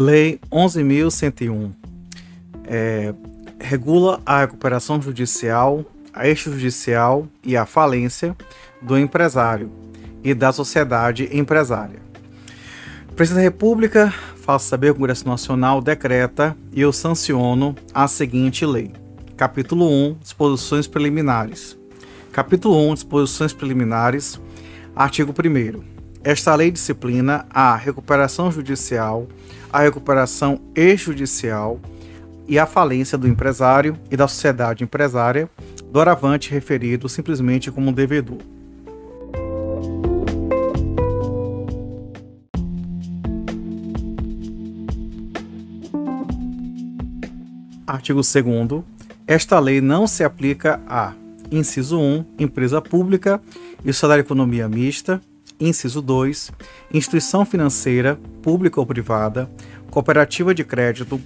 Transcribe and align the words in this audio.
Lei 0.00 0.40
11.101 0.50 1.72
é, 2.64 3.12
regula 3.60 4.18
a 4.24 4.40
recuperação 4.40 5.02
judicial, 5.02 5.84
a 6.14 6.26
extrajudicial 6.26 7.28
e 7.44 7.54
a 7.54 7.66
falência 7.66 8.34
do 8.80 8.98
empresário 8.98 9.70
e 10.24 10.32
da 10.32 10.52
sociedade 10.52 11.28
empresária. 11.30 12.00
O 13.10 13.12
presidente 13.12 13.42
da 13.42 13.50
República 13.50 14.10
faço 14.36 14.68
saber 14.68 14.92
o 14.92 14.94
Congresso 14.94 15.28
Nacional 15.28 15.82
decreta 15.82 16.56
e 16.72 16.80
eu 16.80 16.94
sanciono 16.94 17.76
a 17.92 18.08
seguinte 18.08 18.64
lei. 18.64 18.92
Capítulo 19.36 19.86
1, 19.86 20.16
disposições 20.22 20.86
preliminares. 20.86 21.78
Capítulo 22.32 22.74
1, 22.90 22.94
disposições 22.94 23.52
preliminares. 23.52 24.40
Artigo 24.96 25.34
1 25.38 25.99
Esta 26.22 26.54
lei 26.54 26.70
disciplina 26.70 27.46
a 27.48 27.74
recuperação 27.74 28.52
judicial, 28.52 29.26
a 29.72 29.80
recuperação 29.80 30.60
extrajudicial 30.74 31.80
e 32.46 32.58
a 32.58 32.66
falência 32.66 33.16
do 33.16 33.26
empresário 33.26 33.98
e 34.10 34.16
da 34.18 34.28
sociedade 34.28 34.84
empresária, 34.84 35.48
doravante 35.90 36.50
referido 36.50 37.08
simplesmente 37.08 37.70
como 37.70 37.90
devedor. 37.90 38.36
Artigo 47.86 48.20
2 48.20 48.84
Esta 49.26 49.58
lei 49.58 49.80
não 49.80 50.06
se 50.06 50.22
aplica 50.22 50.82
a 50.86 51.14
Inciso 51.50 51.98
1, 51.98 52.26
empresa 52.38 52.80
pública 52.80 53.40
e 53.84 53.92
sociedade 53.92 54.22
de 54.22 54.26
economia 54.26 54.68
mista. 54.68 55.20
Inciso 55.60 56.00
2, 56.00 56.50
instituição 56.92 57.44
financeira, 57.44 58.18
pública 58.42 58.80
ou 58.80 58.86
privada, 58.86 59.50
cooperativa 59.90 60.54
de 60.54 60.64
crédito, 60.64 61.20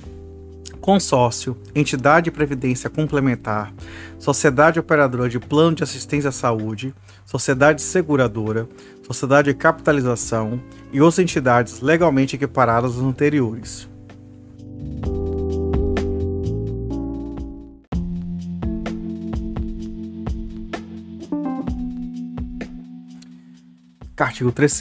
consórcio, 0.80 1.56
entidade 1.74 2.24
de 2.24 2.30
previdência 2.32 2.90
complementar, 2.90 3.72
sociedade 4.18 4.80
operadora 4.80 5.28
de 5.28 5.38
plano 5.38 5.76
de 5.76 5.84
assistência 5.84 6.30
à 6.30 6.32
saúde, 6.32 6.92
sociedade 7.24 7.80
seguradora, 7.80 8.68
sociedade 9.06 9.52
de 9.52 9.58
capitalização 9.58 10.60
e 10.92 11.00
outras 11.00 11.20
entidades 11.20 11.80
legalmente 11.80 12.34
equiparadas 12.34 12.96
às 12.96 13.02
anteriores. 13.02 13.88
Artigo 24.16 24.52
3 24.52 24.80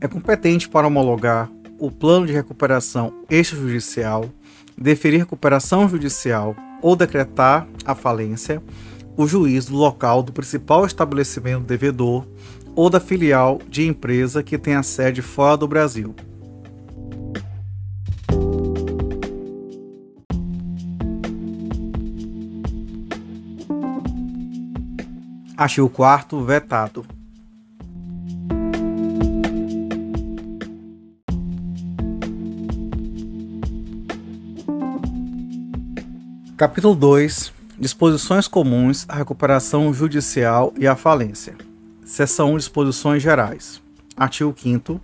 é 0.00 0.08
competente 0.08 0.68
para 0.68 0.86
homologar 0.88 1.48
o 1.78 1.92
plano 1.92 2.26
de 2.26 2.32
recuperação 2.32 3.12
extrajudicial, 3.30 4.28
deferir 4.76 5.20
recuperação 5.20 5.88
judicial 5.88 6.56
ou 6.82 6.96
decretar 6.96 7.68
a 7.84 7.94
falência 7.94 8.60
o 9.16 9.26
juiz 9.26 9.66
do 9.66 9.76
local 9.76 10.22
do 10.22 10.32
principal 10.32 10.84
estabelecimento 10.84 11.64
devedor 11.64 12.26
ou 12.74 12.90
da 12.90 13.00
filial 13.00 13.60
de 13.68 13.86
empresa 13.86 14.42
que 14.42 14.58
tenha 14.58 14.82
sede 14.82 15.22
fora 15.22 15.56
do 15.56 15.68
Brasil. 15.68 16.14
Artigo 25.56 25.88
4 25.88 26.44
vetado. 26.44 27.15
Capítulo 36.56 36.94
2 36.94 37.52
Disposições 37.78 38.48
comuns 38.48 39.04
à 39.10 39.16
recuperação 39.16 39.92
judicial 39.92 40.72
e 40.78 40.86
à 40.86 40.96
falência. 40.96 41.54
Seção 42.02 42.54
1 42.54 42.56
Disposições 42.56 43.22
gerais. 43.22 43.82
Artigo 44.16 44.54
5 44.56 44.98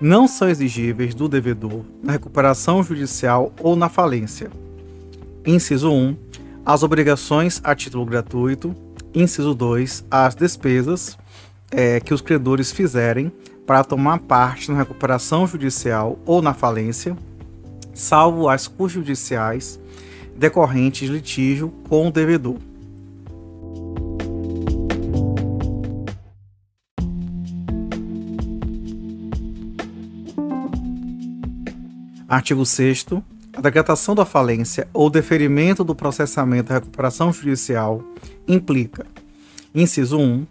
Não 0.00 0.26
são 0.26 0.48
exigíveis 0.48 1.14
do 1.14 1.28
devedor 1.28 1.84
na 2.02 2.12
recuperação 2.12 2.82
judicial 2.82 3.52
ou 3.60 3.76
na 3.76 3.90
falência. 3.90 4.50
Inciso 5.44 5.92
1 5.92 6.16
As 6.64 6.82
obrigações 6.82 7.60
a 7.62 7.74
título 7.74 8.06
gratuito. 8.06 8.74
Inciso 9.14 9.54
2 9.54 10.06
As 10.10 10.34
despesas 10.34 11.18
é, 11.70 12.00
que 12.00 12.14
os 12.14 12.22
credores 12.22 12.72
fizerem 12.72 13.30
para 13.66 13.84
tomar 13.84 14.20
parte 14.20 14.70
na 14.70 14.78
recuperação 14.78 15.46
judicial 15.46 16.18
ou 16.24 16.40
na 16.40 16.54
falência, 16.54 17.14
salvo 17.92 18.48
as 18.48 18.66
custas 18.66 18.92
judiciais 18.92 19.83
decorrentes 20.36 21.08
de 21.08 21.14
litígio 21.14 21.72
com 21.88 22.08
o 22.08 22.10
devedor. 22.10 22.56
Artigo 32.28 32.66
6 32.66 33.06
a 33.56 33.60
decretação 33.60 34.14
da 34.16 34.24
falência 34.24 34.88
ou 34.92 35.08
deferimento 35.08 35.84
do 35.84 35.94
processamento 35.94 36.70
da 36.70 36.74
recuperação 36.74 37.32
judicial 37.32 38.02
implica: 38.48 39.06
inciso 39.72 40.18
1, 40.18 40.44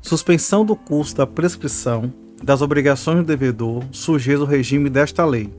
suspensão 0.00 0.64
do 0.64 0.74
curso 0.74 1.14
da 1.14 1.26
prescrição 1.26 2.12
das 2.42 2.62
obrigações 2.62 3.18
do 3.18 3.24
devedor 3.24 3.84
sujeito 3.92 4.40
ao 4.42 4.46
regime 4.46 4.88
desta 4.88 5.24
lei. 5.26 5.52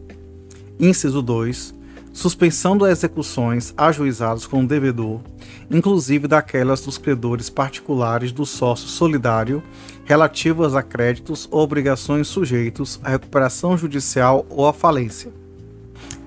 Inciso 0.80 1.22
2, 1.22 1.74
suspensão 2.18 2.76
das 2.76 2.90
execuções 2.90 3.76
ajuizadas 3.78 4.48
com 4.48 4.64
o 4.64 4.68
devedor, 4.68 5.22
inclusive 5.70 6.28
daquelas 6.28 6.82
dos 6.82 6.98
credores 6.98 7.48
particulares 7.48 8.32
do 8.32 8.44
sócio 8.44 8.88
solidário 8.88 9.62
relativas 10.04 10.74
a 10.74 10.82
créditos 10.82 11.48
ou 11.52 11.62
obrigações 11.62 12.28
sujeitos 12.28 13.00
à 13.04 13.12
recuperação 13.12 13.78
judicial 13.78 14.48
ou 14.50 14.66
à 14.66 14.74
falência. 14.74 15.32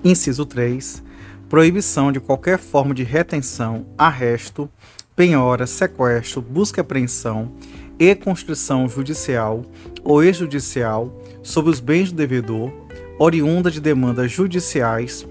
Inciso 0.01 0.45
3. 0.45 1.03
Proibição 1.49 2.09
de 2.09 2.21
qualquer 2.21 2.57
forma 2.57 2.93
de 2.93 3.03
retenção, 3.03 3.85
arresto, 3.97 4.69
penhora, 5.13 5.67
sequestro, 5.67 6.41
busca 6.41 6.79
e 6.79 6.81
apreensão 6.81 7.51
e 7.99 8.15
constrição 8.15 8.87
judicial 8.87 9.65
ou 10.05 10.23
exjudicial 10.23 11.21
sobre 11.43 11.69
os 11.69 11.81
bens 11.81 12.13
do 12.13 12.15
devedor, 12.15 12.71
oriunda 13.19 13.69
de 13.69 13.81
demandas 13.81 14.31
judiciais 14.31 15.27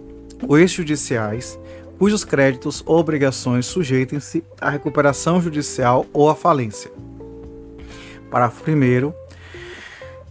ou 0.47 0.59
extrajudiciais, 0.59 1.59
cujos 1.99 2.25
créditos 2.25 2.83
ou 2.87 2.99
obrigações 2.99 3.67
sujeitem-se 3.67 4.43
à 4.61 4.71
recuperação 4.71 5.41
judicial 5.41 6.07
ou 6.13 6.29
à 6.29 6.35
falência. 6.35 6.91
Parágrafo 8.31 8.71
1. 8.71 9.13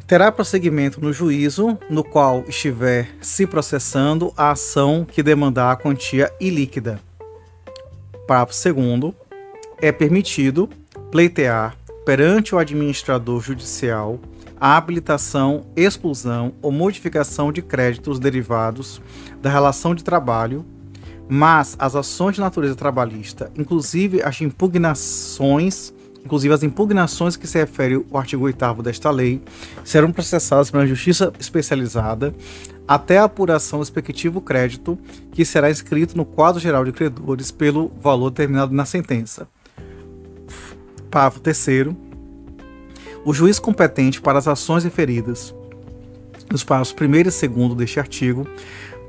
Terá 0.07 0.31
prosseguimento 0.31 0.99
no 0.99 1.13
juízo 1.13 1.77
no 1.89 2.03
qual 2.03 2.43
estiver 2.47 3.09
se 3.21 3.45
processando 3.45 4.33
a 4.35 4.51
ação 4.51 5.05
que 5.05 5.21
demandar 5.21 5.71
a 5.71 5.75
quantia 5.75 6.33
ilíquida. 6.39 6.99
Parágrafo 8.27 8.73
2. 8.73 9.13
É 9.81 9.91
permitido 9.91 10.69
pleitear 11.11 11.77
perante 12.05 12.55
o 12.55 12.57
administrador 12.57 13.39
judicial 13.41 14.19
a 14.59 14.75
habilitação, 14.75 15.65
exclusão 15.75 16.53
ou 16.61 16.71
modificação 16.71 17.51
de 17.51 17.61
créditos 17.61 18.19
derivados 18.19 19.01
da 19.41 19.49
relação 19.49 19.95
de 19.95 20.03
trabalho, 20.03 20.65
mas 21.29 21.75
as 21.79 21.95
ações 21.95 22.35
de 22.35 22.41
natureza 22.41 22.75
trabalhista, 22.75 23.51
inclusive 23.55 24.21
as 24.21 24.41
impugnações, 24.41 25.93
inclusive 26.25 26.53
as 26.53 26.63
impugnações 26.63 27.37
que 27.37 27.47
se 27.47 27.57
refere 27.57 28.03
ao 28.11 28.17
artigo 28.17 28.43
8 28.45 28.81
desta 28.81 29.11
lei, 29.11 29.41
serão 29.85 30.11
processadas 30.11 30.71
pela 30.71 30.87
justiça 30.87 31.31
especializada 31.39 32.33
até 32.87 33.19
a 33.19 33.25
apuração 33.25 33.77
do 33.77 33.83
respectivo 33.83 34.41
crédito, 34.41 34.97
que 35.31 35.45
será 35.45 35.69
inscrito 35.69 36.17
no 36.17 36.25
quadro 36.25 36.59
geral 36.59 36.83
de 36.83 36.91
credores 36.91 37.51
pelo 37.51 37.91
valor 38.01 38.31
determinado 38.31 38.73
na 38.73 38.83
sentença. 38.83 39.47
Parágrafo 41.11 41.39
3 41.39 42.08
o 43.29 43.33
juiz 43.33 43.59
competente 43.59 44.19
para 44.19 44.39
as 44.39 44.47
ações 44.47 44.83
referidas 44.83 45.53
nos 46.49 46.63
parágrafos 46.63 46.95
1 46.99 47.05
e 47.05 47.47
2 47.47 47.75
deste 47.75 47.99
artigo 47.99 48.47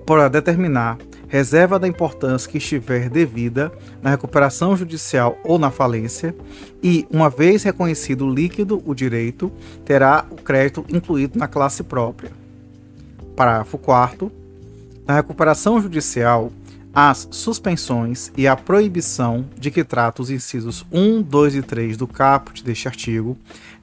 poderá 0.05 0.29
determinar 0.29 0.99
reserva 1.27 1.79
da 1.79 1.89
importância 1.89 2.51
que 2.51 2.59
estiver 2.59 3.09
devida 3.09 3.73
na 4.03 4.11
recuperação 4.11 4.77
judicial 4.77 5.39
ou 5.43 5.59
na 5.59 5.71
falência 5.71 6.37
e, 6.83 7.07
uma 7.11 7.31
vez 7.31 7.63
reconhecido 7.63 8.29
líquido 8.29 8.83
o 8.85 8.95
direito, 8.95 9.51
terá 9.87 10.27
o 10.31 10.35
crédito 10.35 10.85
incluído 10.91 11.39
na 11.39 11.49
classe 11.49 11.83
própria. 11.83 12.31
Parágrafo 13.35 13.79
4 13.79 14.31
Na 15.07 15.15
recuperação 15.15 15.81
judicial, 15.81 16.53
as 16.93 17.29
suspensões 17.31 18.33
e 18.37 18.49
a 18.49 18.57
proibição 18.57 19.47
de 19.57 19.71
que 19.71 19.85
trata 19.85 20.23
os 20.23 20.31
incisos 20.31 20.85
1, 20.91 21.23
2 21.23 21.55
e 21.55 21.63
3 21.63 21.97
do 21.97 22.07
caput 22.07 22.65
deste 22.65 22.89
artigo 22.89 23.39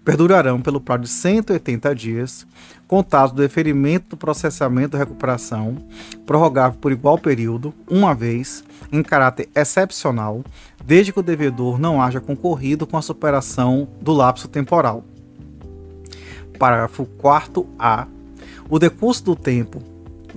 perdurarão 0.07 0.61
pelo 0.61 0.79
prazo 0.79 1.03
de 1.03 1.09
180 1.09 1.93
dias, 1.93 2.47
contado 2.87 3.33
do 3.33 3.41
deferimento 3.41 4.11
do 4.11 4.17
processamento 4.17 4.91
da 4.91 4.99
recuperação, 4.99 5.85
prorrogável 6.25 6.79
por 6.79 6.93
igual 6.93 7.17
período, 7.17 7.73
uma 7.91 8.15
vez, 8.15 8.63
em 8.89 9.03
caráter 9.03 9.49
excepcional, 9.53 10.45
desde 10.85 11.11
que 11.11 11.19
o 11.19 11.21
devedor 11.23 11.77
não 11.77 12.01
haja 12.01 12.21
concorrido 12.21 12.87
com 12.87 12.95
a 12.95 13.01
superação 13.01 13.89
do 13.99 14.13
lapso 14.13 14.47
temporal. 14.47 15.03
Parágrafo 16.57 17.05
4a. 17.21 18.07
O 18.69 18.79
decurso 18.79 19.25
do 19.25 19.35
tempo 19.35 19.83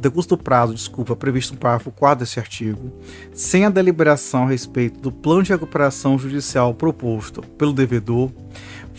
decurso 0.01 0.31
do 0.31 0.39
prazo, 0.39 0.75
desculpa, 0.75 1.15
previsto 1.15 1.53
no 1.53 1.61
parágrafo 1.61 1.91
4 1.91 2.25
desse 2.25 2.41
artigo, 2.41 2.91
sem 3.33 3.65
a 3.65 3.71
deliberação 3.71 4.45
a 4.45 4.49
respeito 4.49 4.99
do 4.99 5.13
plano 5.13 5.43
de 5.43 5.53
recuperação 5.53 6.19
judicial 6.19 6.75
proposto 6.75 7.43
pelo 7.59 7.73
devedor, 7.73 8.31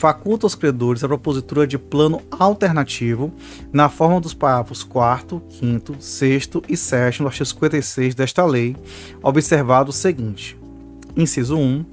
faculta 0.01 0.47
aos 0.47 0.55
credores 0.55 1.03
a 1.03 1.07
propositura 1.07 1.67
de 1.67 1.77
plano 1.77 2.23
alternativo 2.31 3.31
na 3.71 3.87
forma 3.87 4.19
dos 4.19 4.33
parágrafos 4.33 4.83
4, 4.83 5.39
5, 5.47 5.95
6 5.99 6.49
e 6.67 6.75
7 6.75 7.19
do 7.19 7.27
artigo 7.27 7.45
56 7.45 8.15
desta 8.15 8.43
lei, 8.43 8.75
observado 9.21 9.91
o 9.91 9.93
seguinte: 9.93 10.57
inciso 11.15 11.55
1. 11.55 11.85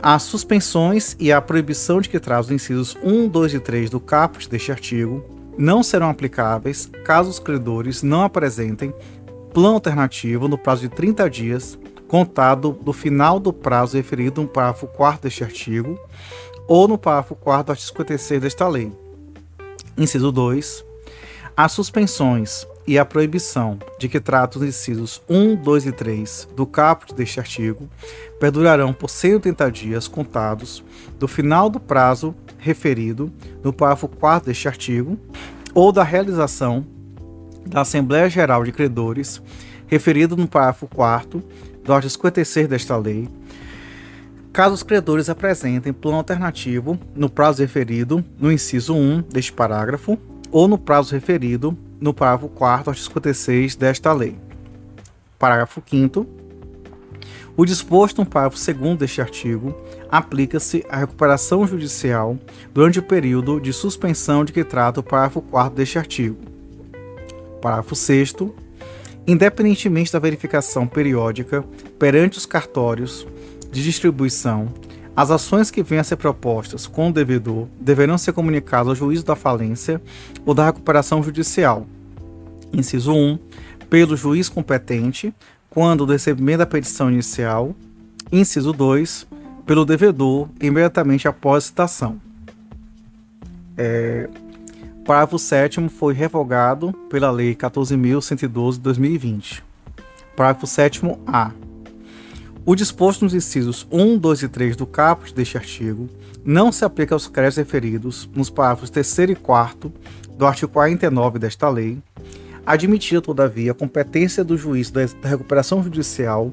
As 0.00 0.22
suspensões 0.22 1.16
e 1.18 1.32
a 1.32 1.42
proibição 1.42 2.00
de 2.00 2.08
que 2.08 2.20
traz 2.20 2.46
os 2.46 2.52
incisos 2.52 2.96
1, 3.02 3.26
2 3.26 3.54
e 3.54 3.58
3 3.58 3.90
do 3.90 3.98
caput 3.98 4.48
deste 4.48 4.70
artigo 4.70 5.24
não 5.58 5.82
serão 5.82 6.10
aplicáveis 6.10 6.88
caso 7.04 7.30
os 7.30 7.40
credores 7.40 8.00
não 8.00 8.22
apresentem 8.22 8.94
plano 9.52 9.74
alternativo 9.74 10.46
no 10.46 10.56
prazo 10.56 10.82
de 10.82 10.88
30 10.90 11.28
dias, 11.28 11.76
contado 12.06 12.78
do 12.80 12.92
final 12.92 13.40
do 13.40 13.52
prazo 13.52 13.96
referido 13.96 14.40
no 14.40 14.46
parágrafo 14.46 14.86
4 14.86 15.22
deste 15.22 15.42
artigo 15.42 15.98
ou 16.68 16.86
no 16.86 16.98
parágrafo 16.98 17.34
4 17.34 17.64
do 17.64 17.70
artigo 17.70 17.88
56 17.88 18.42
desta 18.42 18.68
lei. 18.68 18.92
Inciso 19.96 20.30
2. 20.30 20.84
As 21.56 21.72
suspensões 21.72 22.64
e 22.86 22.98
a 22.98 23.04
proibição 23.04 23.78
de 23.98 24.08
que 24.08 24.20
trata 24.20 24.58
os 24.58 24.64
incisos 24.64 25.20
1, 25.28 25.56
2 25.56 25.86
e 25.86 25.92
3 25.92 26.48
do 26.54 26.66
caput 26.66 27.14
deste 27.14 27.40
artigo 27.40 27.88
perdurarão 28.38 28.92
por 28.92 29.10
180 29.10 29.70
dias 29.70 30.06
contados 30.06 30.84
do 31.18 31.26
final 31.26 31.68
do 31.68 31.80
prazo 31.80 32.34
referido 32.58 33.32
no 33.62 33.72
parágrafo 33.72 34.08
4 34.08 34.46
deste 34.46 34.68
artigo 34.68 35.18
ou 35.74 35.90
da 35.90 36.02
realização 36.02 36.86
da 37.66 37.82
Assembleia 37.82 38.30
Geral 38.30 38.64
de 38.64 38.72
Credores, 38.72 39.42
referido 39.86 40.36
no 40.36 40.48
parágrafo 40.48 40.86
4 40.86 41.42
do 41.84 41.92
artigo 41.92 42.10
56 42.10 42.68
desta 42.68 42.96
lei, 42.96 43.28
caso 44.52 44.74
os 44.74 44.82
credores 44.82 45.28
apresentem 45.28 45.92
plano 45.92 46.18
alternativo 46.18 46.98
no 47.14 47.28
prazo 47.28 47.62
referido 47.62 48.24
no 48.38 48.50
inciso 48.50 48.94
1 48.94 49.22
deste 49.22 49.52
parágrafo 49.52 50.18
ou 50.50 50.66
no 50.66 50.78
prazo 50.78 51.14
referido 51.14 51.76
no 52.00 52.14
parágrafo 52.14 52.48
4 52.48 52.84
do 52.84 52.90
artigo 52.90 53.06
56 53.06 53.76
desta 53.76 54.12
lei. 54.12 54.36
Parágrafo 55.38 55.82
5 55.86 56.38
o 57.58 57.66
disposto 57.66 58.18
no 58.18 58.26
parágrafo 58.26 58.72
2 58.72 58.96
deste 58.96 59.20
artigo 59.20 59.74
aplica-se 60.08 60.86
à 60.88 60.98
recuperação 60.98 61.66
judicial 61.66 62.38
durante 62.72 63.00
o 63.00 63.02
período 63.02 63.60
de 63.60 63.72
suspensão 63.72 64.44
de 64.44 64.52
que 64.52 64.62
trata 64.62 65.00
o 65.00 65.02
parágrafo 65.02 65.42
4 65.42 65.74
deste 65.74 65.98
artigo. 65.98 66.38
Parágrafo 67.60 67.96
6 67.96 68.36
Independentemente 69.26 70.12
da 70.12 70.20
verificação 70.20 70.86
periódica 70.86 71.64
perante 71.98 72.38
os 72.38 72.46
cartórios 72.46 73.26
de 73.70 73.82
distribuição, 73.82 74.68
as 75.18 75.30
ações 75.30 75.70
que 75.70 75.82
venham 75.82 76.00
a 76.00 76.04
ser 76.04 76.16
propostas 76.16 76.86
com 76.86 77.08
o 77.08 77.12
devedor 77.12 77.66
deverão 77.80 78.16
ser 78.16 78.32
comunicadas 78.32 78.88
ao 78.88 78.94
juízo 78.94 79.24
da 79.24 79.34
falência 79.34 80.00
ou 80.46 80.54
da 80.54 80.66
recuperação 80.66 81.22
judicial. 81.22 81.86
Inciso 82.72 83.12
1. 83.12 83.38
Pelo 83.90 84.16
juiz 84.16 84.48
competente, 84.48 85.34
quando 85.70 86.06
do 86.06 86.12
recebimento 86.12 86.58
da 86.58 86.66
petição 86.66 87.10
inicial, 87.10 87.74
inciso 88.30 88.72
2, 88.72 89.26
pelo 89.66 89.84
devedor 89.84 90.48
imediatamente 90.60 91.26
após 91.26 91.64
a 91.64 91.66
citação. 91.66 92.20
É, 93.76 94.28
parágrafo 95.04 95.38
7 95.38 95.88
foi 95.88 96.14
revogado 96.14 96.92
pela 97.10 97.30
Lei 97.30 97.54
14.112 97.56 98.72
de 98.74 98.80
2020. 98.80 99.64
Parágrafo 100.36 100.66
7a. 100.66 101.67
O 102.68 102.76
disposto 102.76 103.22
nos 103.24 103.32
incisos 103.32 103.88
1, 103.90 104.18
2 104.18 104.42
e 104.42 104.48
3 104.50 104.76
do 104.76 104.86
caput 104.86 105.34
deste 105.34 105.56
artigo 105.56 106.06
não 106.44 106.70
se 106.70 106.84
aplica 106.84 107.14
aos 107.14 107.26
créditos 107.26 107.56
referidos 107.56 108.28
nos 108.34 108.50
parágrafos 108.50 108.90
3 108.90 109.30
e 109.30 109.34
4 109.34 109.90
do 110.36 110.44
artigo 110.44 110.70
49 110.70 111.38
desta 111.38 111.66
lei, 111.70 111.96
admitida, 112.66 113.22
todavia, 113.22 113.72
a 113.72 113.74
competência 113.74 114.44
do 114.44 114.54
juiz 114.58 114.90
da 114.90 115.00
recuperação 115.22 115.82
judicial 115.82 116.52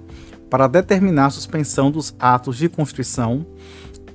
para 0.49 0.67
determinar 0.67 1.25
a 1.25 1.31
suspensão 1.31 1.91
dos 1.91 2.15
atos 2.17 2.55
de 2.55 2.69
constrição 2.69 3.45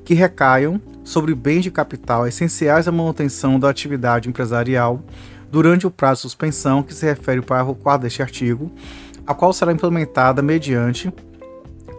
que 0.02 0.14
recaiam 0.14 0.80
sobre 1.04 1.34
bens 1.34 1.64
de 1.64 1.70
capital 1.70 2.26
essenciais 2.26 2.88
à 2.88 2.90
manutenção 2.90 3.60
da 3.60 3.68
atividade 3.68 4.26
empresarial 4.26 5.02
durante 5.52 5.86
o 5.86 5.90
prazo 5.90 6.20
de 6.20 6.22
suspensão 6.22 6.82
que 6.82 6.94
se 6.94 7.04
refere 7.04 7.40
ao 7.40 7.44
parágrafo 7.44 7.78
4 7.78 8.04
deste 8.04 8.22
artigo, 8.22 8.72
a 9.26 9.34
qual 9.34 9.52
será 9.52 9.70
implementada 9.70 10.40
mediante 10.40 11.12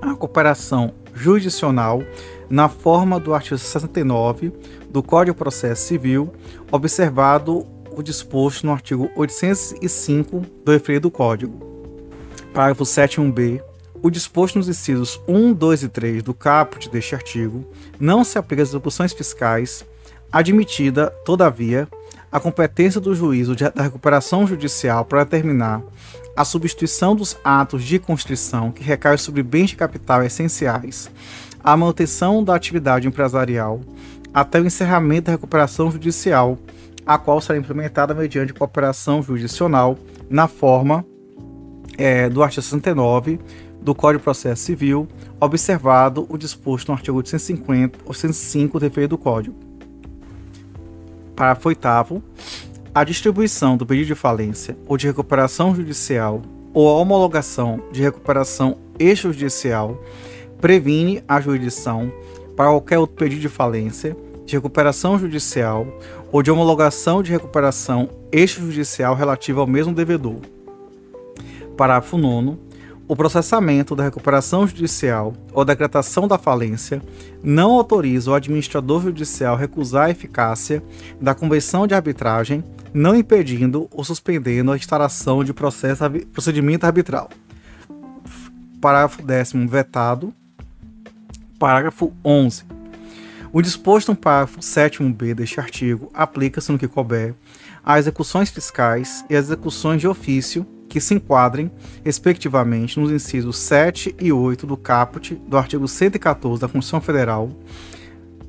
a 0.02 0.16
cooperação 0.16 0.94
jurisdicional 1.14 2.04
na 2.50 2.68
forma 2.68 3.20
do 3.20 3.34
artigo 3.34 3.58
69 3.58 4.52
do 4.90 5.02
Código 5.02 5.36
de 5.36 5.40
Processo 5.40 5.88
Civil, 5.88 6.34
observado 6.72 7.66
o 7.96 8.02
disposto 8.02 8.66
no 8.66 8.74
artigo 8.74 9.10
805 9.16 10.42
do 10.66 10.72
referido 10.72 11.12
Código. 11.12 11.72
Parágrafo 12.54 12.84
7.1b. 12.84 13.62
O 14.04 14.10
disposto 14.10 14.58
nos 14.58 14.68
incisos 14.68 15.22
1, 15.28 15.54
2 15.54 15.84
e 15.84 15.90
3 15.90 16.24
do 16.24 16.34
caput 16.34 16.90
deste 16.90 17.14
artigo 17.14 17.64
não 18.00 18.24
se 18.24 18.38
aplica 18.38 18.64
às 18.64 18.70
execuções 18.70 19.14
fiscais, 19.14 19.86
admitida, 20.32 21.12
todavia, 21.24 21.88
a 22.32 22.40
competência 22.40 23.00
do 23.00 23.14
juízo 23.14 23.56
da 23.56 23.84
recuperação 23.84 24.48
judicial 24.48 25.06
para 25.06 25.24
determinar 25.24 25.84
a 26.36 26.46
substituição 26.46 27.16
dos 27.16 27.38
atos 27.44 27.84
de 27.84 28.00
constrição 28.00 28.72
que 28.72 28.84
recaem 28.84 29.18
sobre 29.18 29.44
bens 29.44 29.72
de 29.72 29.76
capital 29.76 30.24
essenciais 30.24 31.10
à 31.64 31.76
manutenção 31.76 32.44
da 32.44 32.56
atividade 32.56 33.08
empresarial 33.08 33.82
até 34.34 34.60
o 34.60 34.66
encerramento 34.66 35.26
da 35.26 35.32
recuperação 35.34 35.92
judicial 35.92 36.58
a 37.06 37.18
qual 37.18 37.42
será 37.42 37.58
implementada 37.58 38.14
mediante 38.14 38.54
cooperação 38.54 39.22
jurisdicional 39.22 39.98
na 40.30 40.48
forma 40.48 41.06
é, 41.98 42.30
do 42.30 42.42
artigo 42.42 42.62
69 42.62 43.40
do 43.82 43.96
Código 43.96 44.20
de 44.20 44.24
Processo 44.24 44.64
Civil, 44.64 45.08
observado 45.40 46.26
o 46.30 46.38
disposto 46.38 46.90
no 46.90 46.94
artigo 46.94 47.18
850 47.18 48.00
ou 48.06 48.14
105 48.14 48.80
do 48.80 48.86
efeito 48.86 49.10
do 49.10 49.18
Código. 49.18 49.56
Parágrafo 51.36 51.70
8 51.70 52.24
a 52.94 53.06
distribuição 53.06 53.78
do 53.78 53.86
pedido 53.86 54.08
de 54.08 54.16
falência 54.16 54.78
ou 54.86 54.98
de 54.98 55.08
recuperação 55.08 55.74
judicial 55.74 56.42
ou 56.74 56.90
a 56.90 57.00
homologação 57.00 57.82
de 57.92 58.02
recuperação 58.02 58.78
extrajudicial 59.00 59.98
previne 60.60 61.24
a 61.26 61.40
jurisdição 61.40 62.12
para 62.56 62.70
qualquer 62.70 63.00
outro 63.00 63.16
pedido 63.16 63.42
de 63.42 63.50
falência, 63.50 64.16
de 64.46 64.56
recuperação 64.56 65.18
judicial 65.18 65.88
ou 66.34 66.44
de 66.44 66.52
homologação 66.52 67.24
de 67.24 67.32
recuperação 67.32 68.10
extrajudicial 68.30 69.16
relativa 69.16 69.62
ao 69.62 69.68
mesmo 69.68 69.94
devedor. 69.94 70.40
Parágrafo 71.78 72.18
9. 72.18 72.58
O 73.08 73.16
processamento 73.16 73.96
da 73.96 74.04
recuperação 74.04 74.68
judicial 74.68 75.34
ou 75.54 75.66
decretação 75.66 76.28
da 76.28 76.38
falência 76.38 77.02
não 77.44 77.72
autoriza 77.72 78.32
o 78.32 78.34
administrador 78.34 79.02
judicial 79.02 79.58
recusar 79.58 80.06
a 80.06 80.10
eficácia 80.12 80.84
da 81.20 81.34
convenção 81.34 81.86
de 81.86 81.94
arbitragem, 81.94 82.64
não 82.94 83.16
impedindo 83.16 83.88
ou 83.92 84.04
suspendendo 84.04 84.72
a 84.72 84.78
instalação 84.78 85.44
de 85.44 85.54
processo, 85.54 86.04
procedimento 86.32 86.86
arbitral. 86.86 87.30
Parágrafo 88.80 89.22
10 89.22 89.54
vetado. 89.68 90.34
Parágrafo 91.60 92.14
11 92.26 92.82
o 93.54 93.62
disposto 93.62 94.10
no 94.10 94.16
parágrafo 94.16 94.62
7b 94.62 95.34
deste 95.34 95.60
artigo 95.60 96.10
aplica-se 96.14 96.72
no 96.72 96.80
que 96.80 96.88
couber 96.88 97.36
às 97.84 98.00
execuções 98.00 98.50
fiscais 98.50 99.26
e 99.30 99.36
às 99.36 99.46
execuções 99.46 100.00
de 100.00 100.08
ofício 100.08 100.66
que 100.88 101.02
se 101.02 101.14
enquadrem, 101.14 101.70
respectivamente, 102.04 102.98
nos 103.00 103.12
incisos 103.12 103.58
7 103.58 104.16
e 104.20 104.32
8 104.32 104.66
do 104.66 104.78
caput 104.78 105.36
do 105.36 105.58
artigo 105.58 105.86
114 105.86 106.62
da 106.62 106.68
Constituição 106.68 107.02
Federal, 107.02 107.50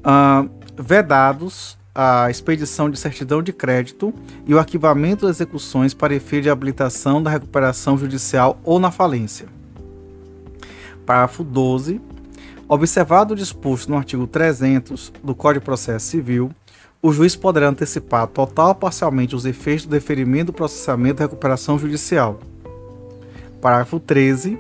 uh, 0.05 0.49
vedados 0.81 1.77
a 1.95 2.31
expedição 2.31 2.89
de 2.89 2.99
certidão 2.99 3.43
de 3.43 3.53
crédito 3.53 4.15
e 4.47 4.55
o 4.55 4.59
arquivamento 4.59 5.27
das 5.27 5.37
execuções 5.37 5.93
para 5.93 6.15
efeito 6.15 6.45
de 6.45 6.51
habilitação 6.51 7.23
da 7.23 7.31
recuperação 7.31 7.99
judicial 7.99 8.59
ou 8.65 8.79
na 8.79 8.91
falência. 8.91 9.47
Parágrafo 11.05 11.45
12. 11.45 12.01
Observado 12.69 13.35
o 13.35 13.37
disposto 13.37 13.91
no 13.91 13.99
artigo 13.99 14.27
300 14.27 15.13
do 15.23 15.35
Código 15.35 15.61
de 15.61 15.67
Processo 15.67 16.07
Civil, 16.07 16.51
o 17.03 17.13
juiz 17.13 17.37
poderá 17.37 17.69
antecipar 17.69 18.27
total 18.29 18.69
ou 18.69 18.75
parcialmente 18.75 19.37
os 19.37 19.45
efeitos 19.45 19.85
do 19.85 19.91
deferimento 19.91 20.47
do 20.47 20.53
processamento 20.53 21.21
e 21.21 21.25
recuperação 21.25 21.79
judicial. 21.79 22.39
Parágrafo 23.61 24.01
13. 24.01 24.59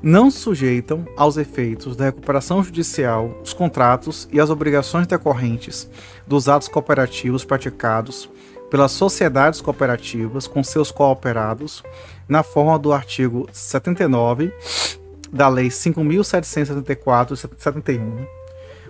Não 0.00 0.30
sujeitam 0.30 1.04
aos 1.16 1.36
efeitos 1.36 1.96
da 1.96 2.04
recuperação 2.04 2.62
judicial 2.62 3.36
os 3.42 3.52
contratos 3.52 4.28
e 4.32 4.40
as 4.40 4.48
obrigações 4.48 5.08
decorrentes 5.08 5.90
dos 6.24 6.48
atos 6.48 6.68
cooperativos 6.68 7.44
praticados 7.44 8.30
pelas 8.70 8.92
sociedades 8.92 9.60
cooperativas 9.60 10.46
com 10.46 10.62
seus 10.62 10.92
cooperados, 10.92 11.82
na 12.28 12.44
forma 12.44 12.78
do 12.78 12.92
artigo 12.92 13.48
79 13.50 14.52
da 15.32 15.48
Lei 15.48 15.68
5.774 15.68 17.32
de 17.32 17.60
71, 17.60 18.26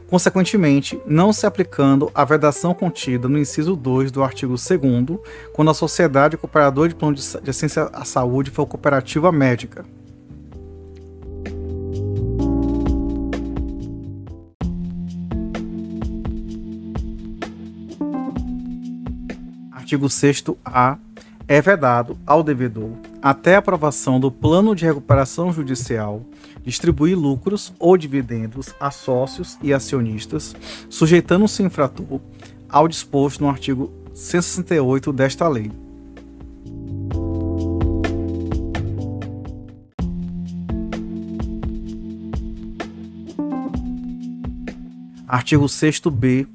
consequentemente, 0.08 1.00
não 1.06 1.32
se 1.32 1.46
aplicando 1.46 2.10
a 2.14 2.24
vedação 2.24 2.74
contida 2.74 3.28
no 3.28 3.38
inciso 3.38 3.74
2 3.74 4.10
do 4.10 4.22
artigo 4.22 4.54
2 4.56 5.20
quando 5.54 5.70
a 5.70 5.74
sociedade 5.74 6.36
cooperadora 6.36 6.88
de 6.88 6.94
plano 6.94 7.14
de 7.16 7.22
assistência 7.22 7.88
à 7.92 8.04
saúde 8.04 8.50
for 8.50 8.66
cooperativa 8.66 9.32
médica. 9.32 9.84
Artigo 19.88 20.07
6A 20.07 20.99
é 21.49 21.62
vedado 21.62 22.18
ao 22.26 22.42
devedor, 22.42 22.90
até 23.23 23.57
aprovação 23.57 24.21
do 24.21 24.30
plano 24.30 24.76
de 24.76 24.85
recuperação 24.85 25.50
judicial, 25.50 26.23
distribuir 26.62 27.18
lucros 27.18 27.73
ou 27.78 27.97
dividendos 27.97 28.68
a 28.78 28.90
sócios 28.90 29.57
e 29.62 29.73
acionistas, 29.73 30.54
sujeitando-se 30.90 31.62
infrator 31.62 32.21
ao 32.68 32.87
disposto 32.87 33.40
no 33.40 33.49
artigo 33.49 33.90
168 34.12 35.11
desta 35.11 35.49
lei. 35.49 35.73
Artigo 45.26 45.64
6b. 45.64 46.47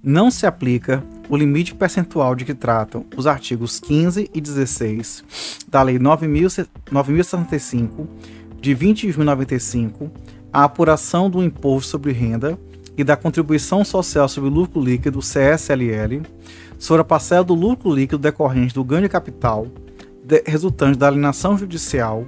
Não 0.00 0.30
se 0.30 0.46
aplica 0.46 1.02
o 1.30 1.36
limite 1.36 1.74
percentual 1.74 2.34
de 2.34 2.44
que 2.44 2.52
tratam 2.52 3.06
os 3.16 3.28
artigos 3.28 3.78
15 3.78 4.28
e 4.34 4.40
16 4.40 5.22
da 5.68 5.80
Lei 5.80 5.96
9.065, 5.96 8.08
de 8.60 8.74
20 8.74 9.06
de 9.06 9.12
junho 9.12 9.24
de 9.24 9.26
95, 9.26 10.10
a 10.52 10.64
apuração 10.64 11.30
do 11.30 11.40
Imposto 11.42 11.92
sobre 11.92 12.10
Renda 12.10 12.58
e 12.98 13.04
da 13.04 13.16
Contribuição 13.16 13.84
Social 13.84 14.28
sobre 14.28 14.50
Lucro 14.50 14.82
Líquido, 14.82 15.20
CSLL, 15.20 16.22
sobre 16.78 17.02
a 17.02 17.04
parcela 17.04 17.44
do 17.44 17.54
lucro 17.54 17.94
líquido 17.94 18.18
decorrente 18.18 18.74
do 18.74 18.82
ganho 18.82 19.02
de 19.02 19.08
capital 19.08 19.68
de, 20.24 20.42
resultante 20.44 20.98
da 20.98 21.06
alienação 21.06 21.56
judicial 21.56 22.26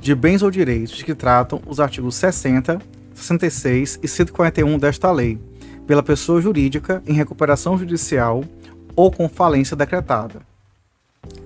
de 0.00 0.14
bens 0.14 0.42
ou 0.42 0.50
direitos 0.50 0.96
de 0.96 1.04
que 1.04 1.14
tratam 1.14 1.60
os 1.66 1.80
artigos 1.80 2.14
60, 2.14 2.78
66 3.12 3.98
e 4.02 4.08
141 4.08 4.78
desta 4.78 5.12
lei, 5.12 5.38
pela 5.88 6.02
pessoa 6.02 6.40
jurídica 6.40 7.02
em 7.06 7.14
recuperação 7.14 7.78
judicial 7.78 8.44
ou 8.94 9.10
com 9.10 9.26
falência 9.26 9.74
decretada. 9.74 10.42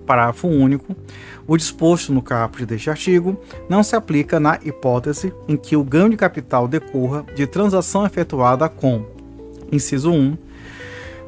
Parágrafo 0.05 0.49
único. 0.49 0.97
O 1.47 1.57
disposto 1.57 2.13
no 2.13 2.21
caput 2.21 2.67
deste 2.67 2.91
artigo 2.91 3.41
não 3.69 3.85
se 3.85 3.95
aplica 3.95 4.41
na 4.41 4.59
hipótese 4.65 5.33
em 5.49 5.57
que 5.57 5.77
o 5.77 5.85
ganho 5.85 6.11
de 6.11 6.17
capital 6.17 6.67
decorra 6.67 7.25
de 7.35 7.47
transação 7.47 8.05
efetuada 8.05 8.69
com: 8.69 9.07
inciso 9.71 10.11
1. 10.11 10.37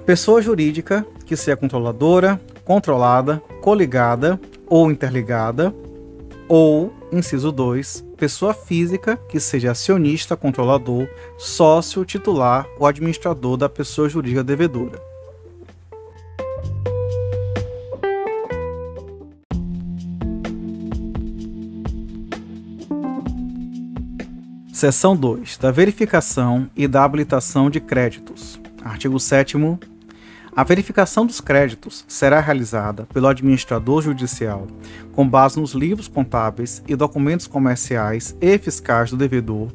Pessoa 0.05 0.43
jurídica 0.43 1.07
que 1.25 1.37
seja 1.37 1.57
controladora, 1.57 2.41
controlada, 2.65 3.41
coligada 3.63 4.41
ou 4.67 4.91
interligada, 4.91 5.73
ou, 6.49 6.93
inciso 7.13 7.53
2, 7.53 8.05
pessoa 8.25 8.55
física 8.55 9.19
que 9.29 9.39
seja 9.39 9.73
acionista, 9.73 10.35
controlador, 10.35 11.07
sócio, 11.37 12.03
titular 12.07 12.67
ou 12.79 12.87
administrador 12.87 13.59
da 13.59 13.69
pessoa 13.69 14.09
jurídica 14.09 14.43
devedora. 14.43 14.99
Seção 24.73 25.15
2. 25.15 25.59
Da 25.59 25.71
verificação 25.71 26.71
e 26.75 26.89
da 26.89 27.05
habilitação 27.05 27.69
de 27.69 27.79
créditos. 27.79 28.59
Artigo 28.83 29.21
7 29.21 29.59
a 30.57 30.63
verificação 30.63 31.27
dos 31.27 31.41
créditos 31.41 32.05
será 32.07 32.39
realizada 32.39 33.09
pelo 33.13 33.27
administrador 33.27 34.03
judicial 34.03 34.69
com 35.13 35.29
base 35.29 35.59
nos 35.59 35.73
livros 35.73 36.07
contábeis 36.07 36.81
e 36.87 36.95
documentos 36.95 37.49
comerciais 37.49 38.37
e 38.41 38.57
fiscais 38.57 39.11
do 39.11 39.17
devedor 39.17 39.69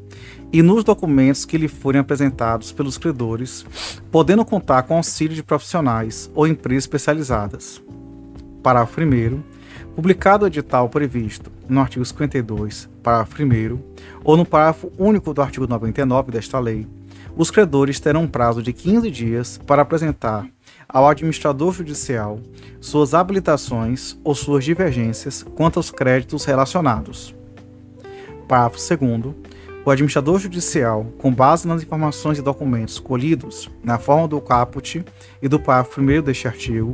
e 0.54 0.62
nos 0.62 0.86
documentos 0.86 1.44
que 1.44 1.58
lhe 1.58 1.68
forem 1.68 2.00
apresentados 2.00 2.72
pelos 2.72 2.98
credores, 2.98 3.66
podendo 4.10 4.46
contar 4.46 4.84
com 4.84 4.96
auxílio 4.96 5.36
de 5.36 5.44
profissionais 5.44 6.32
ou 6.34 6.48
empresas 6.48 6.86
especializadas. 6.86 7.82
Parágrafo 8.64 9.02
1. 9.02 9.44
Publicado 9.96 10.46
o 10.46 10.48
edital 10.48 10.88
previsto 10.88 11.52
no 11.68 11.82
artigo 11.82 12.06
52, 12.06 12.90
parágrafo 13.04 13.44
1, 13.44 13.80
ou 14.24 14.38
no 14.38 14.46
parágrafo 14.46 14.92
único 14.98 15.34
do 15.34 15.42
artigo 15.42 15.68
99 15.68 16.32
desta 16.32 16.58
lei, 16.58 16.88
os 17.36 17.52
credores 17.52 18.00
terão 18.00 18.24
um 18.24 18.28
prazo 18.28 18.62
de 18.64 18.74
15 18.74 19.12
dias 19.12 19.60
para 19.66 19.82
apresentar 19.82 20.48
ao 20.90 21.08
administrador 21.08 21.72
judicial 21.72 22.40
suas 22.82 23.14
habilitações 23.14 24.18
ou 24.24 24.34
suas 24.34 24.66
divergências 24.66 25.44
quanto 25.56 25.78
aos 25.78 25.92
créditos 25.92 26.46
relacionados. 26.46 27.36
Parágrafo 28.48 28.98
2. 28.98 29.36
O 29.86 29.92
administrador 29.92 30.40
judicial, 30.40 31.06
com 31.20 31.32
base 31.32 31.68
nas 31.68 31.84
informações 31.84 32.40
e 32.40 32.42
documentos 32.42 33.00
colhidos 33.00 33.70
na 33.84 33.98
forma 33.98 34.28
do 34.28 34.42
caput 34.42 35.06
e 35.42 35.48
do 35.48 35.60
parágrafo 35.60 36.02
1 36.02 36.22
deste 36.22 36.48
artigo, 36.48 36.94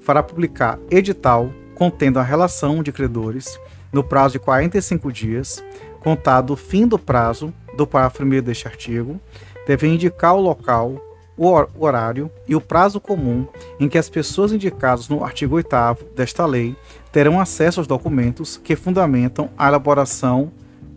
fará 0.00 0.22
publicar 0.22 0.78
edital 0.90 1.50
contendo 1.74 2.18
a 2.18 2.22
relação 2.22 2.82
de 2.82 2.92
credores 2.92 3.58
no 3.92 4.04
prazo 4.04 4.34
de 4.34 4.38
45 4.38 5.12
dias, 5.12 5.62
contado 6.00 6.52
o 6.52 6.56
fim 6.56 6.86
do 6.86 6.98
prazo 6.98 7.52
do 7.76 7.86
parágrafo 7.86 8.22
1 8.24 8.42
deste 8.42 8.66
artigo, 8.66 9.20
deve 9.66 9.86
indicar 9.86 10.34
o 10.34 10.40
local 10.40 11.11
o 11.36 11.48
horário 11.78 12.30
e 12.46 12.54
o 12.54 12.60
prazo 12.60 13.00
comum 13.00 13.46
em 13.80 13.88
que 13.88 13.98
as 13.98 14.08
pessoas 14.08 14.52
indicadas 14.52 15.08
no 15.08 15.24
artigo 15.24 15.56
8 15.56 15.68
desta 16.14 16.44
lei 16.46 16.76
terão 17.10 17.40
acesso 17.40 17.80
aos 17.80 17.86
documentos 17.86 18.56
que 18.56 18.76
fundamentam 18.76 19.48
a 19.56 19.68
elaboração 19.68 20.52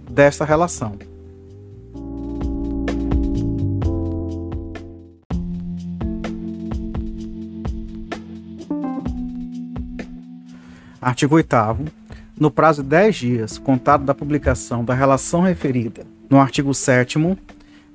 desta 0.09 0.45
relação. 0.45 0.97
Artigo 11.01 11.35
8 11.35 11.55
no 12.39 12.51
prazo 12.51 12.83
de 12.83 12.89
10 12.89 13.15
dias, 13.15 13.57
contado 13.57 14.03
da 14.03 14.13
publicação 14.13 14.83
da 14.83 14.93
relação 14.93 15.41
referida 15.41 16.05
no 16.29 16.39
artigo 16.39 16.73
7 16.73 17.19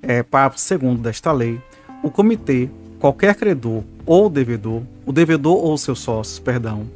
é, 0.03 0.23
parágrafo 0.23 0.79
2 0.79 1.01
desta 1.01 1.33
lei, 1.33 1.61
o 2.03 2.11
comitê, 2.11 2.69
qualquer 2.99 3.35
credor 3.35 3.83
ou 4.07 4.29
devedor, 4.29 4.83
o 5.07 5.13
devedor 5.13 5.57
ou 5.57 5.77
seus 5.77 6.01
sócios, 6.01 6.39
perdão, 6.39 6.87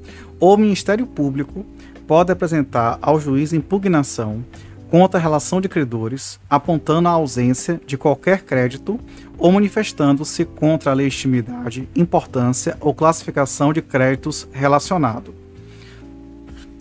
ou 0.41 0.57
Ministério 0.57 1.07
Público 1.07 1.65
pode 2.07 2.33
apresentar 2.33 2.99
ao 3.01 3.19
juiz 3.19 3.53
impugnação 3.53 4.45
contra 4.91 5.19
a 5.19 5.23
relação 5.23 5.61
de 5.61 5.69
credores, 5.69 6.39
apontando 6.49 7.09
a 7.09 7.13
ausência 7.13 7.81
de 7.87 7.97
qualquer 7.97 8.43
crédito 8.43 9.01
ou 9.37 9.51
manifestando-se 9.51 10.45
contra 10.45 10.91
a 10.91 10.95
legitimidade, 10.95 11.89
importância 11.97 12.77
ou 12.81 12.95
classificação 12.95 13.73
de 13.73 13.83
créditos 13.83 14.47
relacionado. 14.53 15.35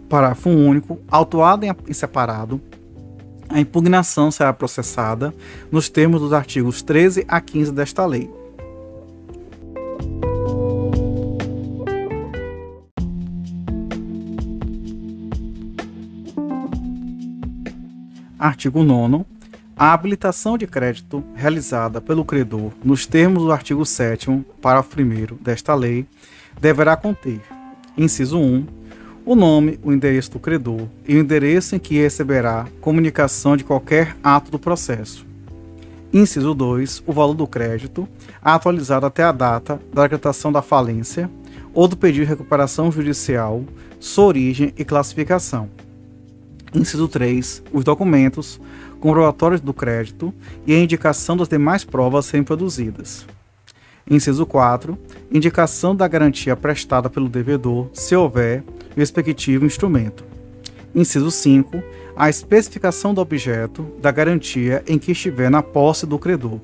Parágrafo 0.07 0.49
único, 0.49 0.99
autuado 1.09 1.65
em 1.65 1.93
separado, 1.93 2.61
a 3.53 3.59
impugnação 3.59 4.31
será 4.31 4.51
processada 4.51 5.31
nos 5.71 5.87
termos 5.87 6.19
dos 6.19 6.33
artigos 6.33 6.81
13 6.81 7.23
a 7.27 7.39
15 7.39 7.71
desta 7.71 8.03
lei. 8.03 8.27
Artigo 18.39 18.83
9. 18.83 19.23
A 19.77 19.93
habilitação 19.93 20.57
de 20.57 20.65
crédito 20.65 21.23
realizada 21.35 22.01
pelo 22.01 22.25
credor 22.25 22.71
nos 22.83 23.05
termos 23.05 23.43
do 23.43 23.51
artigo 23.51 23.85
7, 23.85 24.43
parágrafo 24.61 24.99
1 24.99 25.37
desta 25.41 25.75
lei, 25.75 26.07
deverá 26.59 26.95
conter: 26.97 27.41
inciso 27.95 28.39
1 28.39 28.82
o 29.25 29.35
nome, 29.35 29.79
o 29.83 29.91
endereço 29.91 30.31
do 30.31 30.39
credor 30.39 30.87
e 31.07 31.15
o 31.15 31.19
endereço 31.19 31.75
em 31.75 31.79
que 31.79 31.95
receberá 31.95 32.67
comunicação 32.81 33.55
de 33.55 33.63
qualquer 33.63 34.15
ato 34.23 34.51
do 34.51 34.59
processo. 34.59 35.25
Inciso 36.11 36.53
2. 36.53 37.03
O 37.07 37.13
valor 37.13 37.33
do 37.33 37.47
crédito, 37.47 38.07
atualizado 38.41 39.05
até 39.05 39.23
a 39.23 39.31
data 39.31 39.79
da 39.91 40.03
decretação 40.03 40.51
da 40.51 40.61
falência 40.61 41.29
ou 41.73 41.87
do 41.87 41.97
pedido 41.97 42.25
de 42.25 42.29
recuperação 42.29 42.91
judicial, 42.91 43.63
sua 43.99 44.25
origem 44.25 44.73
e 44.77 44.83
classificação. 44.83 45.69
Inciso 46.75 47.07
3. 47.07 47.63
Os 47.71 47.83
documentos, 47.83 48.59
comprobatórios 48.99 49.61
do 49.61 49.73
crédito 49.73 50.33
e 50.67 50.73
a 50.73 50.79
indicação 50.79 51.37
das 51.37 51.47
demais 51.47 51.83
provas 51.83 52.25
serem 52.25 52.43
produzidas. 52.43 53.25
Inciso 54.09 54.45
4. 54.45 54.97
Indicação 55.31 55.95
da 55.95 56.07
garantia 56.07 56.55
prestada 56.55 57.09
pelo 57.09 57.29
devedor, 57.29 57.87
se 57.93 58.15
houver, 58.15 58.63
respectivo 58.95 59.65
instrumento. 59.65 60.23
Inciso 60.95 61.31
5. 61.31 61.81
A 62.15 62.29
especificação 62.29 63.13
do 63.13 63.21
objeto 63.21 63.83
da 63.99 64.11
garantia 64.11 64.83
em 64.87 64.99
que 64.99 65.11
estiver 65.11 65.49
na 65.49 65.63
posse 65.63 66.05
do 66.05 66.19
credor. 66.19 66.59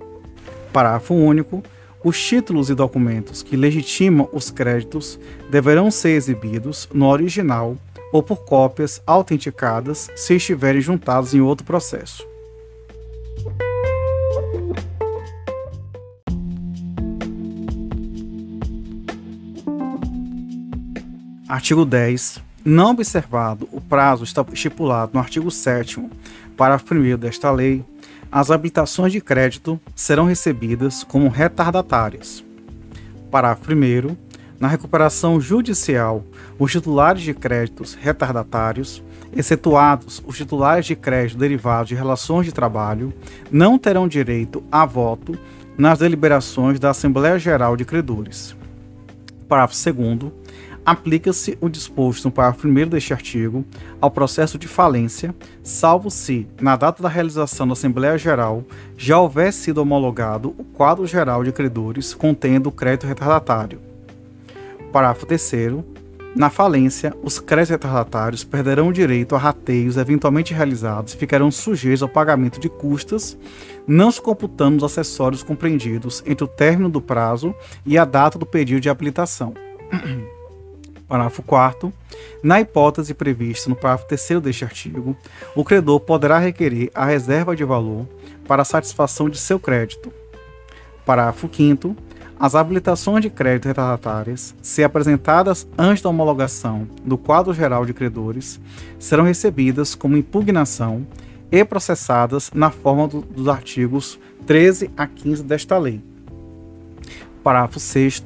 Parágrafo 0.72 1.14
único. 1.14 1.64
Os 2.02 2.22
títulos 2.22 2.70
e 2.70 2.76
documentos 2.76 3.44
que 3.44 3.58
legitimam 3.58 4.30
os 4.32 4.50
créditos 4.50 5.20
deverão 5.50 5.92
ser 5.92 6.12
exibidos 6.12 6.88
no 6.94 7.08
original 7.08 7.76
ou 8.14 8.24
por 8.24 8.46
cópias 8.46 9.02
autenticadas 9.06 10.10
se 10.16 10.36
estiverem 10.36 10.82
juntados 10.82 11.34
em 11.34 11.42
outro 11.42 11.66
processo. 11.66 12.26
Artigo 21.50 21.84
10. 21.84 22.44
Não 22.64 22.92
observado 22.92 23.68
o 23.72 23.82
prazo 23.82 24.24
estipulado 24.54 25.14
no 25.16 25.20
artigo 25.20 25.50
7 25.50 26.00
parágrafo 26.56 26.94
1 26.94 27.18
desta 27.18 27.50
lei, 27.50 27.84
as 28.32 28.52
habilitações 28.52 29.12
de 29.12 29.20
crédito 29.20 29.80
serão 29.96 30.26
recebidas 30.26 31.04
como 31.04 31.28
retardatárias. 31.28 32.46
Parágrafo 33.32 33.74
1 33.74 34.16
Na 34.60 34.68
recuperação 34.68 35.42
judicial, 35.42 36.24
os 36.60 36.72
titulares 36.72 37.24
de 37.24 37.34
créditos 37.34 37.96
retardatários, 37.96 39.04
excetuados 39.36 40.22
os 40.28 40.38
titulares 40.38 40.86
de 40.86 40.96
crédito 40.96 41.40
derivados 41.40 41.90
de 41.90 41.96
relações 41.96 42.46
de 42.46 42.54
trabalho, 42.54 43.12
não 43.50 43.80
terão 43.80 44.08
direito 44.08 44.64
a 44.72 44.86
voto 44.86 45.36
nas 45.76 45.98
deliberações 45.98 46.80
da 46.80 46.92
Assembleia 46.92 47.40
Geral 47.40 47.76
de 47.76 47.86
Credores. 47.86 48.56
Parágrafo 49.48 49.74
2 49.92 50.49
aplica-se 50.90 51.56
o 51.62 51.70
disposto 51.70 52.26
no 52.26 52.32
parágrafo 52.32 52.68
1 52.68 52.88
deste 52.88 53.14
artigo 53.14 53.64
ao 54.02 54.10
processo 54.10 54.58
de 54.58 54.68
falência, 54.68 55.36
salvo 55.62 56.10
se, 56.10 56.48
na 56.60 56.76
data 56.76 57.04
da 57.04 57.08
realização 57.08 57.68
da 57.68 57.74
Assembleia 57.74 58.18
Geral, 58.18 58.64
já 58.98 59.20
houver 59.20 59.54
sido 59.54 59.78
homologado 59.78 60.56
o 60.58 60.64
quadro 60.64 61.06
geral 61.06 61.44
de 61.44 61.52
credores 61.52 62.16
contendo 62.16 62.70
o 62.70 62.72
crédito 62.72 63.06
retardatário. 63.06 63.80
Parágrafo 64.92 65.28
3 65.28 65.54
na 66.36 66.50
falência, 66.50 67.14
os 67.24 67.40
créditos 67.40 67.72
retardatários 67.72 68.44
perderão 68.44 68.88
o 68.88 68.94
direito 68.94 69.36
a 69.36 69.38
rateios 69.38 69.98
eventualmente 69.98 70.56
realizados 70.56 71.14
e 71.14 71.18
ficarão 71.18 71.52
sujeitos 71.52 72.02
ao 72.02 72.10
pagamento 72.10 72.60
de 72.60 72.70
custas, 72.70 73.38
não 73.88 74.12
se 74.12 74.22
computando 74.22 74.78
os 74.78 74.84
acessórios 74.84 75.44
compreendidos 75.44 76.24
entre 76.26 76.44
o 76.44 76.48
término 76.48 76.90
do 76.90 77.02
prazo 77.02 77.54
e 77.86 77.98
a 77.98 78.06
data 78.06 78.40
do 78.40 78.46
pedido 78.46 78.80
de 78.80 78.90
habilitação. 78.90 79.54
Parágrafo 81.10 81.42
4 81.42 81.92
Na 82.44 82.62
hipótese 82.62 83.16
prevista 83.16 83.68
no 83.68 83.76
parágrafo 83.76 84.08
3 84.08 84.40
deste 84.40 84.64
artigo, 84.64 85.18
o 85.56 85.66
credor 85.66 86.00
poderá 86.00 86.38
requerer 86.38 86.92
a 86.94 87.04
reserva 87.04 87.56
de 87.56 87.64
valor 87.64 88.08
para 88.48 88.64
satisfação 88.64 89.28
de 89.28 89.40
seu 89.40 89.60
crédito. 89.60 90.14
Parágrafo 91.04 91.50
5 91.52 91.96
As 92.40 92.54
habilitações 92.54 93.24
de 93.24 93.30
crédito 93.32 93.68
retardatárias, 93.68 94.54
se 94.62 94.84
apresentadas 94.84 95.68
antes 95.76 96.04
da 96.04 96.10
homologação 96.10 96.88
do 97.04 97.18
quadro 97.18 97.56
geral 97.56 97.88
de 97.88 97.94
credores, 97.94 98.60
serão 99.00 99.24
recebidas 99.24 99.96
como 99.96 100.16
impugnação 100.16 101.08
e 101.52 101.66
processadas 101.66 102.52
na 102.54 102.70
forma 102.70 103.08
do, 103.08 103.22
dos 103.22 103.48
artigos 103.48 104.20
13 104.46 104.92
a 104.96 105.08
15 105.08 105.42
desta 105.42 105.76
lei. 105.80 106.04
Parágrafo 107.44 107.80
6 107.80 108.24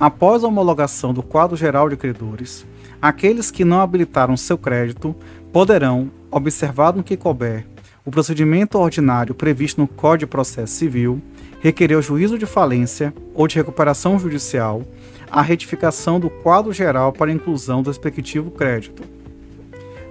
Após 0.00 0.44
a 0.44 0.46
homologação 0.46 1.12
do 1.12 1.22
quadro 1.22 1.56
geral 1.56 1.88
de 1.88 1.96
credores, 1.96 2.64
aqueles 3.02 3.50
que 3.50 3.64
não 3.64 3.80
habilitaram 3.80 4.36
seu 4.36 4.56
crédito 4.56 5.14
poderão, 5.52 6.10
observado 6.30 6.98
no 6.98 7.04
que 7.04 7.16
couber, 7.16 7.66
o 8.04 8.10
procedimento 8.10 8.78
ordinário 8.78 9.34
previsto 9.34 9.80
no 9.80 9.88
Código 9.88 10.20
de 10.20 10.26
Processo 10.26 10.72
Civil, 10.74 11.20
requerer 11.60 11.98
o 11.98 12.02
juízo 12.02 12.38
de 12.38 12.46
falência 12.46 13.12
ou 13.34 13.48
de 13.48 13.56
recuperação 13.56 14.18
judicial 14.18 14.82
a 15.30 15.42
retificação 15.42 16.18
do 16.18 16.30
quadro 16.30 16.72
geral 16.72 17.12
para 17.12 17.32
inclusão 17.32 17.82
do 17.82 17.90
respectivo 17.90 18.50
crédito. 18.50 19.02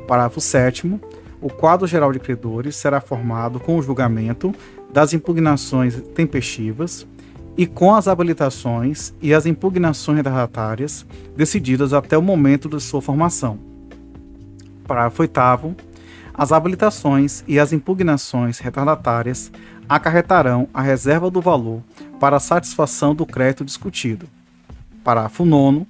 Parágrafo 0.05 0.39
7 0.39 0.99
o 1.39 1.49
quadro 1.49 1.85
geral 1.85 2.11
de 2.11 2.19
credores 2.19 2.75
será 2.75 2.99
formado 2.99 3.59
com 3.59 3.77
o 3.77 3.81
julgamento 3.81 4.53
das 4.91 5.13
impugnações 5.13 6.01
tempestivas 6.15 7.05
e 7.57 7.65
com 7.65 7.95
as 7.95 8.07
habilitações 8.07 9.13
e 9.21 9.33
as 9.33 9.45
impugnações 9.45 10.17
retardatárias 10.17 11.05
decididas 11.35 11.91
até 11.91 12.17
o 12.17 12.21
momento 12.21 12.69
de 12.69 12.79
sua 12.79 13.01
formação. 13.01 13.57
Parágrafo 14.85 15.23
8. 15.23 15.75
As 16.33 16.51
habilitações 16.51 17.43
e 17.47 17.59
as 17.59 17.73
impugnações 17.73 18.59
retardatárias 18.59 19.51
acarretarão 19.89 20.67
a 20.71 20.81
reserva 20.83 21.31
do 21.31 21.41
valor 21.41 21.81
para 22.19 22.39
satisfação 22.39 23.15
do 23.15 23.25
crédito 23.25 23.65
discutido. 23.65 24.27
Parágrafo 25.03 25.43
9. 25.43 25.85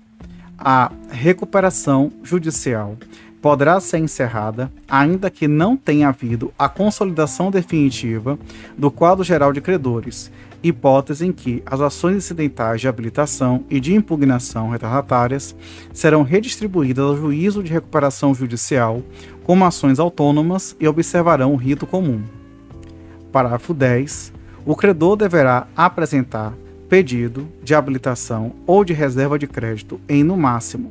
A 0.58 0.92
recuperação 1.10 2.12
judicial 2.24 2.98
poderá 3.42 3.80
ser 3.80 4.00
encerrada, 4.00 4.72
ainda 4.88 5.30
que 5.30 5.48
não 5.48 5.78
tenha 5.78 6.10
havido 6.10 6.52
a 6.58 6.68
consolidação 6.68 7.52
definitiva 7.52 8.40
do 8.78 8.90
quadro 8.90 9.24
geral 9.24 9.54
de 9.54 9.62
credores, 9.62 10.32
hipótese 10.64 11.26
em 11.26 11.32
que 11.32 11.62
as 11.66 11.82
ações 11.82 12.18
incidentais 12.18 12.82
de 12.82 12.88
habilitação 12.88 13.64
e 13.70 13.80
de 13.80 13.94
impugnação 13.94 14.70
retardatárias 14.70 15.56
serão 15.94 16.24
redistribuídas 16.24 17.06
ao 17.06 17.16
juízo 17.16 17.64
de 17.64 17.72
recuperação 17.72 18.34
judicial 18.34 19.02
como 19.44 19.66
ações 19.66 20.00
autônomas 20.00 20.76
e 20.80 20.88
observarão 20.88 21.54
o 21.54 21.58
rito 21.58 21.86
comum. 21.86 22.22
Parágrafo 23.32 23.74
10. 23.74 24.34
O 24.66 24.76
credor 24.76 25.16
deverá 25.16 25.68
apresentar 25.76 26.54
pedido 26.90 27.48
de 27.64 27.76
habilitação 27.76 28.54
ou 28.66 28.84
de 28.84 28.94
reserva 28.94 29.38
de 29.38 29.48
crédito 29.48 30.00
em, 30.08 30.24
no 30.24 30.36
máximo, 30.36 30.90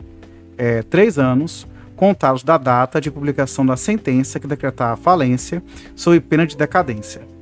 é, 0.57 0.83
três 0.83 1.19
anos, 1.19 1.67
contados 1.95 2.43
da 2.43 2.59
data 2.59 3.01
de 3.01 3.11
publicação 3.11 3.65
da 3.65 3.77
sentença 3.77 4.39
que 4.39 4.47
decretar 4.47 4.93
a 4.93 4.97
falência, 4.97 5.63
sob 5.95 6.21
pena 6.21 6.47
de 6.47 6.57
decadência. 6.57 7.36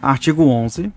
Artigo 0.00 0.44
11. 0.44 0.92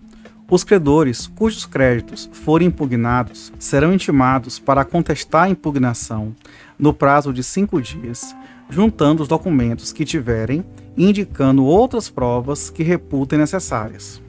Os 0.49 0.63
credores 0.63 1.27
cujos 1.27 1.65
créditos 1.65 2.29
forem 2.33 2.67
impugnados 2.67 3.51
serão 3.57 3.93
intimados 3.93 4.59
para 4.59 4.83
contestar 4.83 5.43
a 5.43 5.49
impugnação 5.49 6.35
no 6.77 6.93
prazo 6.93 7.31
de 7.31 7.41
cinco 7.41 7.81
dias, 7.81 8.35
juntando 8.69 9.23
os 9.23 9.29
documentos 9.29 9.93
que 9.93 10.03
tiverem, 10.03 10.63
indicando 10.97 11.63
outras 11.63 12.09
provas 12.09 12.69
que 12.69 12.83
reputem 12.83 13.39
necessárias. 13.39 14.21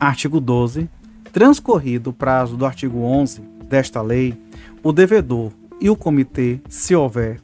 Artigo 0.00 0.40
12. 0.40 0.88
Transcorrido 1.32 2.10
o 2.10 2.12
prazo 2.14 2.56
do 2.56 2.64
artigo 2.64 3.00
11 3.02 3.42
desta 3.68 4.00
lei, 4.00 4.40
o 4.82 4.92
devedor 4.92 5.52
e 5.80 5.90
o 5.90 5.96
comitê, 5.96 6.60
se 6.68 6.94
houver, 6.94 7.40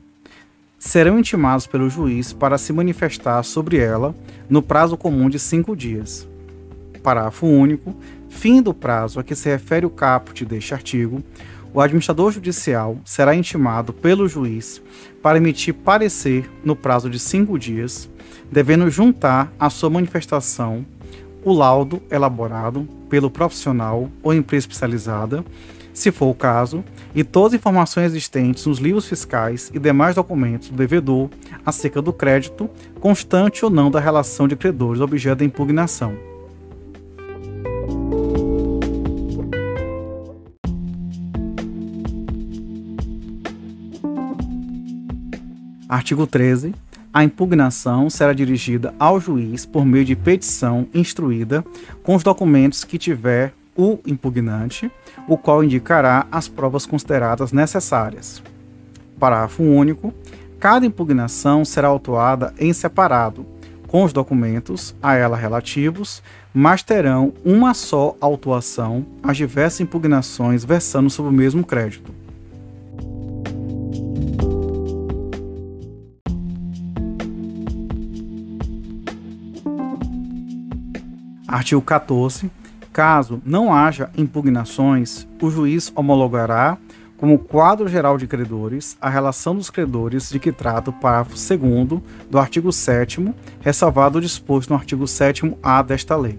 serão 0.78 1.18
intimados 1.18 1.66
pelo 1.66 1.88
juiz 1.88 2.32
para 2.32 2.58
se 2.58 2.72
manifestar 2.72 3.42
sobre 3.42 3.78
ela 3.78 4.14
no 4.48 4.62
prazo 4.62 4.96
comum 4.96 5.28
de 5.28 5.38
cinco 5.38 5.74
dias. 5.76 6.28
Parágrafo 7.02 7.46
único. 7.46 7.94
Fim 8.28 8.60
do 8.60 8.74
prazo 8.74 9.20
a 9.20 9.24
que 9.24 9.34
se 9.34 9.48
refere 9.48 9.86
o 9.86 9.90
caput 9.90 10.44
deste 10.44 10.74
artigo, 10.74 11.22
o 11.72 11.80
administrador 11.80 12.32
judicial 12.32 12.98
será 13.04 13.34
intimado 13.34 13.92
pelo 13.92 14.28
juiz 14.28 14.82
para 15.22 15.38
emitir 15.38 15.74
parecer 15.74 16.50
no 16.64 16.76
prazo 16.76 17.08
de 17.08 17.18
cinco 17.18 17.58
dias, 17.58 18.08
devendo 18.50 18.90
juntar 18.90 19.52
à 19.58 19.70
sua 19.70 19.90
manifestação 19.90 20.84
o 21.44 21.52
laudo 21.52 22.02
elaborado 22.10 22.88
pelo 23.08 23.30
profissional 23.30 24.10
ou 24.22 24.34
empresa 24.34 24.66
especializada 24.66 25.44
se 25.94 26.10
for 26.10 26.26
o 26.26 26.34
caso, 26.34 26.84
e 27.14 27.22
todas 27.22 27.54
as 27.54 27.60
informações 27.60 28.06
existentes 28.06 28.66
nos 28.66 28.78
livros 28.78 29.06
fiscais 29.06 29.70
e 29.72 29.78
demais 29.78 30.16
documentos 30.16 30.68
do 30.68 30.76
devedor 30.76 31.30
acerca 31.64 32.02
do 32.02 32.12
crédito, 32.12 32.68
constante 33.00 33.64
ou 33.64 33.70
não 33.70 33.90
da 33.90 34.00
relação 34.00 34.48
de 34.48 34.56
credores 34.56 35.00
objeto 35.00 35.38
da 35.38 35.44
impugnação. 35.44 36.14
Artigo 45.88 46.26
13. 46.26 46.74
A 47.12 47.22
impugnação 47.22 48.10
será 48.10 48.32
dirigida 48.32 48.92
ao 48.98 49.20
juiz 49.20 49.64
por 49.64 49.86
meio 49.86 50.04
de 50.04 50.16
petição 50.16 50.88
instruída 50.92 51.64
com 52.02 52.16
os 52.16 52.24
documentos 52.24 52.82
que 52.82 52.98
tiver 52.98 53.54
o 53.76 53.98
impugnante, 54.06 54.90
o 55.28 55.36
qual 55.36 55.62
indicará 55.62 56.26
as 56.30 56.48
provas 56.48 56.86
consideradas 56.86 57.52
necessárias. 57.52 58.42
Parágrafo 59.18 59.62
único. 59.62 60.12
Cada 60.58 60.86
impugnação 60.86 61.64
será 61.64 61.88
autuada 61.88 62.54
em 62.58 62.72
separado, 62.72 63.46
com 63.86 64.02
os 64.02 64.12
documentos 64.12 64.94
a 65.02 65.14
ela 65.14 65.36
relativos, 65.36 66.22
mas 66.52 66.82
terão 66.82 67.32
uma 67.44 67.74
só 67.74 68.16
autuação 68.20 69.04
as 69.22 69.36
diversas 69.36 69.80
impugnações 69.80 70.64
versando 70.64 71.10
sobre 71.10 71.30
o 71.30 71.34
mesmo 71.34 71.64
crédito. 71.64 72.12
Artigo 81.46 81.80
14. 81.82 82.50
Caso 82.94 83.42
não 83.44 83.74
haja 83.74 84.08
impugnações, 84.16 85.26
o 85.42 85.50
juiz 85.50 85.92
homologará 85.96 86.78
como 87.16 87.40
quadro 87.40 87.88
geral 87.88 88.16
de 88.16 88.28
credores 88.28 88.96
a 89.00 89.10
relação 89.10 89.56
dos 89.56 89.68
credores 89.68 90.30
de 90.30 90.38
que 90.38 90.52
trata 90.52 90.90
o 90.90 90.92
parágrafo 90.92 91.34
2 91.34 92.00
do 92.30 92.38
artigo 92.38 92.70
7 92.70 93.34
ressalvado 93.60 94.18
o 94.18 94.20
disposto 94.20 94.70
no 94.70 94.76
artigo 94.76 95.02
7º-A 95.06 95.82
desta 95.82 96.14
lei. 96.14 96.38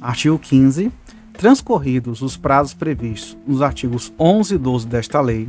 Artigo 0.00 0.38
15 0.38 0.90
Transcorridos 1.44 2.22
os 2.22 2.38
prazos 2.38 2.72
previstos 2.72 3.36
nos 3.46 3.60
artigos 3.60 4.10
11 4.18 4.54
e 4.54 4.58
12 4.58 4.86
desta 4.86 5.20
lei, 5.20 5.46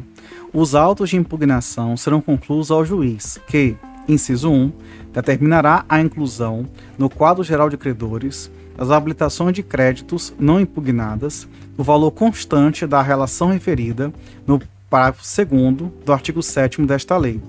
os 0.53 0.75
autos 0.75 1.09
de 1.09 1.17
impugnação 1.17 1.97
serão 1.97 2.21
concluídos 2.21 2.71
ao 2.71 2.85
juiz, 2.85 3.39
que, 3.47 3.75
inciso 4.07 4.49
1, 4.49 4.71
determinará 5.13 5.85
a 5.87 6.01
inclusão 6.01 6.65
no 6.97 7.09
quadro 7.09 7.43
geral 7.43 7.69
de 7.69 7.77
credores 7.77 8.51
das 8.77 8.91
habilitações 8.91 9.53
de 9.53 9.63
créditos 9.63 10.33
não 10.37 10.59
impugnadas 10.59 11.47
do 11.77 11.83
valor 11.83 12.11
constante 12.11 12.85
da 12.85 13.01
relação 13.01 13.49
referida 13.49 14.13
no 14.45 14.61
parágrafo 14.89 15.23
2 15.23 15.91
do 16.05 16.13
artigo 16.13 16.41
7 16.41 16.81
desta 16.83 17.17
lei. 17.17 17.41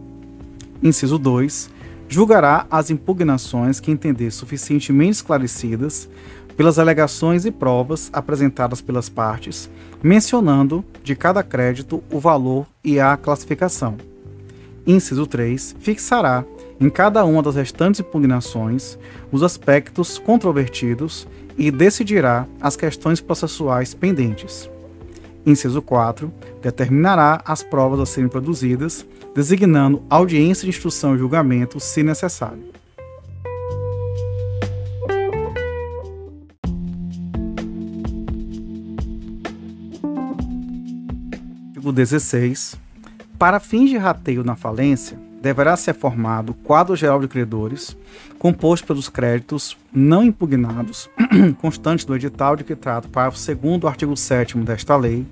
Inciso 0.83 1.19
2, 1.19 1.71
julgará 2.09 2.67
as 2.71 2.91
impugnações 2.91 3.81
que 3.81 3.91
entender 3.91 4.31
suficientemente 4.31 5.17
esclarecidas 5.17 6.09
pelas 6.57 6.79
alegações 6.79 7.45
e 7.45 7.51
provas 7.51 8.09
apresentadas 8.13 8.81
pelas 8.81 9.09
partes, 9.09 9.71
mencionando 10.03 10.85
de 11.03 11.15
cada 11.15 11.43
crédito 11.43 12.03
o 12.11 12.19
valor 12.19 12.67
e 12.83 12.99
a 12.99 13.17
classificação. 13.17 13.97
Inciso 14.87 15.27
3 15.27 15.77
fixará 15.81 16.45
em 16.81 16.89
cada 16.89 17.25
uma 17.25 17.43
das 17.43 17.57
restantes 17.57 18.01
impugnações 18.01 18.99
os 19.33 19.43
aspectos 19.43 20.19
controvertidos 20.19 21.27
e 21.59 21.71
decidirá 21.71 22.47
as 22.61 22.77
questões 22.77 23.21
processuais 23.21 23.95
pendentes. 23.95 24.71
Inciso 25.45 25.81
4 25.81 26.33
determinará 26.61 27.41
as 27.45 27.63
provas 27.63 28.01
a 28.01 28.07
serem 28.07 28.29
produzidas, 28.29 29.07
designando 29.35 30.03
audiência 30.11 30.65
de 30.65 30.71
instrução 30.71 31.15
e 31.15 31.19
julgamento, 31.19 31.79
se 31.79 32.03
necessário. 32.03 32.76
Artigo 41.87 41.93
16, 41.93 42.77
para 43.39 43.61
fins 43.61 43.91
de 43.91 43.97
rateio 43.97 44.43
na 44.43 44.57
falência, 44.57 45.19
deverá 45.41 45.77
ser 45.77 45.95
formado 45.95 46.53
quadro 46.53 46.97
geral 46.97 47.21
de 47.21 47.29
credores, 47.29 47.97
composto 48.39 48.87
pelos 48.87 49.09
créditos 49.09 49.77
não 49.93 50.25
impugnados, 50.25 51.09
constantes 51.61 52.05
do 52.05 52.17
edital 52.17 52.57
de 52.57 52.65
que 52.65 52.75
trata 52.75 53.07
o 53.07 53.11
parágrafo 53.11 53.55
2 53.55 53.79
do 53.79 53.87
artigo 53.87 54.17
7 54.17 54.59
desta 54.59 54.97
lei, 54.97 55.25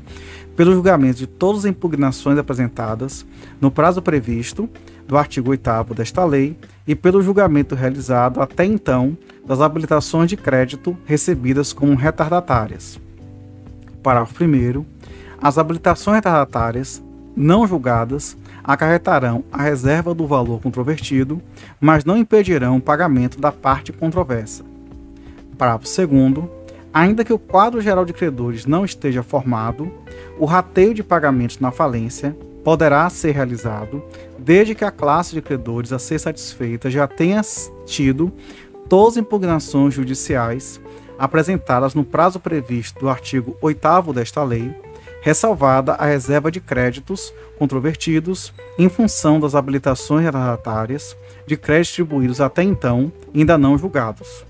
pelo 0.55 0.73
julgamento 0.73 1.19
de 1.19 1.27
todas 1.27 1.65
as 1.65 1.71
impugnações 1.71 2.39
apresentadas 2.39 3.27
no 3.61 3.71
prazo 3.71 4.01
previsto 4.01 4.69
do 5.09 5.17
artigo 5.17 5.51
8 5.51 5.95
desta 5.95 6.25
lei 6.25 6.57
e 6.87 6.95
pelo 6.95 7.23
julgamento 7.23 7.75
realizado 7.75 8.41
até 8.41 8.65
então 8.65 9.17
das 9.45 9.61
habilitações 9.61 10.31
de 10.31 10.37
crédito 10.37 10.97
recebidas 11.05 11.73
como 11.73 11.97
retardatárias. 11.97 13.01
Parágrafo 14.03 14.45
1 14.45 14.94
as 15.45 15.59
habilitações 15.59 16.15
retardatárias 16.15 17.05
não 17.37 17.67
julgadas 17.67 18.35
acarretarão 18.65 19.45
a 19.53 19.63
reserva 19.63 20.15
do 20.15 20.27
valor 20.27 20.59
controvertido, 20.59 21.39
mas 21.79 22.03
não 22.03 22.17
impedirão 22.17 22.79
o 22.79 22.81
pagamento 22.81 23.39
da 23.39 23.53
parte 23.53 23.93
controversa. 23.93 24.65
Parágrafo 25.59 25.85
2 25.85 26.49
Ainda 26.95 27.23
que 27.23 27.33
o 27.33 27.39
quadro 27.39 27.83
geral 27.83 28.07
de 28.07 28.15
credores 28.15 28.65
não 28.65 28.87
esteja 28.87 29.23
formado, 29.23 29.93
o 30.39 30.47
rateio 30.47 30.95
de 30.95 31.03
pagamentos 31.03 31.59
na 31.59 31.71
falência 31.71 32.35
poderá 32.65 33.11
ser 33.11 33.33
realizado 33.33 34.03
desde 34.39 34.75
que 34.75 34.85
a 34.85 34.91
classe 34.91 35.35
de 35.35 35.43
credores 35.43 35.93
a 35.93 35.99
ser 35.99 36.19
satisfeita 36.19 36.91
já 36.91 37.07
tenha 37.07 37.43
tido 37.85 38.33
todas 38.89 39.15
as 39.15 39.17
impugnações 39.19 39.93
judiciais 39.93 40.81
apresentadas 41.19 41.95
no 41.95 42.03
prazo 42.03 42.41
previsto 42.41 43.01
do 43.01 43.11
artigo 43.11 43.55
8 43.61 44.13
desta 44.15 44.43
lei 44.43 44.75
ressalvada 45.25 45.95
a 45.95 46.05
reserva 46.05 46.51
de 46.51 46.61
créditos 46.61 47.33
controvertidos 47.59 48.53
em 48.79 48.91
função 48.91 49.41
das 49.41 49.55
habilitações 49.55 50.23
retardatárias 50.23 51.17
de 51.47 51.57
créditos 51.57 51.89
distribuídos 51.89 52.43
até 52.43 52.63
então 52.63 53.11
ainda 53.35 53.57
não 53.57 53.79
julgados. 53.79 54.45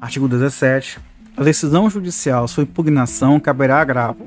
Artigo 0.00 0.26
17. 0.26 0.98
A 1.36 1.44
decisão 1.44 1.90
judicial 1.90 2.48
sobre 2.48 2.70
impugnação 2.70 3.38
caberá 3.38 3.78
agravo. 3.78 4.24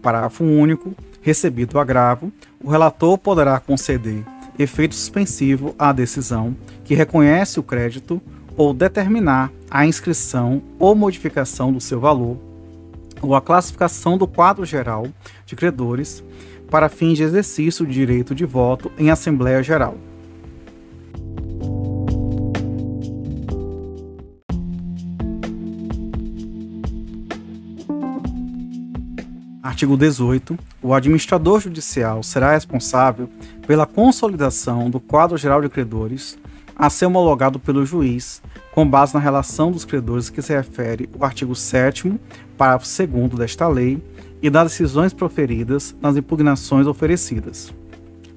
Parágrafo 0.00 0.44
único. 0.44 0.94
Recebido 1.20 1.74
o 1.74 1.80
agravo, 1.80 2.32
o 2.62 2.70
relator 2.70 3.18
poderá 3.18 3.58
conceder 3.58 4.24
efeito 4.58 4.94
suspensivo 4.94 5.74
à 5.78 5.92
decisão 5.92 6.56
que 6.84 6.94
reconhece 6.94 7.60
o 7.60 7.62
crédito 7.62 8.20
ou 8.56 8.74
determinar 8.74 9.52
a 9.70 9.86
inscrição 9.86 10.62
ou 10.78 10.94
modificação 10.94 11.72
do 11.72 11.80
seu 11.80 12.00
valor 12.00 12.36
ou 13.20 13.34
a 13.34 13.40
classificação 13.40 14.16
do 14.16 14.26
quadro 14.26 14.64
geral 14.64 15.06
de 15.46 15.54
credores 15.54 16.22
para 16.70 16.88
fins 16.88 17.16
de 17.16 17.22
exercício 17.22 17.86
de 17.86 17.92
direito 17.92 18.34
de 18.34 18.44
voto 18.44 18.90
em 18.98 19.10
Assembleia 19.10 19.62
Geral. 19.62 19.96
Artigo 29.78 29.96
18. 29.96 30.58
O 30.82 30.92
administrador 30.92 31.60
judicial 31.60 32.20
será 32.24 32.50
responsável 32.50 33.30
pela 33.64 33.86
consolidação 33.86 34.90
do 34.90 34.98
quadro 34.98 35.38
geral 35.38 35.62
de 35.62 35.68
credores 35.68 36.36
a 36.74 36.90
ser 36.90 37.06
homologado 37.06 37.60
pelo 37.60 37.86
juiz, 37.86 38.42
com 38.72 38.84
base 38.84 39.14
na 39.14 39.20
relação 39.20 39.70
dos 39.70 39.84
credores 39.84 40.30
que 40.30 40.42
se 40.42 40.52
refere 40.52 41.08
o 41.16 41.24
artigo 41.24 41.54
7 41.54 42.12
parágrafo 42.56 42.88
2 43.06 43.34
desta 43.34 43.68
lei 43.68 44.02
e 44.42 44.50
das 44.50 44.72
decisões 44.72 45.12
proferidas 45.12 45.94
nas 46.02 46.16
impugnações 46.16 46.88
oferecidas. 46.88 47.72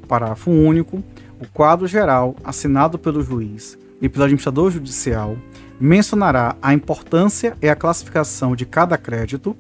Parágrafo 0.08 0.52
único. 0.52 1.04
O 1.40 1.48
quadro 1.52 1.88
geral, 1.88 2.36
assinado 2.44 3.00
pelo 3.00 3.24
juiz 3.24 3.80
e 4.00 4.08
pelo 4.08 4.26
administrador 4.26 4.70
judicial, 4.70 5.36
mencionará 5.80 6.56
a 6.62 6.72
importância 6.72 7.58
e 7.60 7.68
a 7.68 7.76
classificação 7.76 8.56
de 8.56 8.64
cada 8.64 8.96
crédito 8.96 9.58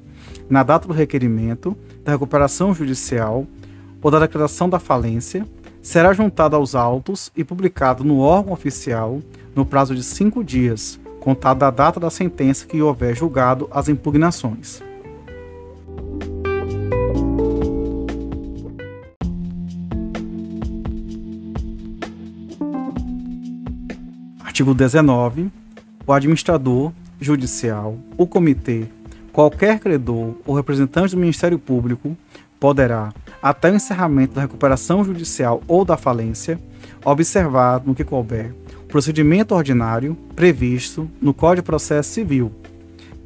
na 0.49 0.63
data 0.63 0.87
do 0.87 0.93
requerimento, 0.93 1.75
da 2.03 2.11
recuperação 2.11 2.73
judicial 2.73 3.45
ou 4.01 4.11
da 4.11 4.19
declaração 4.19 4.69
da 4.69 4.79
falência, 4.79 5.45
será 5.81 6.13
juntado 6.13 6.55
aos 6.55 6.75
autos 6.75 7.31
e 7.35 7.43
publicado 7.43 8.03
no 8.03 8.19
órgão 8.19 8.53
oficial 8.53 9.19
no 9.55 9.65
prazo 9.65 9.95
de 9.95 10.03
cinco 10.03 10.43
dias, 10.43 10.99
contado 11.19 11.59
da 11.59 11.69
data 11.69 11.99
da 11.99 12.09
sentença 12.09 12.65
que 12.65 12.81
houver 12.81 13.15
julgado 13.15 13.67
as 13.71 13.89
impugnações. 13.89 14.81
Artigo 24.61 24.73
19. 24.73 25.51
O 26.05 26.13
administrador 26.13 26.91
judicial, 27.19 27.97
o 28.17 28.27
comitê, 28.27 28.87
qualquer 29.31 29.79
credor 29.79 30.35
ou 30.45 30.55
representante 30.55 31.15
do 31.15 31.21
Ministério 31.21 31.57
Público 31.57 32.15
poderá, 32.59 33.11
até 33.41 33.71
o 33.71 33.75
encerramento 33.75 34.35
da 34.35 34.41
recuperação 34.41 35.03
judicial 35.03 35.61
ou 35.67 35.83
da 35.83 35.97
falência, 35.97 36.59
observar, 37.03 37.81
no 37.85 37.95
que 37.95 38.03
couber, 38.03 38.53
o 38.83 38.87
procedimento 38.87 39.55
ordinário 39.55 40.15
previsto 40.35 41.09
no 41.21 41.33
Código 41.33 41.63
de 41.63 41.65
Processo 41.65 42.11
Civil, 42.11 42.51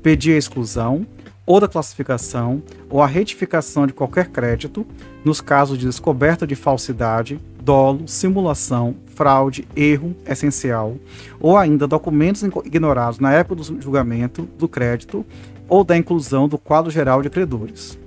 pedir 0.01 0.33
a 0.33 0.37
exclusão 0.37 1.05
ou 1.45 1.59
da 1.59 1.67
classificação 1.67 2.63
ou 2.89 3.01
a 3.01 3.07
retificação 3.07 3.85
de 3.85 3.93
qualquer 3.93 4.29
crédito 4.29 4.85
nos 5.23 5.41
casos 5.41 5.77
de 5.77 5.85
descoberta 5.85 6.47
de 6.47 6.55
falsidade, 6.55 7.39
dolo, 7.61 8.07
simulação, 8.07 8.95
fraude, 9.07 9.67
erro 9.75 10.15
essencial, 10.25 10.95
ou 11.39 11.57
ainda 11.57 11.87
documentos 11.87 12.43
ignorados 12.43 13.19
na 13.19 13.33
época 13.33 13.55
do 13.55 13.81
julgamento 13.81 14.43
do 14.57 14.67
crédito 14.67 15.25
ou 15.67 15.83
da 15.83 15.97
inclusão 15.97 16.47
do 16.47 16.57
quadro 16.57 16.91
geral 16.91 17.21
de 17.21 17.29
credores. 17.29 17.97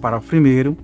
Parágrafo 0.00 0.36
1. 0.36 0.76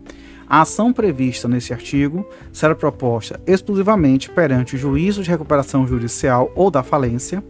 A 0.49 0.63
ação 0.63 0.93
prevista 0.93 1.47
nesse 1.47 1.73
artigo 1.73 2.27
será 2.53 2.75
proposta 2.75 3.41
exclusivamente 3.47 4.29
perante 4.29 4.75
o 4.75 4.79
juízo 4.79 5.23
de 5.23 5.31
recuperação 5.31 5.87
judicial 5.87 6.51
ou 6.57 6.71
da 6.71 6.83
falência, 6.83 7.43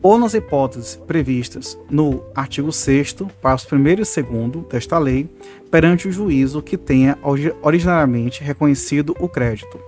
ou 0.00 0.16
nas 0.16 0.32
hipóteses 0.32 0.96
previstas 1.06 1.76
no 1.90 2.22
artigo 2.34 2.72
6 2.72 3.16
parágrafos 3.42 3.72
1 3.72 3.86
e 3.88 3.96
2 3.96 4.66
desta 4.70 4.98
lei, 4.98 5.28
perante 5.70 6.08
o 6.08 6.12
juízo 6.12 6.62
que 6.62 6.76
tenha 6.76 7.18
originariamente 7.60 8.42
reconhecido 8.42 9.14
o 9.20 9.28
crédito. 9.28 9.78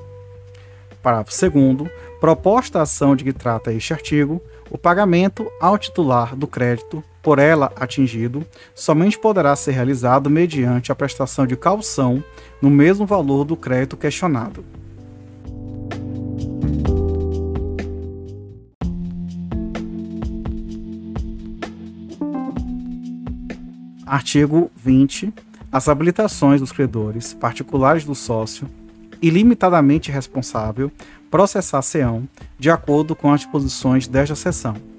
Parágrafo 1.02 1.50
2 1.50 1.90
proposta 2.20 2.80
a 2.80 2.82
ação 2.82 3.16
de 3.16 3.24
que 3.24 3.32
trata 3.32 3.72
este 3.72 3.94
artigo, 3.94 4.42
o 4.68 4.76
pagamento 4.76 5.50
ao 5.58 5.78
titular 5.78 6.36
do 6.36 6.46
crédito 6.46 7.02
por 7.22 7.38
ela 7.38 7.72
atingido 7.76 8.44
somente 8.74 9.18
poderá 9.18 9.54
ser 9.54 9.72
realizado 9.72 10.30
mediante 10.30 10.90
a 10.90 10.94
prestação 10.94 11.46
de 11.46 11.56
calção 11.56 12.22
no 12.60 12.70
mesmo 12.70 13.06
valor 13.06 13.44
do 13.44 13.56
crédito 13.56 13.96
questionado. 13.96 14.64
Artigo 24.10 24.72
20. 24.74 25.32
As 25.70 25.88
habilitações 25.88 26.60
dos 26.60 26.72
credores 26.72 27.32
particulares 27.32 28.04
do 28.04 28.12
sócio, 28.12 28.68
ilimitadamente 29.22 30.10
responsável, 30.10 30.90
processar-se-ão 31.30 32.28
de 32.58 32.68
acordo 32.70 33.14
com 33.14 33.32
as 33.32 33.42
disposições 33.42 34.08
desta 34.08 34.34
seção. 34.34 34.89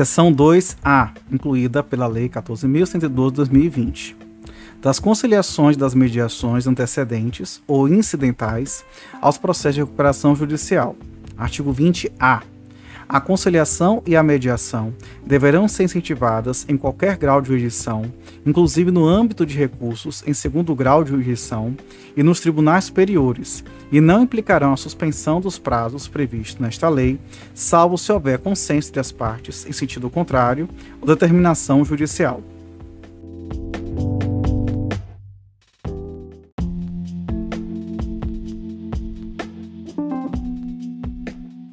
Seção 0.00 0.32
2A, 0.32 1.10
incluída 1.30 1.82
pela 1.82 2.06
Lei 2.06 2.26
14.112 2.26 3.00
de 3.00 3.08
2020 3.34 4.16
das 4.80 4.98
conciliações 4.98 5.76
das 5.76 5.94
mediações 5.94 6.66
antecedentes 6.66 7.62
ou 7.66 7.86
incidentais 7.86 8.82
aos 9.20 9.36
processos 9.36 9.74
de 9.74 9.80
recuperação 9.82 10.34
judicial. 10.34 10.96
Artigo 11.36 11.70
20-A. 11.74 12.42
A 13.12 13.20
conciliação 13.20 14.04
e 14.06 14.14
a 14.14 14.22
mediação 14.22 14.94
deverão 15.26 15.66
ser 15.66 15.82
incentivadas 15.82 16.64
em 16.68 16.76
qualquer 16.76 17.16
grau 17.16 17.42
de 17.42 17.48
jurisdição, 17.48 18.04
inclusive 18.46 18.92
no 18.92 19.04
âmbito 19.04 19.44
de 19.44 19.58
recursos 19.58 20.22
em 20.28 20.32
segundo 20.32 20.76
grau 20.76 21.02
de 21.02 21.10
jurisdição 21.10 21.76
e 22.16 22.22
nos 22.22 22.38
tribunais 22.38 22.84
superiores, 22.84 23.64
e 23.90 24.00
não 24.00 24.22
implicarão 24.22 24.72
a 24.72 24.76
suspensão 24.76 25.40
dos 25.40 25.58
prazos 25.58 26.06
previstos 26.06 26.60
nesta 26.60 26.88
lei, 26.88 27.18
salvo 27.52 27.98
se 27.98 28.12
houver 28.12 28.38
consenso 28.38 28.90
entre 28.90 29.00
as 29.00 29.10
partes 29.10 29.66
em 29.66 29.72
sentido 29.72 30.08
contrário 30.08 30.68
ou 31.00 31.08
determinação 31.08 31.84
judicial. 31.84 32.40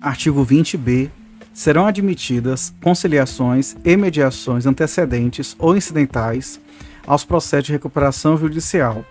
Artigo 0.01 0.43
20b. 0.43 1.11
Serão 1.57 1.87
admitidas 1.87 2.71
conciliações 2.83 3.75
e 3.83 3.97
mediações 3.97 4.67
antecedentes 4.67 5.55
ou 5.57 5.75
incidentais 5.75 6.61
aos 7.07 7.25
processos 7.25 7.65
de 7.65 7.71
recuperação 7.71 8.37
judicial, 8.37 9.03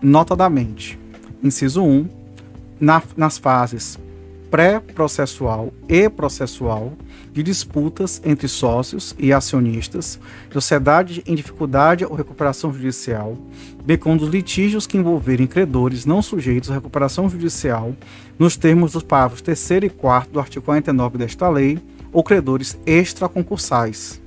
notadamente, 0.00 0.98
inciso 1.44 1.82
1, 1.82 2.08
na, 2.80 3.02
nas 3.14 3.36
fases 3.36 3.98
pré-processual 4.50 5.70
e 5.86 6.08
processual 6.08 6.94
de 7.32 7.42
disputas 7.42 8.20
entre 8.24 8.46
sócios 8.46 9.14
e 9.18 9.32
acionistas, 9.32 10.20
sociedade 10.52 11.22
em 11.26 11.34
dificuldade 11.34 12.04
ou 12.04 12.14
recuperação 12.14 12.72
judicial, 12.72 13.38
bem 13.84 13.96
como 13.96 14.18
dos 14.18 14.28
litígios 14.28 14.86
que 14.86 14.98
envolverem 14.98 15.46
credores 15.46 16.04
não 16.04 16.20
sujeitos 16.20 16.70
à 16.70 16.74
recuperação 16.74 17.28
judicial, 17.28 17.94
nos 18.38 18.56
termos 18.56 18.92
dos 18.92 19.02
parágrafos 19.02 19.40
3 19.40 19.70
e 19.84 19.88
4 19.88 20.32
do 20.32 20.40
artigo 20.40 20.64
49 20.64 21.18
desta 21.18 21.48
lei, 21.48 21.78
ou 22.12 22.22
credores 22.22 22.78
extraconcursais. 22.84 24.20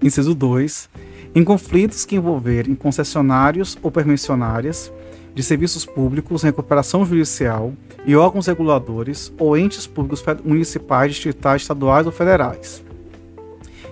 Inciso 0.00 0.34
2. 0.34 0.88
Em 1.34 1.42
conflitos 1.42 2.04
que 2.04 2.16
envolverem 2.16 2.74
concessionários 2.74 3.76
ou 3.82 3.90
permissionárias, 3.90 4.92
de 5.34 5.42
serviços 5.42 5.84
públicos, 5.84 6.42
recuperação 6.42 7.04
judicial 7.04 7.72
e 8.04 8.14
órgãos 8.16 8.46
reguladores 8.46 9.32
ou 9.38 9.56
entes 9.56 9.86
públicos 9.86 10.22
municipais, 10.44 11.12
distritais, 11.12 11.62
estaduais 11.62 12.06
ou 12.06 12.12
federais. 12.12 12.82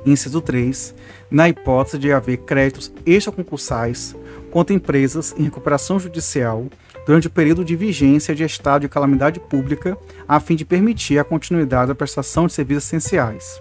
Inciso 0.05 0.41
3. 0.41 0.95
Na 1.31 1.49
hipótese 1.49 1.99
de 1.99 2.13
haver 2.13 2.39
créditos 2.39 2.93
extraconcursais 3.07 4.17
contra 4.51 4.75
empresas 4.75 5.35
em 5.39 5.45
recuperação 5.45 5.99
judicial 5.99 6.67
durante 7.07 7.27
o 7.27 7.31
período 7.31 7.65
de 7.65 7.77
vigência 7.77 8.35
de 8.35 8.43
estado 8.45 8.83
de 8.83 8.89
calamidade 8.89 9.41
pública, 9.41 9.97
a 10.29 10.41
fim 10.41 10.57
de 10.57 10.65
permitir 10.65 11.19
a 11.19 11.25
continuidade 11.25 11.89
da 11.89 11.95
prestação 11.95 12.47
de 12.47 12.53
serviços 12.53 12.85
essenciais. 12.85 13.61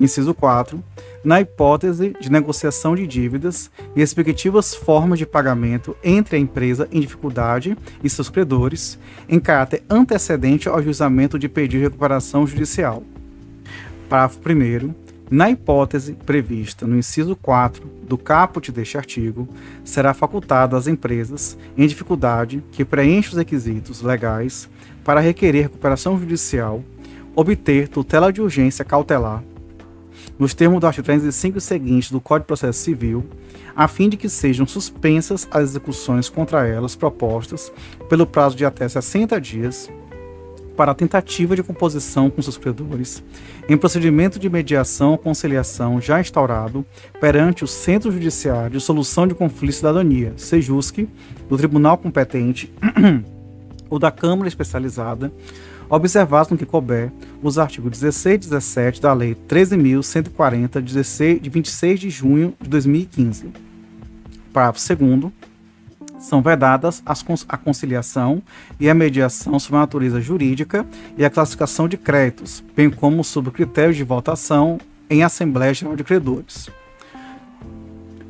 Inciso 0.00 0.32
4 0.32 0.82
na 1.28 1.42
hipótese 1.42 2.16
de 2.18 2.32
negociação 2.32 2.96
de 2.96 3.06
dívidas 3.06 3.70
e 3.94 4.00
respectivas 4.00 4.74
formas 4.74 5.18
de 5.18 5.26
pagamento 5.26 5.94
entre 6.02 6.36
a 6.36 6.38
empresa 6.38 6.88
em 6.90 7.00
dificuldade 7.00 7.76
e 8.02 8.08
seus 8.08 8.30
credores, 8.30 8.98
em 9.28 9.38
caráter 9.38 9.82
antecedente 9.90 10.70
ao 10.70 10.82
juizamento 10.82 11.38
de 11.38 11.46
pedido 11.46 11.80
de 11.80 11.84
recuperação 11.84 12.46
judicial. 12.46 13.02
Parágrafo 14.08 14.38
1. 14.38 14.94
Na 15.30 15.50
hipótese 15.50 16.14
prevista 16.14 16.86
no 16.86 16.96
inciso 16.96 17.36
4 17.36 17.86
do 18.04 18.16
caput 18.16 18.72
deste 18.72 18.96
artigo, 18.96 19.46
será 19.84 20.14
facultado 20.14 20.76
às 20.76 20.86
empresas 20.86 21.58
em 21.76 21.86
dificuldade 21.86 22.64
que 22.72 22.86
preenchem 22.86 23.32
os 23.32 23.36
requisitos 23.36 24.00
legais 24.00 24.66
para 25.04 25.20
requerer 25.20 25.64
recuperação 25.64 26.18
judicial 26.18 26.82
obter 27.36 27.86
tutela 27.86 28.32
de 28.32 28.40
urgência 28.40 28.82
cautelar 28.82 29.44
nos 30.38 30.54
termos 30.54 30.80
do 30.80 30.86
artigo 30.86 31.04
305 31.04 31.60
seguintes 31.60 32.10
do 32.10 32.20
Código 32.20 32.44
de 32.44 32.46
Processo 32.46 32.78
Civil, 32.78 33.26
a 33.74 33.88
fim 33.88 34.08
de 34.08 34.16
que 34.16 34.28
sejam 34.28 34.66
suspensas 34.66 35.48
as 35.50 35.70
execuções 35.70 36.28
contra 36.28 36.66
elas 36.66 36.94
propostas 36.94 37.72
pelo 38.08 38.26
prazo 38.26 38.56
de 38.56 38.64
até 38.64 38.88
60 38.88 39.40
dias 39.40 39.90
para 40.78 40.92
a 40.92 40.94
tentativa 40.94 41.56
de 41.56 41.62
composição 41.64 42.30
com 42.30 42.40
seus 42.40 42.56
credores, 42.56 43.20
em 43.68 43.76
procedimento 43.76 44.38
de 44.38 44.48
mediação 44.48 45.10
ou 45.10 45.18
conciliação 45.18 46.00
já 46.00 46.20
instaurado 46.20 46.86
perante 47.20 47.64
o 47.64 47.66
Centro 47.66 48.12
Judiciário 48.12 48.78
de 48.78 48.80
Solução 48.80 49.26
de 49.26 49.34
Conflito 49.34 49.72
e 49.72 49.76
Cidadania, 49.76 50.32
SEJUSC, 50.36 51.08
do 51.48 51.56
Tribunal 51.56 51.98
competente 51.98 52.72
ou 53.90 53.98
da 53.98 54.12
Câmara 54.12 54.46
Especializada, 54.46 55.32
observados 55.88 56.50
no 56.50 56.58
que 56.58 56.66
couber 56.66 57.10
os 57.42 57.58
artigos 57.58 57.90
16 57.92 58.34
e 58.34 58.38
17 58.38 59.00
da 59.00 59.12
Lei 59.12 59.36
13.140, 59.48 60.80
de 61.40 61.50
26 61.50 62.00
de 62.00 62.10
junho 62.10 62.54
de 62.60 62.68
2015. 62.68 63.48
Parágrafo 64.52 64.96
2 64.96 65.32
são 66.18 66.42
vedadas 66.42 67.02
a 67.06 67.56
conciliação 67.56 68.42
e 68.78 68.90
a 68.90 68.94
mediação 68.94 69.58
sobre 69.58 69.76
a 69.76 69.80
natureza 69.80 70.20
jurídica 70.20 70.84
e 71.16 71.24
a 71.24 71.30
classificação 71.30 71.88
de 71.88 71.96
créditos, 71.96 72.62
bem 72.74 72.90
como 72.90 73.22
sobre 73.22 73.52
critérios 73.52 73.96
de 73.96 74.02
votação 74.02 74.78
em 75.08 75.22
Assembleia 75.22 75.72
Geral 75.72 75.94
de 75.94 76.02
Credores. 76.02 76.68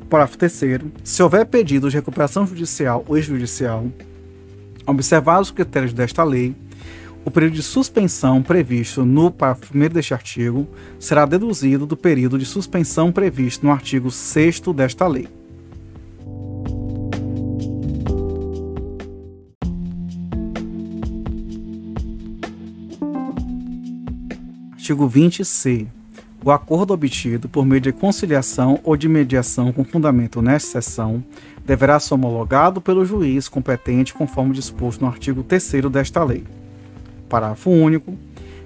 Parágrafo 0.08 0.38
3 0.38 0.80
Se 1.02 1.22
houver 1.22 1.46
pedido 1.46 1.90
de 1.90 1.96
recuperação 1.96 2.46
judicial 2.46 3.04
ou 3.08 3.16
extrajudicial, 3.16 3.86
observados 4.86 5.48
os 5.48 5.54
critérios 5.54 5.92
desta 5.92 6.24
lei, 6.24 6.54
o 7.24 7.30
período 7.30 7.54
de 7.54 7.62
suspensão 7.62 8.42
previsto 8.42 9.04
no 9.04 9.30
parágrafo 9.30 9.76
1 9.76 9.88
deste 9.88 10.14
artigo 10.14 10.66
será 10.98 11.26
deduzido 11.26 11.86
do 11.86 11.96
período 11.96 12.38
de 12.38 12.46
suspensão 12.46 13.12
previsto 13.12 13.66
no 13.66 13.72
artigo 13.72 14.10
6 14.10 14.60
desta 14.74 15.06
lei. 15.06 15.28
Artigo 24.72 25.06
20c. 25.06 25.86
O 26.42 26.50
acordo 26.50 26.94
obtido 26.94 27.46
por 27.46 27.66
meio 27.66 27.80
de 27.80 27.92
conciliação 27.92 28.80
ou 28.84 28.96
de 28.96 29.06
mediação 29.06 29.70
com 29.70 29.84
fundamento 29.84 30.40
nesta 30.40 30.80
seção 30.80 31.22
deverá 31.66 32.00
ser 32.00 32.14
homologado 32.14 32.80
pelo 32.80 33.04
juiz 33.04 33.50
competente 33.50 34.14
conforme 34.14 34.54
disposto 34.54 35.02
no 35.02 35.08
artigo 35.08 35.42
3 35.42 35.90
desta 35.90 36.24
lei. 36.24 36.44
Parágrafo 37.28 37.70
único. 37.70 38.16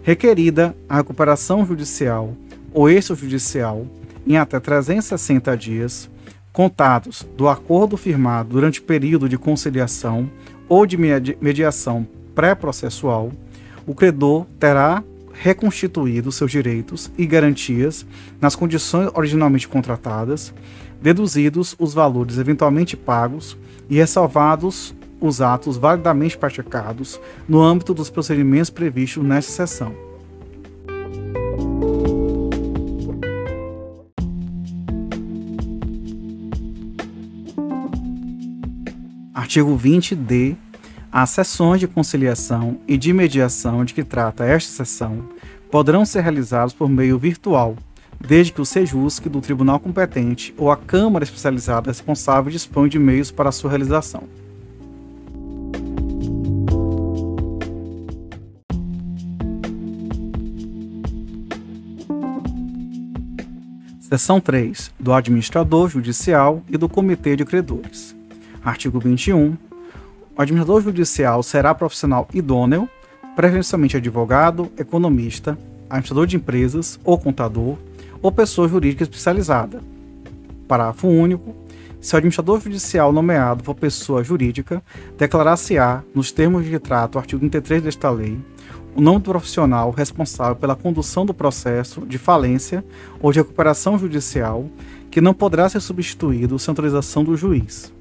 Requerida 0.02 0.74
a 0.88 0.96
recuperação 0.96 1.64
judicial 1.64 2.34
ou 2.72 2.88
extrajudicial 2.88 3.86
em 4.26 4.36
até 4.36 4.58
360 4.58 5.56
dias, 5.56 6.10
contados 6.52 7.26
do 7.36 7.48
acordo 7.48 7.96
firmado 7.96 8.50
durante 8.50 8.80
o 8.80 8.84
período 8.84 9.28
de 9.28 9.38
conciliação 9.38 10.30
ou 10.68 10.86
de 10.86 10.96
mediação 10.96 12.06
pré-processual, 12.34 13.32
o 13.86 13.94
credor 13.94 14.46
terá 14.58 15.02
reconstituído 15.32 16.30
seus 16.30 16.50
direitos 16.50 17.10
e 17.18 17.26
garantias 17.26 18.06
nas 18.40 18.54
condições 18.54 19.10
originalmente 19.14 19.66
contratadas, 19.66 20.54
deduzidos 21.00 21.74
os 21.78 21.92
valores 21.92 22.38
eventualmente 22.38 22.96
pagos 22.96 23.56
e 23.90 23.96
ressalvados 23.96 24.94
os 25.22 25.40
atos 25.40 25.76
validamente 25.76 26.36
praticados 26.36 27.20
no 27.48 27.62
âmbito 27.62 27.94
dos 27.94 28.10
procedimentos 28.10 28.70
previstos 28.70 29.24
nesta 29.24 29.52
seção. 29.52 29.94
Artigo 39.32 39.78
20d 39.78 40.56
as 41.14 41.28
sessões 41.28 41.78
de 41.78 41.86
conciliação 41.86 42.78
e 42.88 42.96
de 42.96 43.12
mediação 43.12 43.84
de 43.84 43.92
que 43.92 44.02
trata 44.02 44.46
esta 44.46 44.72
sessão 44.72 45.28
poderão 45.70 46.06
ser 46.06 46.22
realizadas 46.22 46.72
por 46.72 46.88
meio 46.88 47.18
virtual, 47.18 47.76
desde 48.18 48.50
que 48.50 48.62
o 48.62 48.64
SEJUSC 48.64 49.28
do 49.28 49.42
tribunal 49.42 49.78
competente 49.78 50.54
ou 50.56 50.70
a 50.70 50.76
Câmara 50.76 51.22
especializada 51.22 51.90
responsável 51.90 52.50
disponha 52.50 52.88
de 52.88 52.98
meios 52.98 53.30
para 53.30 53.52
sua 53.52 53.68
realização. 53.68 54.24
Seção 64.12 64.42
3. 64.42 64.92
Do 65.00 65.10
administrador 65.14 65.88
judicial 65.88 66.62
e 66.68 66.76
do 66.76 66.86
comitê 66.86 67.34
de 67.34 67.46
credores. 67.46 68.14
Artigo 68.62 69.00
21 69.00 69.56
o 70.36 70.42
administrador 70.42 70.82
judicial 70.82 71.42
será 71.42 71.74
profissional 71.74 72.28
idôneo, 72.34 72.86
preferencialmente 73.34 73.96
advogado, 73.96 74.70
economista, 74.76 75.56
administrador 75.88 76.26
de 76.26 76.36
empresas 76.36 77.00
ou 77.02 77.18
contador, 77.18 77.78
ou 78.20 78.30
pessoa 78.30 78.68
jurídica 78.68 79.02
especializada. 79.02 79.80
Parágrafo 80.68 81.08
único. 81.08 81.56
Se 81.98 82.14
o 82.14 82.18
administrador 82.18 82.60
judicial 82.60 83.14
nomeado 83.14 83.64
for 83.64 83.74
pessoa 83.74 84.22
jurídica, 84.22 84.82
declarar-se-á, 85.16 86.02
nos 86.14 86.30
termos 86.30 86.66
de 86.66 86.78
trato, 86.78 87.18
artigo 87.18 87.40
33 87.40 87.82
desta 87.82 88.10
lei, 88.10 88.38
o 88.94 89.00
nome 89.00 89.20
do 89.20 89.30
profissional 89.30 89.90
responsável 89.90 90.56
pela 90.56 90.76
condução 90.76 91.24
do 91.24 91.32
processo 91.32 92.02
de 92.06 92.18
falência 92.18 92.84
ou 93.20 93.32
de 93.32 93.38
recuperação 93.38 93.98
judicial, 93.98 94.66
que 95.10 95.20
não 95.20 95.34
poderá 95.34 95.68
ser 95.68 95.80
substituído 95.80 96.58
sem 96.58 96.72
autorização 96.72 97.24
do 97.24 97.36
juiz. 97.36 97.92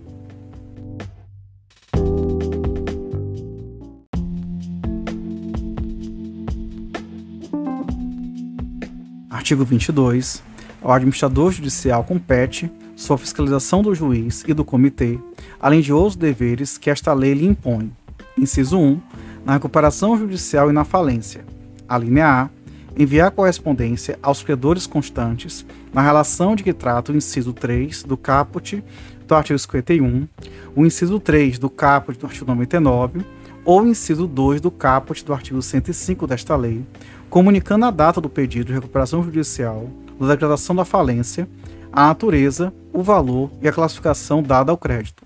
Artigo 9.29 9.65
22. 9.65 10.43
Ao 10.81 10.91
administrador 10.91 11.51
judicial 11.51 12.03
compete 12.03 12.71
sua 12.95 13.17
fiscalização 13.17 13.81
do 13.81 13.93
juiz 13.95 14.43
e 14.47 14.53
do 14.53 14.63
comitê, 14.63 15.19
além 15.59 15.81
de 15.81 15.91
outros 15.91 16.15
deveres 16.15 16.77
que 16.77 16.89
esta 16.89 17.13
lei 17.13 17.33
lhe 17.33 17.47
impõe. 17.47 17.91
Inciso 18.37 18.77
1. 18.77 19.01
Na 19.45 19.53
recuperação 19.53 20.17
judicial 20.17 20.69
e 20.69 20.73
na 20.73 20.83
falência. 20.83 21.43
A 21.87 21.97
linha 21.97 22.27
A. 22.27 22.49
Enviar 22.97 23.31
correspondência 23.31 24.19
aos 24.21 24.43
credores 24.43 24.85
constantes 24.85 25.65
na 25.93 26.01
relação 26.01 26.55
de 26.55 26.63
que 26.63 26.73
trata 26.73 27.11
o 27.11 27.15
inciso 27.15 27.53
3 27.53 28.03
do 28.03 28.17
caput 28.17 28.83
do 29.25 29.35
artigo 29.35 29.57
51, 29.57 30.27
o 30.75 30.85
inciso 30.85 31.17
3 31.17 31.57
do 31.57 31.69
caput 31.69 32.19
do 32.19 32.25
artigo 32.25 32.45
99 32.45 33.25
ou 33.63 33.81
o 33.81 33.87
inciso 33.87 34.27
2 34.27 34.59
do 34.59 34.69
caput 34.69 35.23
do 35.23 35.33
artigo 35.33 35.61
105 35.61 36.27
desta 36.27 36.55
lei, 36.55 36.85
comunicando 37.29 37.85
a 37.85 37.91
data 37.91 38.19
do 38.19 38.29
pedido 38.29 38.65
de 38.65 38.73
recuperação 38.73 39.23
judicial, 39.23 39.87
da 40.19 40.27
declaração 40.27 40.75
da 40.75 40.83
falência, 40.83 41.47
a 41.91 42.07
natureza, 42.07 42.73
o 42.91 43.01
valor 43.01 43.49
e 43.61 43.67
a 43.67 43.73
classificação 43.73 44.43
dada 44.43 44.71
ao 44.71 44.77
crédito. 44.77 45.23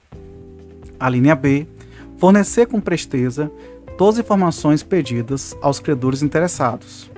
A 0.99 1.09
linha 1.09 1.35
B, 1.35 1.67
fornecer 2.17 2.67
com 2.67 2.79
presteza 2.79 3.51
todas 3.97 4.15
as 4.15 4.25
informações 4.25 4.83
pedidas 4.83 5.55
aos 5.61 5.79
credores 5.79 6.21
interessados. 6.21 7.09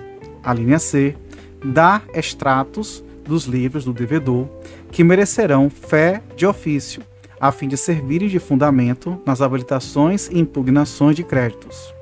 A 0.44 0.54
linha 0.54 0.80
C, 0.80 1.16
dar 1.64 2.04
extratos 2.14 3.04
dos 3.26 3.46
livros 3.46 3.84
do 3.84 3.94
devedor 3.94 4.48
que 4.92 5.04
merecerão 5.04 5.70
fé 5.70 6.22
de 6.36 6.46
ofício, 6.46 7.02
a 7.40 7.52
fim 7.52 7.68
de 7.68 7.78
servirem 7.78 8.28
de 8.28 8.40
fundamento 8.40 9.22
nas 9.26 9.42
habilitações 9.42 10.28
e 10.30 10.40
impugnações 10.40 11.16
de 11.16 11.24
créditos. 11.24 11.94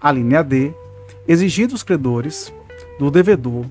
A 0.00 0.12
linha 0.12 0.42
D, 0.42 0.72
exigir 1.26 1.66
dos 1.66 1.82
credores, 1.82 2.52
do 2.98 3.10
devedor 3.10 3.64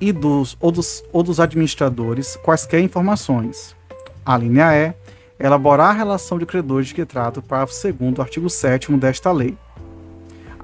e 0.00 0.12
dos 0.12 0.56
ou, 0.60 0.70
dos 0.70 1.04
ou 1.12 1.22
dos 1.22 1.38
administradores 1.40 2.36
quaisquer 2.36 2.80
informações. 2.80 3.76
A 4.24 4.36
linha 4.36 4.72
E. 4.74 4.94
Elaborar 5.36 5.90
a 5.90 5.92
relação 5.92 6.38
de 6.38 6.46
credores 6.46 6.88
de 6.88 6.94
que 6.94 7.04
trata 7.04 7.40
o 7.40 7.42
parágrafo 7.42 7.74
2 7.92 8.14
do 8.14 8.22
artigo 8.22 8.48
7 8.48 8.92
desta 8.92 9.32
lei. 9.32 9.56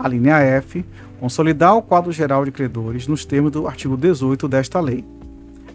A 0.00 0.08
linha 0.08 0.38
F. 0.38 0.82
Consolidar 1.20 1.76
o 1.76 1.82
quadro 1.82 2.10
geral 2.10 2.42
de 2.46 2.50
credores 2.50 3.06
nos 3.06 3.26
termos 3.26 3.52
do 3.52 3.68
artigo 3.68 3.98
18 3.98 4.48
desta 4.48 4.80
lei. 4.80 5.04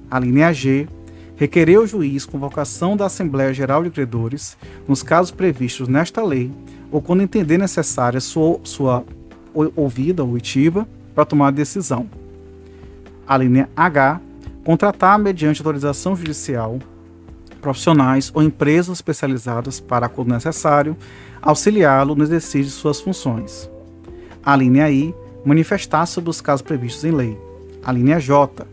A 0.09 0.17
linha 0.17 0.51
G. 0.51 0.87
Requerer 1.35 1.77
ao 1.77 1.85
juiz 1.85 2.25
convocação 2.25 2.97
da 2.97 3.05
Assembleia 3.05 3.53
Geral 3.53 3.83
de 3.83 3.91
Credores 3.91 4.57
nos 4.87 5.03
casos 5.03 5.31
previstos 5.31 5.87
nesta 5.87 6.23
lei 6.23 6.51
ou 6.91 7.01
quando 7.01 7.21
entender 7.21 7.59
necessária 7.59 8.19
sua, 8.19 8.59
sua 8.63 9.03
ouvida, 9.75 10.23
auditiva, 10.23 10.87
para 11.13 11.25
tomar 11.25 11.49
a 11.49 11.51
decisão. 11.51 12.09
A 13.27 13.37
linha 13.37 13.69
H, 13.75 14.21
contratar 14.63 15.19
mediante 15.19 15.61
autorização 15.61 16.15
judicial 16.15 16.79
profissionais 17.61 18.31
ou 18.33 18.41
empresas 18.41 18.97
especializadas 18.97 19.79
para, 19.79 20.07
quando 20.07 20.29
necessário, 20.29 20.95
auxiliá-lo 21.41 22.15
no 22.15 22.23
exercício 22.23 22.65
de 22.65 22.71
suas 22.71 23.01
funções. 23.01 23.69
A 24.45 24.55
linha 24.55 24.89
I, 24.91 25.13
manifestar 25.43 26.05
sobre 26.05 26.29
os 26.29 26.39
casos 26.39 26.61
previstos 26.61 27.03
em 27.03 27.11
lei. 27.11 27.37
A 27.83 27.91
linha 27.91 28.19
J, 28.19 28.67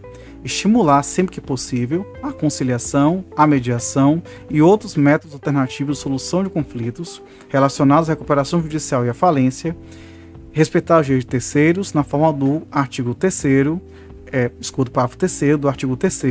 estimular 0.44 1.02
sempre 1.02 1.34
que 1.34 1.40
possível 1.40 2.06
a 2.22 2.30
conciliação, 2.30 3.24
a 3.36 3.46
mediação 3.46 4.22
e 4.50 4.60
outros 4.60 4.96
métodos 4.96 5.34
alternativos 5.34 5.96
de 5.96 6.02
solução 6.02 6.44
de 6.44 6.50
conflitos 6.50 7.22
relacionados 7.48 8.10
à 8.10 8.12
recuperação 8.12 8.60
judicial 8.60 9.06
e 9.06 9.08
à 9.08 9.14
falência 9.14 9.76
respeitar 10.52 11.00
os 11.00 11.06
direitos 11.06 11.24
de 11.24 11.30
terceiros 11.30 11.94
na 11.94 12.02
forma 12.02 12.32
do 12.32 12.62
artigo 12.70 13.14
3 13.14 13.44
é, 14.30 14.50
escudo 14.60 14.90
parágrafo 14.90 15.16
3 15.16 15.58
do 15.58 15.68
artigo 15.68 15.96
3 15.96 16.22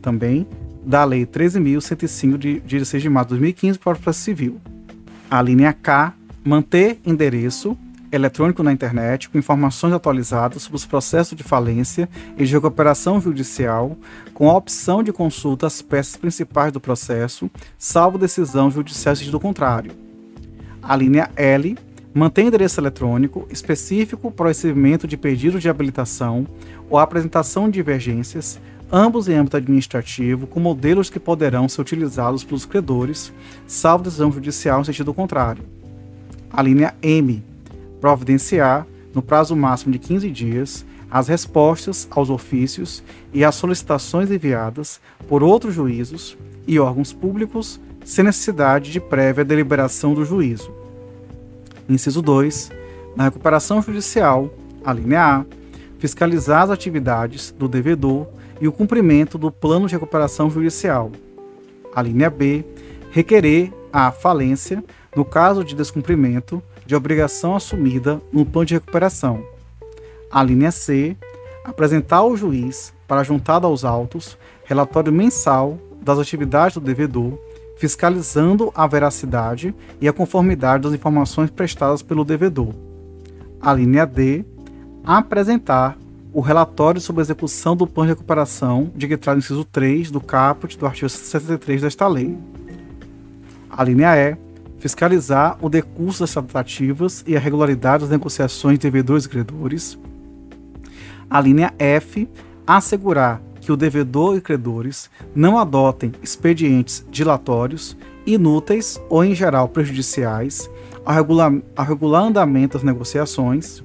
também 0.00 0.46
da 0.84 1.04
Lei 1.04 1.26
13.105 1.26 2.38
de 2.38 2.60
16 2.60 3.02
de 3.02 3.10
março 3.10 3.28
de 3.28 3.34
2015 3.34 3.78
para 3.78 3.92
o 3.92 4.00
processo 4.00 4.24
civil. 4.24 4.60
A 5.30 5.42
linha 5.42 5.72
K, 5.72 6.14
manter 6.44 6.98
endereço 7.04 7.76
eletrônico 8.10 8.62
na 8.62 8.72
internet 8.72 9.28
com 9.28 9.38
informações 9.38 9.92
atualizadas 9.92 10.62
sobre 10.62 10.76
os 10.76 10.86
processos 10.86 11.36
de 11.36 11.42
falência 11.42 12.08
e 12.36 12.44
de 12.44 12.52
recuperação 12.52 13.20
judicial, 13.20 13.96
com 14.34 14.48
a 14.50 14.56
opção 14.56 15.02
de 15.02 15.12
consulta 15.12 15.66
às 15.66 15.82
peças 15.82 16.16
principais 16.16 16.72
do 16.72 16.80
processo, 16.80 17.50
salvo 17.76 18.18
decisão 18.18 18.70
judicial 18.70 19.14
do 19.14 19.40
contrário. 19.40 19.92
A 20.82 20.96
linha 20.96 21.30
L, 21.36 21.76
mantém 22.14 22.46
endereço 22.46 22.80
eletrônico 22.80 23.46
específico 23.50 24.30
para 24.30 24.44
o 24.44 24.48
recebimento 24.48 25.06
de 25.06 25.16
pedidos 25.16 25.62
de 25.62 25.68
habilitação 25.68 26.46
ou 26.88 26.98
apresentação 26.98 27.66
de 27.66 27.74
divergências 27.74 28.60
ambos 28.90 29.28
em 29.28 29.34
âmbito 29.34 29.56
administrativo, 29.56 30.46
com 30.46 30.60
modelos 30.60 31.10
que 31.10 31.20
poderão 31.20 31.68
ser 31.68 31.80
utilizados 31.80 32.42
pelos 32.42 32.64
credores, 32.64 33.32
salvo 33.66 34.04
decisão 34.04 34.32
judicial 34.32 34.80
em 34.80 34.84
sentido 34.84 35.14
contrário. 35.14 35.62
A 36.50 36.62
linha 36.62 36.94
M. 37.02 37.42
Providenciar, 38.00 38.86
no 39.14 39.22
prazo 39.22 39.56
máximo 39.56 39.92
de 39.92 39.98
15 39.98 40.30
dias, 40.30 40.86
as 41.10 41.28
respostas 41.28 42.06
aos 42.10 42.30
ofícios 42.30 43.02
e 43.32 43.44
às 43.44 43.54
solicitações 43.54 44.30
enviadas 44.30 45.00
por 45.26 45.42
outros 45.42 45.74
juízos 45.74 46.36
e 46.66 46.78
órgãos 46.78 47.12
públicos, 47.12 47.80
sem 48.04 48.24
necessidade 48.24 48.92
de 48.92 49.00
prévia 49.00 49.44
deliberação 49.44 50.14
do 50.14 50.24
juízo. 50.24 50.70
Inciso 51.88 52.20
2. 52.20 52.70
Na 53.16 53.24
recuperação 53.24 53.80
judicial, 53.80 54.50
a 54.84 54.92
linha 54.92 55.20
A, 55.22 55.44
fiscalizar 55.98 56.62
as 56.62 56.70
atividades 56.70 57.50
do 57.50 57.66
devedor 57.66 58.26
e 58.60 58.68
o 58.68 58.72
cumprimento 58.72 59.38
do 59.38 59.50
plano 59.50 59.86
de 59.86 59.94
recuperação 59.94 60.50
judicial. 60.50 61.10
A 61.94 62.02
linha 62.02 62.30
B, 62.30 62.64
requerer 63.10 63.72
a 63.92 64.10
falência 64.10 64.84
no 65.16 65.24
caso 65.24 65.64
de 65.64 65.74
descumprimento 65.74 66.62
de 66.88 66.96
obrigação 66.96 67.54
assumida 67.54 68.18
no 68.32 68.46
plano 68.46 68.64
de 68.64 68.72
recuperação. 68.72 69.44
A 70.30 70.42
linha 70.42 70.70
C, 70.70 71.14
apresentar 71.62 72.16
ao 72.16 72.34
juiz, 72.34 72.94
para 73.06 73.22
juntada 73.22 73.66
aos 73.66 73.84
autos, 73.84 74.38
relatório 74.64 75.12
mensal 75.12 75.78
das 76.00 76.18
atividades 76.18 76.78
do 76.78 76.80
devedor, 76.80 77.38
fiscalizando 77.76 78.72
a 78.74 78.86
veracidade 78.86 79.74
e 80.00 80.08
a 80.08 80.14
conformidade 80.14 80.84
das 80.84 80.94
informações 80.94 81.50
prestadas 81.50 82.00
pelo 82.00 82.24
devedor. 82.24 82.74
A 83.60 83.74
linha 83.74 84.06
D, 84.06 84.42
apresentar 85.04 85.98
o 86.32 86.40
relatório 86.40 87.02
sobre 87.02 87.20
a 87.20 87.24
execução 87.24 87.76
do 87.76 87.86
plano 87.86 88.08
de 88.08 88.14
recuperação 88.14 88.90
de 88.96 89.06
que 89.06 89.18
traz 89.18 89.36
o 89.36 89.40
inciso 89.40 89.64
3 89.64 90.10
do 90.10 90.22
caput 90.22 90.78
do 90.78 90.86
artigo 90.86 91.10
63 91.10 91.82
desta 91.82 92.08
lei. 92.08 92.34
A 93.68 93.84
linha 93.84 94.16
E, 94.16 94.47
fiscalizar 94.78 95.58
o 95.60 95.68
decurso 95.68 96.20
das 96.20 96.32
tratativas 96.32 97.24
e 97.26 97.36
a 97.36 97.40
regularidade 97.40 98.02
das 98.02 98.10
negociações 98.10 98.78
de 98.78 98.82
devedores 98.82 99.24
e 99.24 99.28
credores. 99.28 99.98
A 101.28 101.40
linha 101.40 101.74
F, 101.78 102.28
assegurar 102.66 103.42
que 103.60 103.72
o 103.72 103.76
devedor 103.76 104.36
e 104.36 104.40
credores 104.40 105.10
não 105.34 105.58
adotem 105.58 106.12
expedientes 106.22 107.04
dilatórios, 107.10 107.96
inúteis 108.26 109.00
ou, 109.10 109.24
em 109.24 109.34
geral, 109.34 109.68
prejudiciais 109.68 110.70
ao 111.04 111.14
regular, 111.14 111.52
ao 111.76 111.84
regular 111.84 112.22
andamento 112.22 112.78
das 112.78 112.84
negociações. 112.84 113.82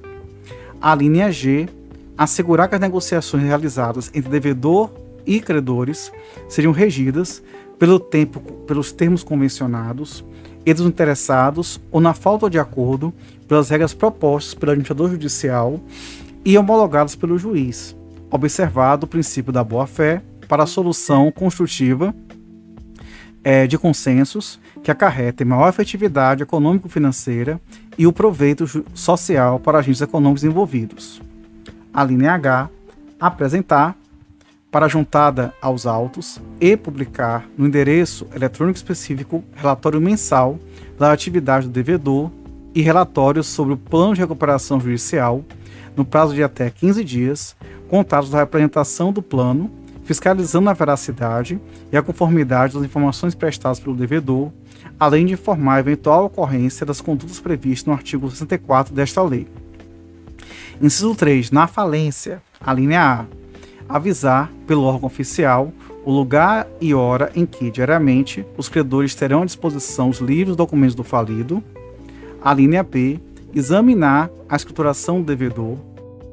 A 0.80 0.94
linha 0.94 1.30
G, 1.30 1.68
assegurar 2.16 2.68
que 2.68 2.74
as 2.74 2.80
negociações 2.80 3.42
realizadas 3.42 4.10
entre 4.14 4.30
devedor 4.30 4.90
e 5.26 5.40
credores 5.40 6.12
seriam 6.48 6.72
regidas 6.72 7.42
pelo 7.78 7.98
tempo, 7.98 8.40
pelos 8.66 8.92
termos 8.92 9.22
convencionados 9.22 10.24
e 10.64 10.72
dos 10.72 10.86
interessados 10.86 11.80
ou, 11.90 12.00
na 12.00 12.14
falta 12.14 12.48
de 12.48 12.58
acordo, 12.58 13.12
pelas 13.46 13.68
regras 13.68 13.92
propostas 13.92 14.54
pelo 14.54 14.72
administrador 14.72 15.10
judicial 15.10 15.80
e 16.44 16.56
homologadas 16.56 17.14
pelo 17.14 17.38
juiz, 17.38 17.96
observado 18.30 19.04
o 19.04 19.08
princípio 19.08 19.52
da 19.52 19.62
boa-fé 19.62 20.22
para 20.48 20.62
a 20.62 20.66
solução 20.66 21.30
construtiva 21.30 22.14
é, 23.42 23.66
de 23.66 23.76
consensos 23.76 24.58
que 24.82 24.90
acarretem 24.90 25.46
maior 25.46 25.68
efetividade 25.68 26.42
econômico-financeira 26.42 27.60
e 27.96 28.06
o 28.06 28.12
proveito 28.12 28.66
social 28.94 29.60
para 29.60 29.78
agentes 29.78 30.00
econômicos 30.00 30.44
envolvidos. 30.44 31.20
A 31.92 32.02
linha 32.02 32.32
H, 32.32 32.68
apresentar 33.20 33.96
para 34.74 34.88
juntada 34.88 35.54
aos 35.62 35.86
autos 35.86 36.40
e 36.60 36.76
publicar 36.76 37.48
no 37.56 37.64
endereço 37.64 38.26
eletrônico 38.34 38.76
específico 38.76 39.44
relatório 39.54 40.00
mensal 40.00 40.58
da 40.98 41.12
atividade 41.12 41.68
do 41.68 41.72
devedor 41.72 42.28
e 42.74 42.82
relatórios 42.82 43.46
sobre 43.46 43.74
o 43.74 43.76
plano 43.76 44.14
de 44.14 44.20
recuperação 44.20 44.80
judicial 44.80 45.44
no 45.96 46.04
prazo 46.04 46.34
de 46.34 46.42
até 46.42 46.68
15 46.70 47.04
dias, 47.04 47.54
contados 47.88 48.30
da 48.30 48.42
apresentação 48.42 49.12
do 49.12 49.22
plano, 49.22 49.70
fiscalizando 50.02 50.68
a 50.68 50.72
veracidade 50.72 51.60
e 51.92 51.96
a 51.96 52.02
conformidade 52.02 52.74
das 52.74 52.82
informações 52.82 53.32
prestadas 53.32 53.78
pelo 53.78 53.94
devedor, 53.94 54.50
além 54.98 55.24
de 55.24 55.34
informar 55.34 55.76
a 55.76 55.80
eventual 55.80 56.24
ocorrência 56.24 56.84
das 56.84 57.00
condutas 57.00 57.38
previstas 57.38 57.86
no 57.86 57.92
artigo 57.92 58.28
64 58.28 58.92
desta 58.92 59.22
lei. 59.22 59.46
Inciso 60.82 61.14
3. 61.14 61.52
Na 61.52 61.68
falência, 61.68 62.42
a 62.60 62.72
linha 62.72 63.00
A 63.00 63.43
avisar 63.88 64.50
pelo 64.66 64.84
órgão 64.84 65.06
oficial 65.06 65.72
o 66.04 66.12
lugar 66.12 66.66
e 66.80 66.94
hora 66.94 67.32
em 67.34 67.46
que, 67.46 67.70
diariamente, 67.70 68.44
os 68.56 68.68
credores 68.68 69.14
terão 69.14 69.42
à 69.42 69.44
disposição 69.44 70.10
os 70.10 70.18
livros 70.18 70.54
e 70.54 70.58
documentos 70.58 70.94
do 70.94 71.02
falido. 71.02 71.62
A 72.42 72.52
linha 72.52 72.82
B, 72.82 73.18
examinar 73.54 74.30
a 74.48 74.56
escrituração 74.56 75.20
do 75.20 75.26
devedor. 75.26 75.78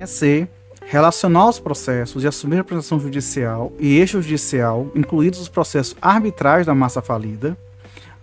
C, 0.06 0.47
relacionar 0.86 1.47
os 1.47 1.60
processos 1.60 2.24
e 2.24 2.28
assumir 2.28 2.60
a 2.60 2.64
prestação 2.64 2.99
judicial 2.99 3.72
e 3.80 3.99
extrajudicial, 3.99 4.91
incluídos 4.93 5.39
os 5.39 5.47
processos 5.47 5.95
arbitrais 6.02 6.66
da 6.66 6.76
massa 6.76 7.02
falida. 7.02 7.56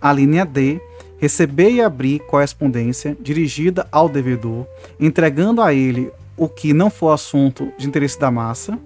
A 0.01 0.13
linha 0.13 0.45
D, 0.45 0.81
receber 1.19 1.71
e 1.71 1.81
abrir 1.81 2.19
correspondência 2.21 3.17
dirigida 3.21 3.87
ao 3.91 4.09
devedor, 4.09 4.67
entregando 5.01 5.63
a 5.63 5.73
ele 5.73 6.11
o 6.37 6.49
que 6.49 6.73
não 6.73 6.91
for 6.91 7.11
assunto 7.11 7.73
de 7.79 7.87
interesse 7.87 8.19
da 8.19 8.31
massa. 8.31 8.79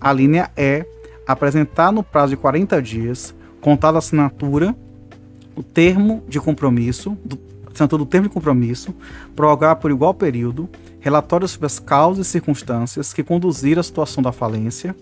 A 0.00 0.12
linha 0.12 0.50
E, 0.56 0.84
apresentar 1.26 1.92
no 1.92 2.02
prazo 2.02 2.30
de 2.30 2.36
40 2.36 2.80
dias, 2.80 3.34
contada 3.60 3.98
a 3.98 4.00
assinatura, 4.00 4.74
o 5.56 5.62
termo 5.62 6.22
de 6.28 6.40
compromisso, 6.40 7.16
do, 7.24 7.38
assinatura 7.72 8.04
do 8.04 8.08
termo 8.08 8.28
de 8.28 8.34
compromisso, 8.34 8.94
prorrogar 9.34 9.76
por 9.76 9.90
igual 9.90 10.14
período, 10.14 10.68
relatório 11.00 11.46
sobre 11.46 11.66
as 11.66 11.78
causas 11.78 12.26
e 12.26 12.30
circunstâncias 12.30 13.12
que 13.12 13.22
conduziram 13.22 13.80
à 13.80 13.82
situação 13.82 14.22
da 14.22 14.32
falência, 14.32 14.94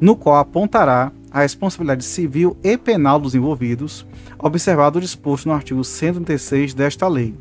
no 0.00 0.16
qual 0.16 0.36
apontará 0.36 1.12
a 1.30 1.40
responsabilidade 1.40 2.04
civil 2.04 2.56
e 2.62 2.76
penal 2.76 3.18
dos 3.18 3.34
envolvidos, 3.34 4.06
observado 4.38 4.98
o 4.98 5.02
disposto 5.02 5.46
no 5.46 5.54
artigo 5.54 5.82
136 5.82 6.74
desta 6.74 7.08
lei. 7.08 7.34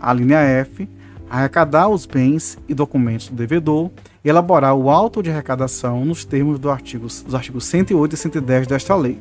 A 0.00 0.12
linha 0.12 0.38
F, 0.38 0.88
arrecadar 1.34 1.88
os 1.88 2.06
bens 2.06 2.56
e 2.68 2.74
documentos 2.74 3.28
do 3.28 3.34
devedor 3.34 3.90
elaborar 4.24 4.74
o 4.74 4.88
auto 4.88 5.22
de 5.22 5.30
arrecadação 5.30 6.04
nos 6.04 6.24
termos 6.24 6.58
do 6.58 6.70
artigo, 6.70 7.06
dos 7.06 7.34
artigos 7.34 7.66
108 7.66 8.14
e 8.14 8.16
110 8.16 8.66
desta 8.66 8.94
lei. 8.94 9.18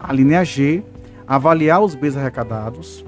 A 0.00 0.12
linha 0.12 0.42
G, 0.42 0.82
avaliar 1.26 1.82
os 1.82 1.94
bens 1.94 2.16
arrecadados. 2.16 3.04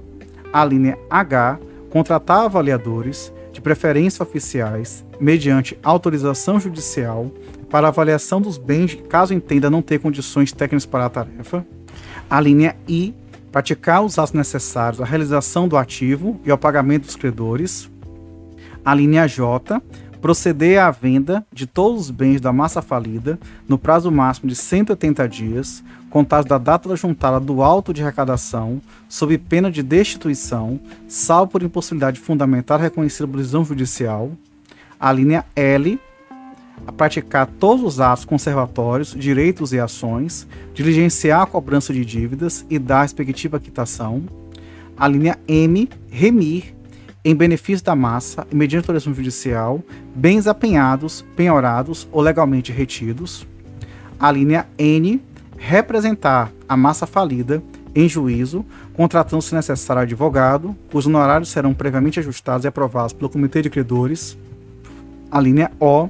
A 0.52 0.64
linha 0.64 0.98
H, 1.08 1.58
contratar 1.88 2.44
avaliadores, 2.44 3.32
de 3.52 3.60
preferência 3.60 4.22
oficiais, 4.22 5.04
mediante 5.18 5.78
autorização 5.82 6.60
judicial, 6.60 7.30
para 7.68 7.88
avaliação 7.88 8.40
dos 8.40 8.58
bens, 8.58 8.98
caso 9.08 9.32
entenda 9.32 9.70
não 9.70 9.82
ter 9.82 9.98
condições 9.98 10.52
técnicas 10.52 10.86
para 10.86 11.06
a 11.06 11.10
tarefa. 11.10 11.64
A 12.28 12.40
linha 12.40 12.76
I, 12.86 13.14
praticar 13.50 14.04
os 14.04 14.18
atos 14.18 14.32
necessários 14.32 15.00
à 15.00 15.04
realização 15.04 15.66
do 15.66 15.76
ativo 15.76 16.38
e 16.44 16.50
ao 16.50 16.58
pagamento 16.58 17.06
dos 17.06 17.16
credores. 17.16 17.90
A 18.84 18.94
linha 18.94 19.26
J, 19.26 19.80
proceder 20.20 20.80
à 20.80 20.90
venda 20.90 21.44
de 21.52 21.66
todos 21.66 22.02
os 22.02 22.10
bens 22.10 22.40
da 22.40 22.52
massa 22.52 22.80
falida 22.80 23.38
no 23.68 23.78
prazo 23.78 24.10
máximo 24.10 24.48
de 24.48 24.56
180 24.56 25.28
dias, 25.28 25.84
contados 26.08 26.48
da 26.48 26.58
data 26.58 26.88
da 26.88 26.96
juntada 26.96 27.40
do 27.40 27.62
auto 27.62 27.92
de 27.92 28.02
arrecadação, 28.02 28.80
sob 29.08 29.36
pena 29.38 29.70
de 29.70 29.82
destituição, 29.82 30.80
salvo 31.08 31.52
por 31.52 31.62
impossibilidade 31.62 32.20
fundamental 32.20 32.78
reconhecida 32.78 33.26
por 33.26 33.36
decisão 33.36 33.64
judicial. 33.64 34.30
A 34.98 35.12
linha 35.12 35.44
L, 35.54 35.98
a 36.86 36.92
praticar 36.92 37.46
todos 37.46 37.84
os 37.84 38.00
atos 38.00 38.24
conservatórios, 38.24 39.14
direitos 39.14 39.72
e 39.72 39.78
ações, 39.78 40.46
diligenciar 40.74 41.42
a 41.42 41.46
cobrança 41.46 41.92
de 41.92 42.04
dívidas 42.04 42.64
e 42.68 42.78
dar 42.78 43.00
a 43.00 43.02
respectiva 43.02 43.60
quitação. 43.60 44.22
A 44.96 45.06
linha 45.06 45.38
M, 45.46 45.88
remir 46.10 46.74
em 47.24 47.34
benefício 47.34 47.84
da 47.84 47.94
massa 47.94 48.46
e 48.50 48.54
mediante 48.54 48.84
autorização 48.84 49.14
judicial, 49.14 49.82
bens 50.14 50.46
apenhados, 50.46 51.24
penhorados 51.36 52.08
ou 52.10 52.22
legalmente 52.22 52.72
retidos. 52.72 53.46
A 54.18 54.30
linha 54.30 54.66
N, 54.78 55.22
representar 55.56 56.50
a 56.68 56.76
massa 56.76 57.06
falida 57.06 57.62
em 57.94 58.08
juízo, 58.08 58.64
contratando 58.94 59.42
se 59.42 59.54
necessário 59.54 60.02
advogado, 60.02 60.76
cujos 60.90 61.06
honorários 61.06 61.50
serão 61.50 61.74
previamente 61.74 62.20
ajustados 62.20 62.64
e 62.64 62.68
aprovados 62.68 63.12
pelo 63.12 63.28
Comitê 63.28 63.60
de 63.62 63.70
Credores. 63.70 64.36
A 65.30 65.40
linha 65.40 65.70
O, 65.78 66.08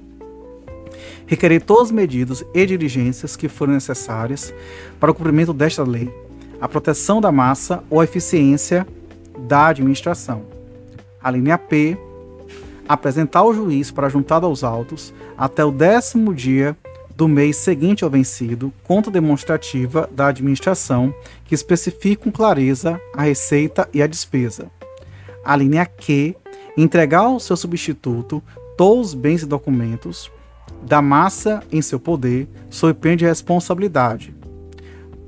requerer 1.27 1.63
todas 1.63 1.85
as 1.85 1.91
medidas 1.91 2.45
e 2.55 2.67
diligências 2.67 3.37
que 3.37 3.49
forem 3.49 3.75
necessárias 3.75 4.53
para 4.99 5.11
o 5.11 5.15
cumprimento 5.15 5.53
desta 5.53 5.83
lei, 5.83 6.13
a 6.61 6.69
proteção 6.69 7.21
da 7.21 7.33
massa 7.33 7.83
ou 7.89 8.01
a 8.01 8.05
eficiência 8.05 8.87
da 9.49 9.69
administração. 9.69 10.50
A 11.23 11.31
linha 11.31 11.59
P, 11.59 11.99
apresentar 12.89 13.41
ao 13.41 13.55
juiz 13.55 13.91
para 13.91 14.09
juntada 14.09 14.47
aos 14.47 14.65
autos 14.65 15.13
até 15.37 15.65
o 15.65 15.71
décimo 15.71 16.35
dia 16.35 16.77
do 17.15 17.29
mês 17.29 17.57
seguinte 17.57 18.03
ao 18.03 18.11
vencido, 18.11 18.73
conta 18.83 19.11
demonstrativa 19.11 20.09
da 20.11 20.29
administração 20.29 21.15
que 21.45 21.55
especifique 21.55 22.25
com 22.25 22.33
clareza 22.33 22.99
a 23.15 23.23
receita 23.23 23.87
e 23.93 24.03
a 24.03 24.07
despesa. 24.07 24.71
A 25.45 25.55
linha 25.55 25.85
Q, 25.85 26.35
entregar 26.77 27.21
ao 27.21 27.39
seu 27.39 27.57
substituto 27.57 28.43
todos 28.77 29.09
os 29.09 29.15
bens 29.15 29.43
e 29.43 29.47
documentos 29.47 30.31
da 30.83 31.03
massa 31.03 31.63
em 31.71 31.83
seu 31.83 32.01
poder, 32.01 32.49
sob 32.71 32.95
pena 32.95 33.17
de 33.17 33.27
responsabilidade. 33.27 34.35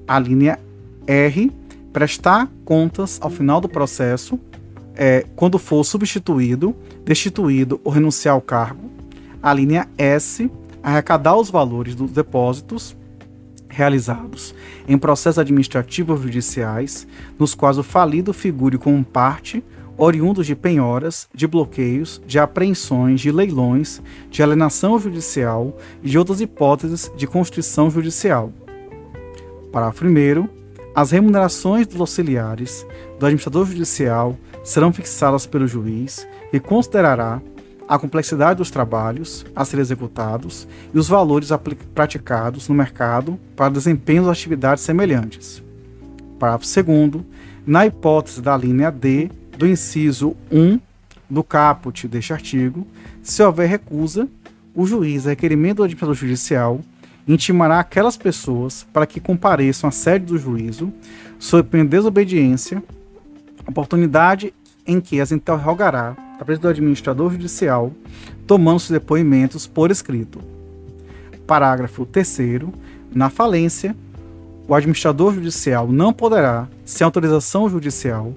A 0.09 0.19
linha 0.19 0.59
R, 1.07 1.53
prestar 1.93 2.51
contas 2.65 3.19
ao 3.21 3.29
final 3.29 3.61
do 3.61 3.69
processo, 3.69 4.41
é, 4.97 5.25
quando 5.37 5.59
for 5.59 5.85
substituído, 5.85 6.75
destituído 7.05 7.81
ou 7.85 7.93
renunciar 7.93 8.35
ao 8.35 8.41
cargo. 8.41 8.91
A 9.43 9.53
linha 9.53 9.89
S, 9.99 10.51
arrecadar 10.83 11.37
os 11.37 11.51
valores 11.51 11.95
dos 11.95 12.11
depósitos 12.11 12.97
realizados 13.69 14.55
em 14.87 14.99
processos 14.99 15.39
administrativos 15.39 16.19
ou 16.19 16.23
judiciais, 16.23 17.07
nos 17.39 17.55
quais 17.55 17.79
o 17.79 17.83
falido 17.83 18.33
figure 18.33 18.77
como 18.77 19.03
parte, 19.03 19.65
oriundos 19.97 20.47
de 20.47 20.55
penhoras, 20.55 21.29
de 21.35 21.47
bloqueios, 21.47 22.21
de 22.27 22.39
apreensões, 22.39 23.21
de 23.21 23.31
leilões, 23.31 24.03
de 24.31 24.43
alienação 24.43 24.99
judicial 24.99 25.77
e 26.03 26.09
de 26.11 26.19
outras 26.19 26.41
hipóteses 26.41 27.11
de 27.17 27.27
constituição 27.27 27.91
judicial. 27.91 28.53
Parágrafo 29.71 30.05
1. 30.05 30.62
As 30.95 31.11
remunerações 31.11 31.87
dos 31.87 32.01
auxiliares 32.01 32.87
do 33.19 33.25
administrador 33.25 33.67
judicial 33.67 34.37
serão 34.63 34.93
fixadas 34.93 35.47
pelo 35.47 35.67
juiz 35.67 36.29
e 36.53 36.61
considerará 36.61 37.41
a 37.89 37.99
complexidade 37.99 38.59
dos 38.59 38.71
trabalhos 38.71 39.45
a 39.57 39.65
serem 39.65 39.81
executados 39.81 40.69
e 40.93 40.99
os 40.99 41.09
valores 41.09 41.49
praticados 41.95 42.69
no 42.69 42.75
mercado 42.75 43.39
para 43.57 43.73
desempenho 43.73 44.25
de 44.25 44.31
atividades 44.31 44.85
semelhantes. 44.85 45.63
Parágrafo 46.39 46.67
2. 46.83 47.25
Na 47.67 47.87
hipótese 47.87 48.43
da 48.43 48.57
linha 48.57 48.91
D 48.91 49.31
do 49.57 49.67
inciso 49.67 50.37
1 50.51 50.79
do 51.29 51.43
caput 51.43 52.07
deste 52.07 52.35
artigo, 52.35 52.87
se 53.23 53.43
houver 53.43 53.69
recusa, 53.69 54.29
o 54.75 54.87
juiz, 54.87 55.27
a 55.27 55.31
requerimento 55.31 55.79
do 55.79 55.85
administrador 55.85 56.15
judicial, 56.15 56.81
intimará 57.27 57.81
aquelas 57.81 58.17
pessoas 58.17 58.87
para 58.93 59.07
que 59.07 59.21
compareçam 59.21 59.89
à 59.89 59.91
sede 59.91 60.27
do 60.27 60.39
juízo, 60.39 60.93
sob 61.39 61.85
desobediência, 61.85 62.83
oportunidade 63.67 64.53
em 64.87 65.01
que 65.01 65.21
as 65.21 65.33
interrogará 65.33 66.17
a 66.39 66.45
presença 66.45 66.63
do 66.63 66.69
administrador 66.69 67.31
judicial, 67.33 67.93
tomando 68.47 68.81
seus 68.81 68.99
depoimentos 68.99 69.67
por 69.67 69.91
escrito. 69.91 70.41
Parágrafo 71.47 72.05
3 72.05 72.39
Na 73.15 73.31
falência, 73.31 73.95
o 74.67 74.75
administrador 74.75 75.35
judicial 75.35 75.89
não 75.89 76.13
poderá, 76.13 76.69
sem 76.85 77.05
autorização 77.05 77.69
judicial, 77.69 78.33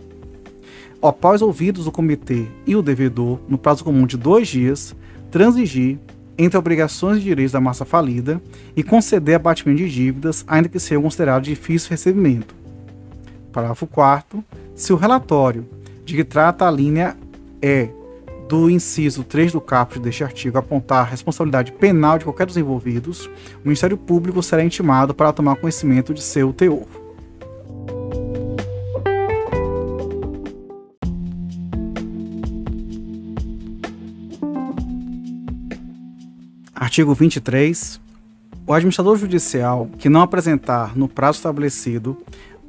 após 1.01 1.41
ouvidos 1.41 1.87
o 1.87 1.91
comitê 1.91 2.47
e 2.65 2.75
o 2.75 2.81
devedor, 2.81 3.39
no 3.47 3.57
prazo 3.57 3.83
comum 3.83 4.05
de 4.05 4.17
dois 4.17 4.47
dias, 4.47 4.95
transigir 5.31 5.99
entre 6.37 6.57
obrigações 6.57 7.17
e 7.17 7.21
direitos 7.21 7.51
da 7.51 7.61
massa 7.61 7.85
falida 7.85 8.41
e 8.75 8.83
conceder 8.83 9.35
abatimento 9.35 9.79
de 9.79 9.89
dívidas, 9.89 10.43
ainda 10.47 10.69
que 10.69 10.79
seja 10.79 11.01
considerado 11.01 11.43
difícil 11.43 11.89
recebimento. 11.89 12.55
Parágrafo 13.51 13.87
4 13.87 14.43
Se 14.75 14.91
o 14.91 14.95
relatório 14.95 15.65
de 16.03 16.15
que 16.15 16.23
trata 16.23 16.67
a 16.67 16.71
linha 16.71 17.15
E 17.61 17.89
do 18.47 18.69
inciso 18.69 19.23
3 19.23 19.53
do 19.53 19.61
caput 19.61 19.99
deste 19.99 20.23
artigo 20.23 20.57
apontar 20.57 20.99
a 20.99 21.09
responsabilidade 21.09 21.71
penal 21.71 22.19
de 22.19 22.25
qualquer 22.25 22.45
dos 22.45 22.57
envolvidos, 22.57 23.25
o 23.25 23.65
Ministério 23.65 23.97
Público 23.97 24.43
será 24.43 24.63
intimado 24.63 25.15
para 25.15 25.33
tomar 25.33 25.55
conhecimento 25.55 26.13
de 26.13 26.21
seu 26.21 26.53
teor. 26.53 27.04
Artigo 36.75 37.13
23. 37.13 38.01
O 38.67 38.73
administrador 38.73 39.17
judicial 39.17 39.89
que 39.97 40.09
não 40.09 40.21
apresentar 40.21 40.95
no 40.97 41.07
prazo 41.07 41.37
estabelecido 41.37 42.17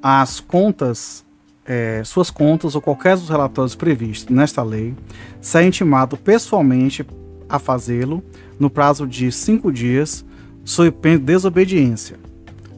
as 0.00 0.38
contas 0.38 1.26
é, 1.66 2.02
suas 2.04 2.30
contas 2.30 2.76
ou 2.76 2.80
qualquer 2.80 3.16
dos 3.16 3.28
relatórios 3.28 3.74
previstos 3.74 4.34
nesta 4.34 4.62
lei, 4.62 4.94
será 5.40 5.64
intimado 5.64 6.16
pessoalmente 6.16 7.04
a 7.48 7.58
fazê-lo 7.58 8.22
no 8.58 8.70
prazo 8.70 9.06
de 9.06 9.32
cinco 9.32 9.72
dias, 9.72 10.24
sob 10.64 10.90
pena 10.92 11.18
de 11.18 11.24
desobediência. 11.24 12.16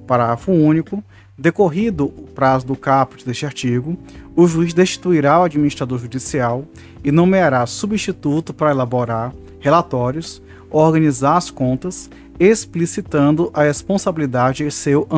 Parágrafo 0.07 0.51
único. 0.51 1.05
Decorrido 1.41 2.07
o 2.07 2.27
prazo 2.35 2.67
do 2.67 2.75
caput 2.75 3.25
deste 3.25 3.47
artigo, 3.47 3.97
o 4.35 4.49
juiz 4.49 4.75
destituirá 4.75 5.39
o 5.39 5.45
administrador 5.45 5.99
judicial 6.01 6.65
e 7.05 7.13
nomeará 7.13 7.65
substituto 7.65 8.53
para 8.53 8.73
elaborar 8.73 9.33
relatórios, 9.61 10.43
organizar 10.71 11.37
as 11.37 11.51
contas, 11.51 12.11
explicitando 12.39 13.51
a 13.53 13.63
responsabilidade 13.63 14.65
de 14.65 14.71
seu 14.71 15.09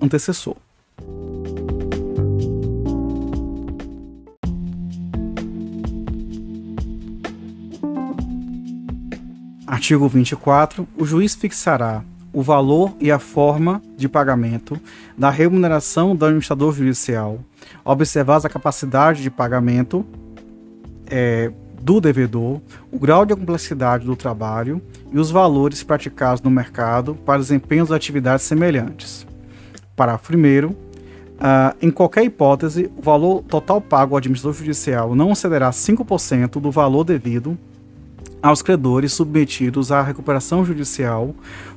antecessor. 0.00 0.56
Artigo 9.66 10.08
24. 10.08 10.86
O 10.96 11.04
juiz 11.04 11.34
fixará 11.34 12.02
o 12.32 12.42
valor 12.42 12.94
e 13.00 13.10
a 13.10 13.18
forma 13.18 13.82
de 13.96 14.08
pagamento 14.08 14.78
da 15.16 15.30
remuneração 15.30 16.14
do 16.14 16.24
administrador 16.24 16.74
judicial, 16.74 17.40
observada 17.84 18.46
a 18.46 18.50
capacidade 18.50 19.22
de 19.22 19.30
pagamento 19.30 20.04
é, 21.06 21.50
do 21.86 22.00
devedor, 22.00 22.60
o 22.90 22.98
grau 22.98 23.24
de 23.24 23.32
complexidade 23.32 24.04
do 24.04 24.16
trabalho 24.16 24.82
e 25.12 25.20
os 25.20 25.30
valores 25.30 25.84
praticados 25.84 26.42
no 26.42 26.50
mercado 26.50 27.14
para 27.14 27.38
desempenho 27.38 27.86
de 27.86 27.94
atividades 27.94 28.44
semelhantes. 28.44 29.24
Parágrafo 29.94 30.36
1. 30.36 30.66
Uh, 30.66 30.74
em 31.80 31.88
qualquer 31.92 32.24
hipótese, 32.24 32.90
o 32.96 33.00
valor 33.00 33.44
total 33.44 33.80
pago 33.80 34.14
ao 34.14 34.18
administrador 34.18 34.58
judicial 34.58 35.14
não 35.14 35.30
excederá 35.30 35.70
5% 35.70 36.58
do 36.60 36.72
valor 36.72 37.04
devido 37.04 37.56
aos 38.42 38.62
credores 38.62 39.12
submetidos 39.12 39.92
à 39.92 40.02
recuperação 40.02 40.64
judicial 40.64 41.36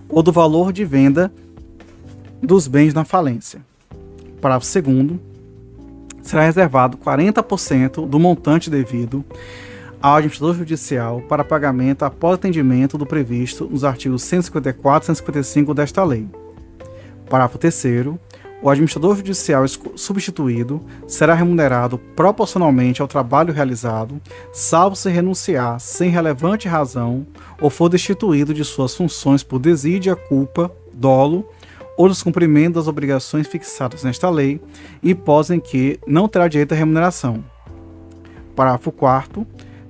ou 0.09 0.23
do 0.23 0.31
valor 0.31 0.73
de 0.73 0.83
venda 0.85 1.31
dos 2.41 2.67
bens 2.67 2.95
na 2.95 3.05
falência. 3.05 3.61
Parágrafo 4.41 4.81
2 4.81 5.19
será 6.23 6.41
reservado 6.41 6.97
40% 6.97 8.07
do 8.07 8.19
montante 8.19 8.71
devido 8.71 9.23
ao 10.01 10.15
administrador 10.15 10.55
judicial 10.55 11.21
para 11.21 11.43
pagamento 11.43 12.03
após 12.03 12.35
atendimento 12.35 12.97
do 12.97 13.05
previsto 13.05 13.65
nos 13.65 13.83
artigos 13.83 14.23
154 14.23 15.05
e 15.05 15.07
155 15.07 15.73
desta 15.73 16.03
lei. 16.03 16.27
Parágrafo 17.29 17.57
3 17.57 18.17
o 18.61 18.69
administrador 18.69 19.15
judicial 19.15 19.63
substituído 19.95 20.81
será 21.07 21.33
remunerado 21.33 21.97
proporcionalmente 21.97 23.01
ao 23.01 23.07
trabalho 23.07 23.53
realizado, 23.53 24.19
salvo 24.51 24.97
se 24.97 25.09
renunciar 25.09 25.79
sem 25.79 26.09
relevante 26.09 26.67
razão 26.67 27.25
ou 27.61 27.69
for 27.69 27.87
destituído 27.87 28.53
de 28.53 28.65
suas 28.65 28.93
funções 28.93 29.43
por 29.43 29.59
desídia, 29.59 30.13
culpa, 30.13 30.69
dolo 30.91 31.47
ou 31.95 32.09
descumprimento 32.09 32.75
das 32.75 32.87
obrigações 32.87 33.47
fixadas 33.47 34.03
nesta 34.03 34.29
lei, 34.29 34.59
hipótese 35.01 35.55
em 35.55 35.59
que 35.61 35.97
não 36.05 36.27
terá 36.27 36.49
direito 36.49 36.73
à 36.73 36.75
remuneração. 36.75 37.43
Parágrafo 38.57 38.91
4 38.91 39.47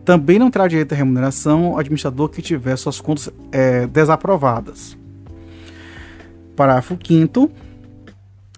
também 0.10 0.40
não 0.40 0.50
terá 0.50 0.68
direito 0.68 0.92
à 0.94 0.96
remuneração 0.96 1.74
o 1.74 1.78
administrador 1.78 2.30
que 2.30 2.42
tiver 2.42 2.76
suas 2.78 3.00
contas 3.00 3.30
é, 3.52 3.86
desaprovadas. 3.86 4.98
Parágrafo 6.56 6.98
5 7.00 7.52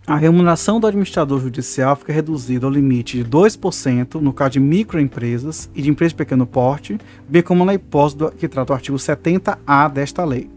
a 0.07 0.15
remuneração 0.15 0.79
do 0.79 0.87
administrador 0.87 1.41
judicial 1.41 1.97
fica 1.97 2.13
reduzida 2.13 2.65
ao 2.65 2.71
limite 2.71 3.21
de 3.21 3.29
2% 3.29 4.15
no 4.21 4.31
caso 4.31 4.51
de 4.51 4.59
microempresas 4.61 5.69
e 5.75 5.81
de 5.81 5.89
empresas 5.89 6.13
de 6.13 6.17
pequeno 6.19 6.47
porte, 6.47 6.97
bem 7.27 7.43
como 7.43 7.65
na 7.65 7.73
hipótese 7.73 8.31
que 8.37 8.47
trata 8.47 8.71
o 8.71 8.75
artigo 8.75 8.95
70A 8.95 9.91
desta 9.91 10.23
lei. 10.23 10.49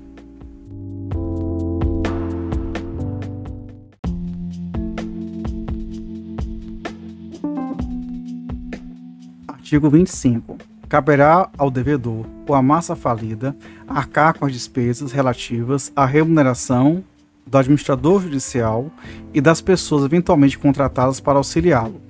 Artigo 9.48 9.90
25. 9.90 10.73
Caberá 10.94 11.50
ao 11.58 11.72
devedor 11.72 12.24
ou 12.46 12.54
à 12.54 12.62
massa 12.62 12.94
falida 12.94 13.56
arcar 13.88 14.38
com 14.38 14.46
as 14.46 14.52
despesas 14.52 15.10
relativas 15.10 15.92
à 15.96 16.06
remuneração 16.06 17.02
do 17.44 17.58
administrador 17.58 18.22
judicial 18.22 18.88
e 19.32 19.40
das 19.40 19.60
pessoas 19.60 20.04
eventualmente 20.04 20.56
contratadas 20.56 21.18
para 21.18 21.36
auxiliá-lo. 21.36 22.00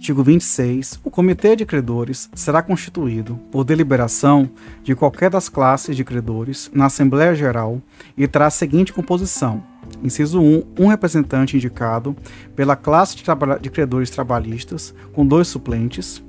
Artigo 0.00 0.24
26. 0.24 0.98
O 1.04 1.10
Comitê 1.10 1.54
de 1.54 1.66
Credores 1.66 2.30
será 2.34 2.62
constituído 2.62 3.38
por 3.52 3.64
deliberação 3.64 4.48
de 4.82 4.94
qualquer 4.94 5.28
das 5.28 5.50
classes 5.50 5.94
de 5.94 6.02
credores 6.02 6.70
na 6.72 6.86
Assembleia 6.86 7.34
Geral 7.34 7.82
e 8.16 8.26
terá 8.26 8.46
a 8.46 8.50
seguinte 8.50 8.94
composição: 8.94 9.62
Inciso 10.02 10.40
1. 10.40 10.64
Um 10.78 10.86
representante 10.86 11.54
indicado 11.54 12.16
pela 12.56 12.76
classe 12.76 13.14
de, 13.14 13.22
de 13.60 13.68
credores 13.68 14.08
trabalhistas, 14.08 14.94
com 15.12 15.26
dois 15.26 15.48
suplentes. 15.48 16.24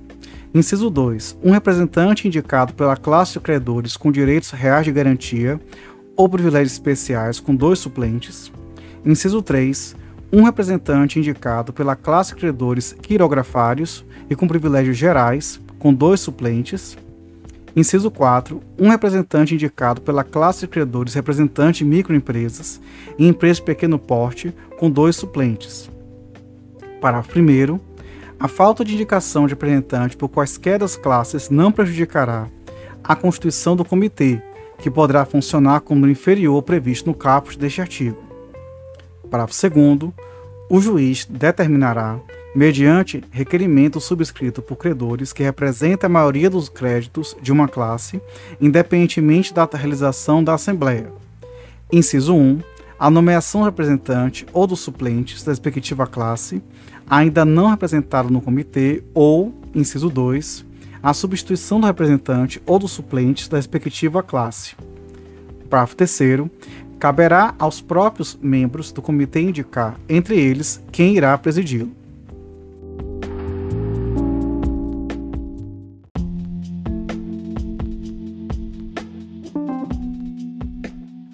Inciso 0.54 0.90
2. 0.90 1.38
Um 1.42 1.52
representante 1.52 2.28
indicado 2.28 2.74
pela 2.74 2.98
classe 2.98 3.34
de 3.34 3.40
credores 3.40 3.96
com 3.96 4.12
direitos 4.12 4.52
reais 4.52 4.84
de 4.84 4.92
garantia 4.92 5.58
ou 6.18 6.28
privilégios 6.28 6.74
especiais, 6.74 7.40
com 7.40 7.56
dois 7.56 7.80
suplentes. 7.80 8.52
Inciso 9.06 9.42
3 9.42 9.96
um 10.32 10.44
representante 10.44 11.20
indicado 11.20 11.74
pela 11.74 11.96
classe 11.96 12.34
credores 12.34 12.94
quirografários 13.02 14.06
e 14.30 14.36
com 14.36 14.48
privilégios 14.48 14.96
gerais, 14.96 15.60
com 15.78 15.94
dois 15.94 16.22
suplentes. 16.22 16.98
Inciso 17.76 18.10
4. 18.10 18.62
Um 18.80 18.90
representante 18.90 19.56
indicado 19.56 20.02
pela 20.02 20.24
classe 20.24 20.68
credores 20.68 21.14
representante 21.14 21.84
microempresas 21.84 22.80
e 23.18 23.28
empresas 23.28 23.58
de 23.58 23.64
pequeno 23.64 24.00
porte, 24.00 24.54
com 24.80 24.90
dois 24.90 25.16
suplentes. 25.16 25.90
Parágrafo 27.02 27.38
1. 27.38 27.80
A 28.40 28.48
falta 28.48 28.86
de 28.86 28.94
indicação 28.94 29.46
de 29.46 29.54
representante 29.54 30.16
por 30.16 30.30
quaisquer 30.30 30.80
das 30.80 30.96
classes 30.96 31.50
não 31.50 31.72
prejudicará 31.72 32.48
a 33.04 33.16
constituição 33.16 33.76
do 33.76 33.86
comitê, 33.86 34.42
que 34.78 34.90
poderá 34.90 35.26
funcionar 35.26 35.82
como 35.82 36.08
inferior 36.08 36.62
previsto 36.64 37.08
no 37.08 37.16
caput 37.16 37.58
deste 37.58 37.82
artigo. 37.82 38.31
Parágrafo 39.32 39.70
2. 39.70 40.12
O 40.70 40.82
juiz 40.82 41.26
determinará, 41.26 42.20
mediante 42.54 43.24
requerimento 43.32 44.02
subscrito 44.02 44.62
por 44.62 44.76
credores 44.76 45.32
que 45.32 45.42
representa 45.42 46.06
a 46.06 46.10
maioria 46.10 46.50
dos 46.50 46.68
créditos 46.68 47.36
de 47.42 47.50
uma 47.50 47.68
classe, 47.68 48.22
independentemente 48.60 49.54
da 49.54 49.68
realização 49.74 50.44
da 50.44 50.54
Assembleia. 50.54 51.12
Inciso 51.90 52.36
1. 52.36 52.60
A 53.00 53.10
nomeação 53.10 53.62
do 53.62 53.66
representante 53.66 54.46
ou 54.52 54.68
dos 54.68 54.82
suplentes 54.82 55.44
da 55.44 55.52
respectiva 55.52 56.06
classe, 56.06 56.62
ainda 57.10 57.46
não 57.46 57.70
representado 57.70 58.30
no 58.30 58.42
comitê, 58.42 59.02
ou, 59.14 59.54
inciso 59.74 60.10
2, 60.10 60.66
a 61.02 61.14
substituição 61.14 61.80
do 61.80 61.88
representante 61.88 62.62
ou 62.66 62.78
dos 62.78 62.92
suplentes 62.92 63.48
da 63.48 63.58
respectiva 63.58 64.22
classe. 64.22 64.76
Parágrafo 65.70 65.96
3 65.96 66.12
caberá 67.02 67.56
aos 67.58 67.82
próprios 67.82 68.38
membros 68.40 68.92
do 68.92 69.02
comitê 69.02 69.42
indicar, 69.42 70.00
entre 70.08 70.40
eles, 70.40 70.80
quem 70.92 71.16
irá 71.16 71.36
presidi-lo. 71.36 71.92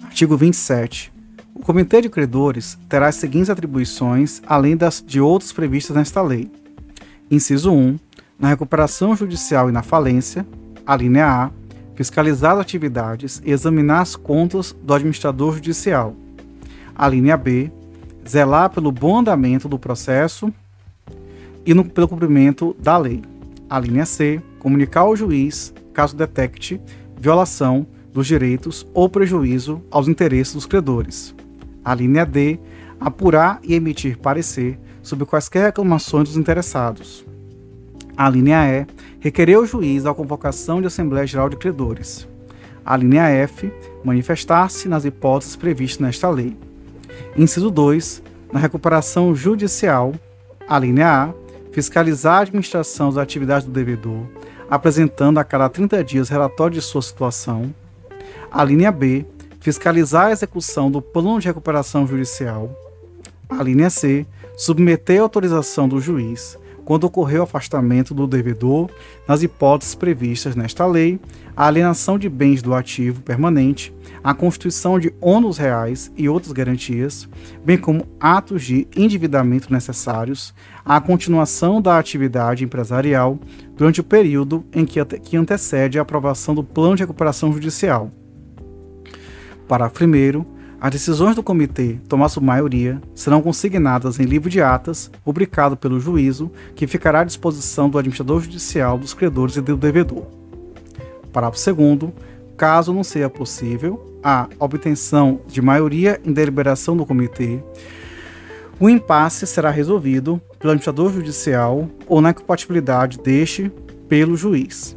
Artigo 0.04 0.38
27. 0.38 1.12
O 1.54 1.60
Comitê 1.60 2.00
de 2.00 2.08
Credores 2.08 2.78
terá 2.88 3.08
as 3.08 3.16
seguintes 3.16 3.50
atribuições, 3.50 4.40
além 4.46 4.74
das 4.74 5.04
de 5.06 5.20
outras 5.20 5.52
previstas 5.52 5.94
nesta 5.94 6.22
lei. 6.22 6.50
Inciso 7.30 7.70
1. 7.70 7.98
Na 8.38 8.48
recuperação 8.48 9.14
judicial 9.14 9.68
e 9.68 9.72
na 9.72 9.82
falência, 9.82 10.46
a 10.86 10.96
linha 10.96 11.26
A, 11.26 11.50
fiscalizar 11.98 12.52
as 12.52 12.60
atividades 12.60 13.42
e 13.44 13.50
examinar 13.50 14.02
as 14.02 14.14
contas 14.14 14.72
do 14.84 14.94
administrador 14.94 15.54
judicial. 15.54 16.14
A 16.94 17.08
linha 17.08 17.36
B, 17.36 17.72
zelar 18.26 18.70
pelo 18.70 18.92
bom 18.92 19.18
andamento 19.18 19.68
do 19.68 19.80
processo 19.80 20.54
e 21.66 21.74
no, 21.74 21.84
pelo 21.84 22.06
cumprimento 22.06 22.76
da 22.78 22.96
lei. 22.96 23.20
A 23.68 23.80
linha 23.80 24.06
C, 24.06 24.40
comunicar 24.60 25.00
ao 25.00 25.16
juiz 25.16 25.74
caso 25.92 26.14
detecte 26.14 26.80
violação 27.18 27.84
dos 28.14 28.28
direitos 28.28 28.86
ou 28.94 29.08
prejuízo 29.08 29.82
aos 29.90 30.06
interesses 30.06 30.54
dos 30.54 30.66
credores. 30.66 31.34
A 31.84 31.96
linha 31.96 32.24
D, 32.24 32.60
apurar 33.00 33.58
e 33.64 33.74
emitir 33.74 34.18
parecer 34.18 34.78
sobre 35.02 35.26
quaisquer 35.26 35.64
reclamações 35.64 36.28
dos 36.28 36.38
interessados. 36.38 37.26
A 38.16 38.30
linha 38.30 38.64
E, 38.68 38.86
requerer 39.20 39.56
ao 39.56 39.66
juiz 39.66 40.06
a 40.06 40.14
convocação 40.14 40.80
de 40.80 40.86
Assembleia 40.86 41.26
Geral 41.26 41.48
de 41.48 41.56
Credores. 41.56 42.28
A 42.84 42.96
linha 42.96 43.28
F, 43.28 43.72
manifestar-se 44.04 44.88
nas 44.88 45.04
hipóteses 45.04 45.56
previstas 45.56 46.00
nesta 46.00 46.30
lei. 46.30 46.56
Inciso 47.36 47.70
2, 47.70 48.22
na 48.52 48.58
recuperação 48.58 49.34
judicial. 49.34 50.14
A 50.66 50.78
linha 50.78 51.24
A, 51.24 51.34
fiscalizar 51.72 52.38
a 52.38 52.40
administração 52.42 53.08
das 53.08 53.18
atividades 53.18 53.66
do 53.66 53.72
devedor, 53.72 54.22
apresentando 54.70 55.38
a 55.38 55.44
cada 55.44 55.68
30 55.68 56.02
dias 56.04 56.28
relatório 56.28 56.74
de 56.74 56.82
sua 56.82 57.02
situação. 57.02 57.74
A 58.50 58.64
linha 58.64 58.90
B, 58.90 59.26
fiscalizar 59.60 60.26
a 60.26 60.32
execução 60.32 60.90
do 60.90 61.02
plano 61.02 61.40
de 61.40 61.48
recuperação 61.48 62.06
judicial. 62.06 62.70
A 63.48 63.62
linha 63.62 63.90
C, 63.90 64.26
submeter 64.56 65.18
a 65.18 65.22
autorização 65.22 65.88
do 65.88 66.00
juiz 66.00 66.58
quando 66.88 67.04
ocorreu 67.04 67.40
o 67.40 67.44
afastamento 67.44 68.14
do 68.14 68.26
devedor, 68.26 68.88
nas 69.28 69.42
hipóteses 69.42 69.94
previstas 69.94 70.56
nesta 70.56 70.86
lei, 70.86 71.20
a 71.54 71.66
alienação 71.66 72.18
de 72.18 72.30
bens 72.30 72.62
do 72.62 72.72
ativo 72.72 73.20
permanente, 73.20 73.92
a 74.24 74.32
constituição 74.32 74.98
de 74.98 75.12
ônus 75.20 75.58
reais 75.58 76.10
e 76.16 76.30
outras 76.30 76.50
garantias, 76.50 77.28
bem 77.62 77.76
como 77.76 78.06
atos 78.18 78.64
de 78.64 78.88
endividamento 78.96 79.70
necessários 79.70 80.54
à 80.82 80.98
continuação 80.98 81.82
da 81.82 81.98
atividade 81.98 82.64
empresarial 82.64 83.38
durante 83.76 84.00
o 84.00 84.04
período 84.04 84.64
em 84.72 84.86
que, 84.86 85.04
que 85.04 85.36
antecede 85.36 85.98
a 85.98 86.02
aprovação 86.02 86.54
do 86.54 86.64
plano 86.64 86.96
de 86.96 87.02
recuperação 87.02 87.52
judicial. 87.52 88.10
Parágrafo 89.68 90.02
1 90.06 90.57
as 90.80 90.90
decisões 90.90 91.34
do 91.34 91.42
comitê, 91.42 91.98
tomar 92.08 92.28
sua 92.28 92.42
maioria, 92.42 93.00
serão 93.14 93.42
consignadas 93.42 94.20
em 94.20 94.24
livro 94.24 94.48
de 94.48 94.62
atas, 94.62 95.10
rubricado 95.24 95.76
pelo 95.76 95.98
juízo, 95.98 96.50
que 96.74 96.86
ficará 96.86 97.20
à 97.20 97.24
disposição 97.24 97.90
do 97.90 97.98
administrador 97.98 98.40
judicial, 98.40 98.96
dos 98.96 99.12
credores 99.12 99.56
e 99.56 99.60
do 99.60 99.76
devedor. 99.76 100.24
Parágrafo 101.32 101.74
2 101.74 102.12
caso 102.56 102.92
não 102.92 103.04
seja 103.04 103.30
possível 103.30 104.18
a 104.22 104.48
obtenção 104.58 105.40
de 105.46 105.62
maioria 105.62 106.20
em 106.24 106.32
deliberação 106.32 106.96
do 106.96 107.06
comitê, 107.06 107.62
o 108.80 108.88
impasse 108.88 109.46
será 109.46 109.70
resolvido 109.70 110.40
pelo 110.58 110.70
administrador 110.70 111.12
judicial 111.12 111.88
ou 112.06 112.20
na 112.20 112.30
incompatibilidade 112.30 113.18
deste 113.18 113.72
pelo 114.08 114.36
juiz. 114.36 114.96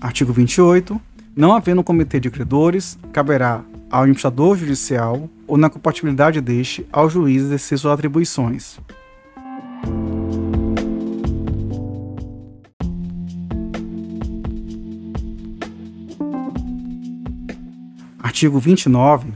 Artigo 0.00 0.32
28. 0.32 0.98
Não 1.36 1.52
havendo 1.52 1.84
comitê 1.84 2.18
de 2.18 2.30
credores, 2.30 2.98
caberá 3.12 3.62
ao 3.90 4.02
administrador 4.02 4.56
judicial 4.56 5.28
ou 5.46 5.58
na 5.58 5.68
compatibilidade 5.68 6.40
deste 6.40 6.86
ao 6.90 7.10
juiz 7.10 7.42
exercer 7.42 7.78
suas 7.78 7.92
atribuições. 7.92 8.78
Artigo 18.18 18.58
29. 18.58 19.32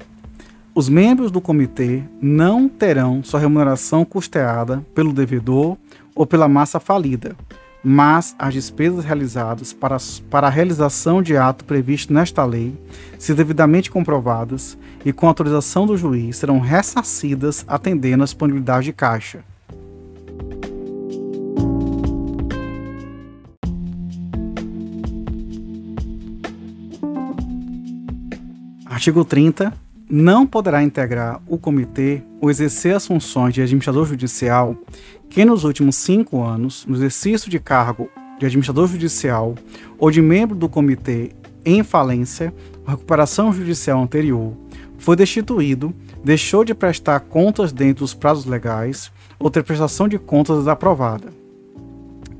Os 0.74 0.88
membros 0.88 1.30
do 1.30 1.40
comitê 1.40 2.02
não 2.22 2.68
terão 2.68 3.22
sua 3.22 3.38
remuneração 3.38 4.04
custeada 4.04 4.84
pelo 4.94 5.12
devedor 5.12 5.76
ou 6.14 6.26
pela 6.26 6.48
massa 6.48 6.80
falida, 6.80 7.36
mas 7.85 8.35
as 8.39 8.55
despesas 8.55 9.05
realizadas 9.05 9.74
para, 9.74 9.99
para 10.30 10.47
a 10.47 10.51
realização 10.51 11.20
de 11.20 11.37
ato 11.37 11.66
previsto 11.66 12.14
nesta 12.14 12.43
lei, 12.45 12.74
se 13.18 13.35
devidamente 13.35 13.91
comprovadas 13.91 14.78
e 15.05 15.12
com 15.12 15.28
autorização 15.28 15.87
do 15.87 15.97
juiz, 15.97 16.39
serão 16.39 16.59
ressarcidas 16.59 17.62
atendendo 17.68 18.22
à 18.22 18.24
disponibilidade 18.24 18.87
de 18.87 18.93
caixa. 18.95 19.45
Artigo 28.87 29.24
30 29.24 29.84
não 30.09 30.46
poderá 30.46 30.82
integrar 30.82 31.40
o 31.48 31.57
comitê 31.57 32.22
ou 32.40 32.50
exercer 32.50 32.94
as 32.94 33.07
funções 33.07 33.55
de 33.55 33.62
administrador 33.62 34.07
judicial 34.07 34.76
quem 35.30 35.44
nos 35.44 35.64
últimos 35.64 35.96
cinco 35.96 36.42
anos, 36.42 36.86
no 36.86 36.94
exercício 36.94 37.50
de 37.50 37.59
cargo 37.59 38.09
de 38.38 38.46
administrador 38.46 38.86
judicial 38.86 39.55
ou 39.98 40.11
de 40.11 40.22
membro 40.22 40.57
do 40.57 40.68
comitê 40.68 41.32
em 41.64 41.82
falência 41.82 42.55
recuperação 42.86 43.52
judicial 43.52 44.02
anterior, 44.02 44.52
foi 44.98 45.16
destituído, 45.16 45.94
deixou 46.22 46.64
de 46.64 46.74
prestar 46.74 47.20
contas 47.20 47.72
dentro 47.72 48.05
dos 48.05 48.14
prazos 48.14 48.44
legais 48.44 49.11
ou 49.38 49.50
ter 49.50 49.64
prestação 49.64 50.07
de 50.07 50.18
contas 50.18 50.59
desaprovada. 50.59 51.32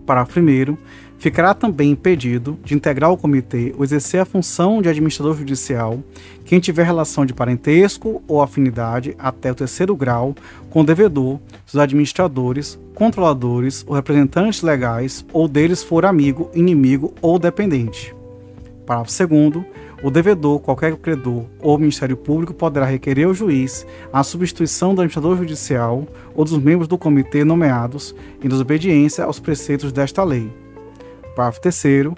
Parágrafo 0.07 0.39
1 0.39 0.77
Ficará 1.25 1.55
também 1.55 1.93
impedido 1.93 2.59
de 2.63 2.75
integrar 2.75 3.11
o 3.11 3.17
comitê 3.17 3.75
ou 3.79 3.83
exercer 3.83 4.21
a 4.21 4.27
função 4.27 4.83
de 4.83 4.91
administrador 4.91 5.35
judicial 5.35 6.05
quem 6.45 6.61
tiver 6.61 6.85
relação 6.85 7.25
de 7.25 7.33
parentesco 7.33 8.23
ou 8.29 8.43
afinidade 8.43 9.17
até 9.19 9.51
o 9.51 9.55
terceiro 9.55 9.97
grau 9.97 10.35
com 10.69 10.83
o 10.83 10.85
devedor, 10.85 11.41
os 11.67 11.77
administradores, 11.77 12.79
controladores 12.95 13.87
ou 13.89 13.95
representantes 13.95 14.61
legais 14.61 15.25
ou 15.33 15.49
deles 15.49 15.83
for 15.83 16.05
amigo, 16.05 16.51
inimigo 16.53 17.15
ou 17.23 17.39
dependente. 17.39 18.15
Parágrafo 18.85 19.27
2 19.27 19.65
o 20.03 20.11
devedor, 20.11 20.61
qualquer 20.61 20.95
credor 20.97 21.45
ou 21.59 21.79
Ministério 21.79 22.19
Público 22.19 22.53
poderá 22.53 22.85
requerer 22.85 23.27
ao 23.27 23.33
juiz 23.33 23.87
a 24.13 24.23
substituição 24.23 24.95
do 24.95 25.01
administrador 25.01 25.39
judicial 25.39 26.07
ou 26.35 26.45
dos 26.45 26.59
membros 26.59 26.87
do 26.87 26.99
comitê 26.99 27.45
nomeados 27.45 28.15
em 28.43 28.49
desobediência 28.51 29.25
aos 29.25 29.41
preceitos 29.41 29.91
desta 29.91 30.23
lei. 30.23 30.64
Parágrafo 31.35 31.61
3 31.61 32.15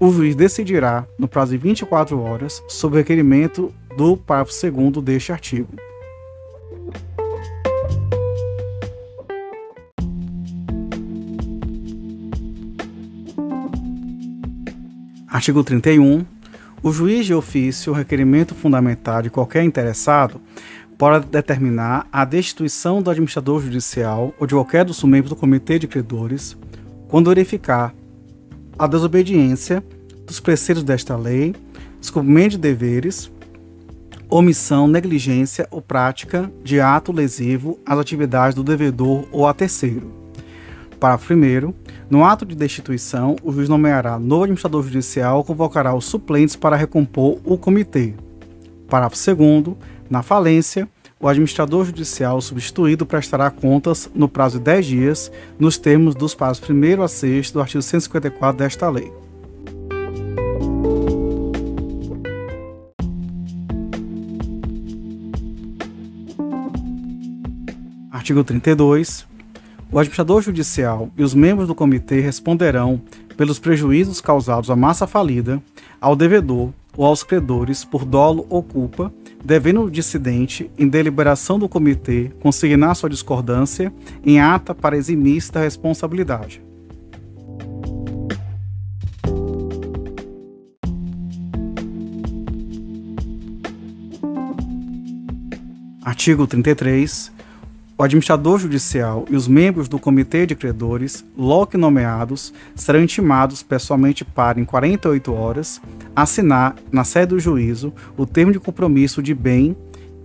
o 0.00 0.10
juiz 0.10 0.34
decidirá, 0.34 1.06
no 1.18 1.28
prazo 1.28 1.52
de 1.52 1.58
24 1.58 2.20
horas, 2.20 2.62
sobre 2.68 2.96
o 2.96 3.00
requerimento 3.00 3.72
do 3.96 4.16
parágrafo 4.16 4.70
2 4.70 5.04
deste 5.04 5.32
artigo. 5.32 5.68
Artigo 15.28 15.64
31 15.64 16.24
o 16.84 16.92
juiz 16.92 17.24
de 17.24 17.32
ofício, 17.32 17.92
requerimento 17.92 18.56
fundamental 18.56 19.22
de 19.22 19.30
qualquer 19.30 19.62
interessado, 19.62 20.40
pode 20.98 21.26
determinar 21.26 22.08
a 22.12 22.24
destituição 22.24 23.00
do 23.00 23.08
administrador 23.08 23.62
judicial 23.62 24.34
ou 24.36 24.48
de 24.48 24.54
qualquer 24.54 24.84
dos 24.84 25.00
membros 25.04 25.30
do 25.30 25.36
comitê 25.36 25.78
de 25.78 25.86
credores 25.86 26.56
quando 27.06 27.28
verificar 27.28 27.94
a 28.78 28.86
desobediência 28.86 29.82
dos 30.26 30.40
preceitos 30.40 30.82
desta 30.82 31.16
lei, 31.16 31.54
descumprimento 32.00 32.50
de 32.50 32.58
deveres, 32.58 33.30
omissão, 34.28 34.86
negligência 34.86 35.68
ou 35.70 35.82
prática 35.82 36.50
de 36.64 36.80
ato 36.80 37.12
lesivo 37.12 37.78
às 37.84 37.98
atividades 37.98 38.54
do 38.54 38.64
devedor 38.64 39.26
ou 39.30 39.46
a 39.46 39.52
terceiro. 39.52 40.10
Parágrafo 40.98 41.34
1 41.34 41.74
no 42.12 42.24
ato 42.24 42.44
de 42.44 42.54
destituição, 42.54 43.36
o 43.42 43.50
juiz 43.50 43.70
nomeará 43.70 44.18
novo 44.18 44.44
administrador 44.44 44.82
judicial 44.82 45.38
ou 45.38 45.44
convocará 45.44 45.94
os 45.94 46.04
suplentes 46.04 46.54
para 46.54 46.76
recompor 46.76 47.38
o 47.42 47.56
comitê. 47.56 48.14
Parágrafo 48.86 49.34
2. 49.34 49.76
Na 50.10 50.22
falência, 50.22 50.86
o 51.22 51.28
administrador 51.28 51.84
judicial 51.84 52.40
substituído 52.40 53.06
prestará 53.06 53.48
contas 53.48 54.10
no 54.12 54.28
prazo 54.28 54.58
de 54.58 54.64
10 54.64 54.86
dias, 54.86 55.32
nos 55.56 55.78
termos 55.78 56.16
dos 56.16 56.34
parágrafos 56.34 56.68
1 56.68 57.02
a 57.02 57.06
6 57.06 57.52
do 57.52 57.60
artigo 57.60 57.80
154 57.80 58.58
desta 58.58 58.90
lei. 58.90 59.12
Artigo 68.10 68.42
32 68.42 69.30
o 69.92 69.98
administrador 69.98 70.40
judicial 70.40 71.10
e 71.18 71.22
os 71.22 71.34
membros 71.34 71.68
do 71.68 71.74
comitê 71.74 72.18
responderão 72.20 72.98
pelos 73.36 73.58
prejuízos 73.58 74.22
causados 74.22 74.70
à 74.70 74.76
massa 74.76 75.06
falida, 75.06 75.62
ao 76.00 76.16
devedor 76.16 76.70
ou 76.96 77.04
aos 77.04 77.22
credores 77.22 77.84
por 77.84 78.06
dolo 78.06 78.46
ou 78.48 78.62
culpa, 78.62 79.12
devendo 79.44 79.82
o 79.82 79.90
dissidente, 79.90 80.70
em 80.78 80.88
deliberação 80.88 81.58
do 81.58 81.68
comitê, 81.68 82.30
consignar 82.40 82.94
sua 82.94 83.10
discordância 83.10 83.92
em 84.24 84.40
ata 84.40 84.74
para 84.74 84.96
eximir-se 84.96 85.52
da 85.52 85.60
responsabilidade. 85.60 86.62
Artigo 96.04 96.46
33 96.46 97.32
o 98.02 98.04
administrador 98.04 98.58
judicial 98.58 99.24
e 99.30 99.36
os 99.36 99.46
membros 99.46 99.88
do 99.88 99.96
comitê 99.96 100.44
de 100.44 100.56
credores, 100.56 101.24
logo 101.38 101.78
nomeados, 101.78 102.52
serão 102.74 103.00
intimados 103.00 103.62
pessoalmente 103.62 104.24
para, 104.24 104.60
em 104.60 104.64
48 104.64 105.32
horas, 105.32 105.80
assinar, 106.14 106.74
na 106.90 107.04
sede 107.04 107.28
do 107.28 107.38
juízo, 107.38 107.92
o 108.16 108.26
termo 108.26 108.50
de 108.50 108.58
compromisso 108.58 109.22
de 109.22 109.32
bem 109.32 109.76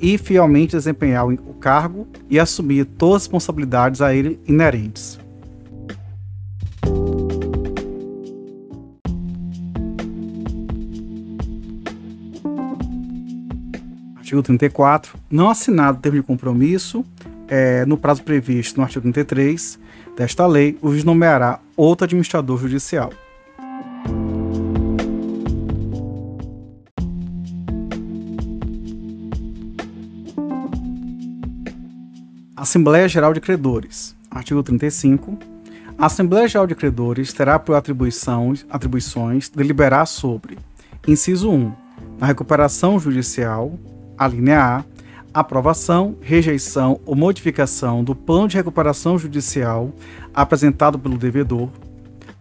e 0.02 0.18
fielmente 0.18 0.76
desempenhar 0.76 1.28
o 1.28 1.54
cargo 1.54 2.08
e 2.28 2.40
assumir 2.40 2.84
todas 2.84 3.18
as 3.18 3.22
responsabilidades 3.26 4.02
a 4.02 4.12
ele 4.12 4.40
inerentes. 4.48 5.20
Artigo 14.16 14.42
34. 14.42 15.16
Não 15.30 15.48
assinado 15.48 16.00
o 16.00 16.02
termo 16.02 16.20
de 16.20 16.26
compromisso 16.26 17.06
é, 17.48 17.86
no 17.86 17.98
prazo 17.98 18.24
previsto 18.24 18.78
no 18.78 18.84
artigo 18.84 19.02
33 19.02 19.80
desta 20.16 20.46
lei, 20.46 20.78
o 20.82 20.90
juiz 20.92 21.04
nomeará 21.04 21.60
outro 21.76 22.06
administrador 22.06 22.58
judicial. 22.60 23.12
Assembleia 32.56 33.08
Geral 33.08 33.34
de 33.34 33.40
Credores. 33.40 34.16
Artigo 34.30 34.62
35. 34.62 35.38
A 35.98 36.08
Assembleia 36.08 36.48
Geral 36.48 36.68
de 36.68 36.76
Credores 36.76 37.32
terá 37.32 37.58
por 37.58 37.76
atribuições, 37.76 38.66
atribuições 38.70 39.48
deliberar 39.48 40.06
sobre: 40.06 40.58
inciso 41.08 41.50
1. 41.50 41.72
Na 42.20 42.28
recuperação 42.28 43.00
judicial, 43.00 43.72
a 44.18 44.28
linha 44.28 44.60
A, 44.60 44.84
aprovação, 45.40 46.16
rejeição 46.20 47.00
ou 47.06 47.16
modificação 47.16 48.04
do 48.04 48.16
plano 48.16 48.48
de 48.48 48.58
recuperação 48.58 49.20
judicial 49.20 49.94
apresentado 50.34 50.98
pelo 50.98 51.16
devedor. 51.16 51.70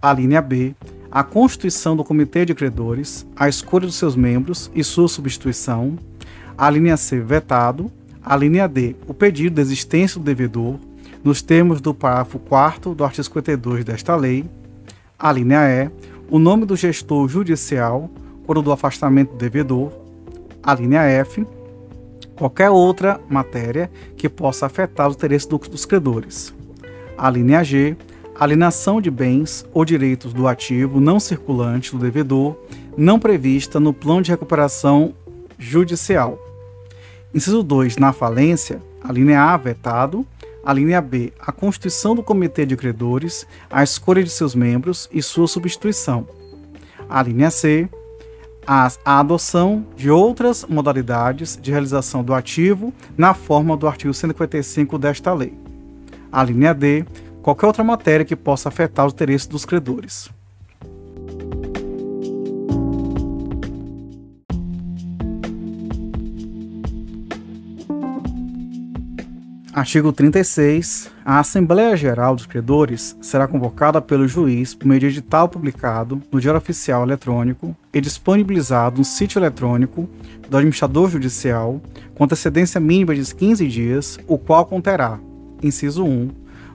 A 0.01 0.15
linha 0.15 0.41
B, 0.41 0.75
a 1.11 1.23
constituição 1.23 1.95
do 1.95 2.03
comitê 2.03 2.47
de 2.47 2.55
credores, 2.55 3.27
a 3.37 3.51
escolha 3.51 3.85
dos 3.85 3.97
seus 3.97 4.17
membros 4.17 4.71
e 4.75 4.83
sua 4.83 5.09
substituição. 5.09 5.99
A 6.57 6.71
linha 6.71 6.97
C, 6.97 7.21
vetado. 7.21 7.93
A 8.25 8.35
linha 8.35 8.67
D, 8.67 8.97
o 9.07 9.13
pedido 9.13 9.57
de 9.57 9.61
existência 9.61 10.19
do 10.19 10.25
devedor, 10.25 10.77
nos 11.23 11.43
termos 11.43 11.83
do 11.83 11.93
parágrafo 11.93 12.39
4 12.39 12.95
do 12.95 13.05
artigo 13.05 13.25
52 13.25 13.85
desta 13.85 14.17
lei. 14.17 14.47
A 15.19 15.31
linha 15.31 15.69
E, 15.69 15.91
o 16.31 16.39
nome 16.39 16.65
do 16.65 16.75
gestor 16.75 17.29
judicial 17.29 18.11
quando 18.47 18.63
do 18.63 18.73
afastamento 18.73 19.33
do 19.33 19.37
devedor. 19.37 19.93
A 20.63 20.75
linha 20.75 21.03
F, 21.03 21.47
qualquer 22.37 22.71
outra 22.71 23.21
matéria 23.29 23.91
que 24.17 24.29
possa 24.29 24.67
afetar 24.67 25.09
os 25.09 25.17
interesses 25.17 25.47
dos 25.47 25.85
credores. 25.85 26.55
A 27.17 27.31
linha 27.31 27.65
G, 27.65 27.97
alienação 28.39 29.01
de 29.01 29.11
bens 29.11 29.65
ou 29.73 29.85
direitos 29.85 30.33
do 30.33 30.47
ativo 30.47 31.01
não 31.01 31.19
circulante 31.19 31.93
do 31.93 31.99
devedor, 31.99 32.57
não 32.97 33.19
prevista 33.19 33.81
no 33.81 33.93
plano 33.93 34.23
de 34.23 34.31
recuperação 34.31 35.15
judicial. 35.59 36.39
Inciso 37.35 37.63
2, 37.63 37.97
na 37.97 38.13
falência, 38.13 38.81
a 39.03 39.13
linha 39.13 39.41
A, 39.41 39.57
vetado. 39.57 40.27
A 40.65 40.73
linha 40.73 41.01
B, 41.01 41.33
a 41.39 41.53
constituição 41.53 42.13
do 42.13 42.25
comitê 42.25 42.67
de 42.67 42.77
credores, 42.77 43.47
a 43.71 43.85
escolha 43.85 44.21
de 44.25 44.31
seus 44.31 44.53
membros 44.53 45.09
e 45.13 45.23
sua 45.23 45.47
substituição. 45.47 46.27
A 47.09 47.23
linha 47.23 47.53
C, 47.53 47.89
a, 48.67 48.91
adoção 49.05 49.87
de 49.97 50.11
outras 50.11 50.65
modalidades 50.69 51.59
de 51.61 51.71
realização 51.71 52.25
do 52.25 52.35
ativo 52.35 52.93
na 53.17 53.33
forma 53.33 53.77
do 53.77 53.87
artigo 53.87 54.13
155 54.13 54.99
desta 54.99 55.33
lei. 55.33 55.55
A 56.33 56.43
linha 56.43 56.75
D, 56.75 57.05
qualquer 57.43 57.67
outra 57.67 57.85
matéria 57.85 58.25
que 58.25 58.35
possa 58.35 58.69
afetar 58.69 59.07
os 59.07 59.13
interesses 59.13 59.47
dos 59.47 59.65
credores. 59.65 60.29
Artigo 69.73 70.11
36. 70.13 71.16
A 71.29 71.41
Assembleia 71.41 71.97
Geral 71.97 72.37
dos 72.37 72.47
Credores 72.47 73.17
será 73.21 73.49
convocada 73.49 74.01
pelo 74.01 74.29
juiz 74.29 74.75
por 74.75 74.87
meio 74.87 75.01
de 75.01 75.07
edital 75.07 75.49
publicado 75.49 76.23
no 76.31 76.41
Diário 76.41 76.59
Oficial 76.59 77.03
Eletrônico 77.03 77.75
e 77.93 78.01
disponibilizado 78.01 78.99
no 78.99 79.05
sítio 79.05 79.41
eletrônico 79.41 80.09
do 80.49 80.57
administrador 80.57 81.11
judicial 81.11 81.83
com 82.15 82.23
antecedência 82.23 82.81
mínima 82.81 83.13
de 83.13 83.35
15 83.35 83.67
dias, 83.67 84.21
o 84.29 84.39
qual 84.39 84.67
conterá: 84.67 85.19
inciso 85.61 86.05
1, 86.05 86.31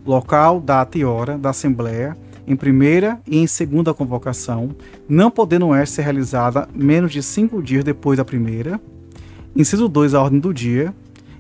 local, 0.06 0.60
data 0.60 0.98
e 0.98 1.06
hora 1.06 1.38
da 1.38 1.52
Assembleia 1.52 2.18
em 2.46 2.58
primeira 2.58 3.22
e 3.26 3.38
em 3.38 3.48
segunda 3.48 3.94
convocação, 3.94 4.76
não 5.08 5.32
podendo 5.32 5.74
esta 5.74 5.96
ser 5.96 6.02
realizada 6.02 6.68
menos 6.76 7.14
de 7.14 7.24
cinco 7.24 7.64
dias 7.64 7.86
depois 7.86 8.18
da 8.18 8.26
primeira. 8.26 8.82
Inciso 9.56 9.88
2, 9.88 10.14
a 10.14 10.22
ordem 10.22 10.42
do 10.42 10.54
dia 10.54 10.94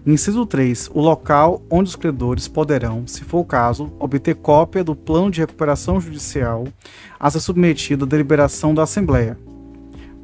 Inciso 0.05 0.47
3. 0.47 0.89
O 0.95 0.99
local 0.99 1.61
onde 1.69 1.89
os 1.89 1.95
credores 1.95 2.47
poderão, 2.47 3.05
se 3.05 3.23
for 3.23 3.39
o 3.39 3.45
caso, 3.45 3.93
obter 3.99 4.33
cópia 4.33 4.83
do 4.83 4.95
plano 4.95 5.29
de 5.29 5.41
recuperação 5.41 6.01
judicial 6.01 6.67
a 7.19 7.29
ser 7.29 7.39
submetido 7.39 8.05
à 8.05 8.07
deliberação 8.07 8.73
da 8.73 8.81
Assembleia. 8.81 9.37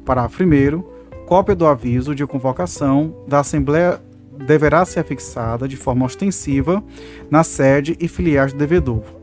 Parágrafo 0.04 0.42
1. 0.42 0.82
Cópia 1.26 1.54
do 1.54 1.66
aviso 1.66 2.12
de 2.12 2.26
convocação 2.26 3.14
da 3.28 3.38
Assembleia 3.40 4.00
deverá 4.46 4.84
ser 4.84 5.04
fixada 5.04 5.68
de 5.68 5.76
forma 5.76 6.06
ostensiva 6.06 6.82
na 7.30 7.44
sede 7.44 7.96
e 8.00 8.08
filiais 8.08 8.52
do 8.52 8.58
devedor. 8.58 9.17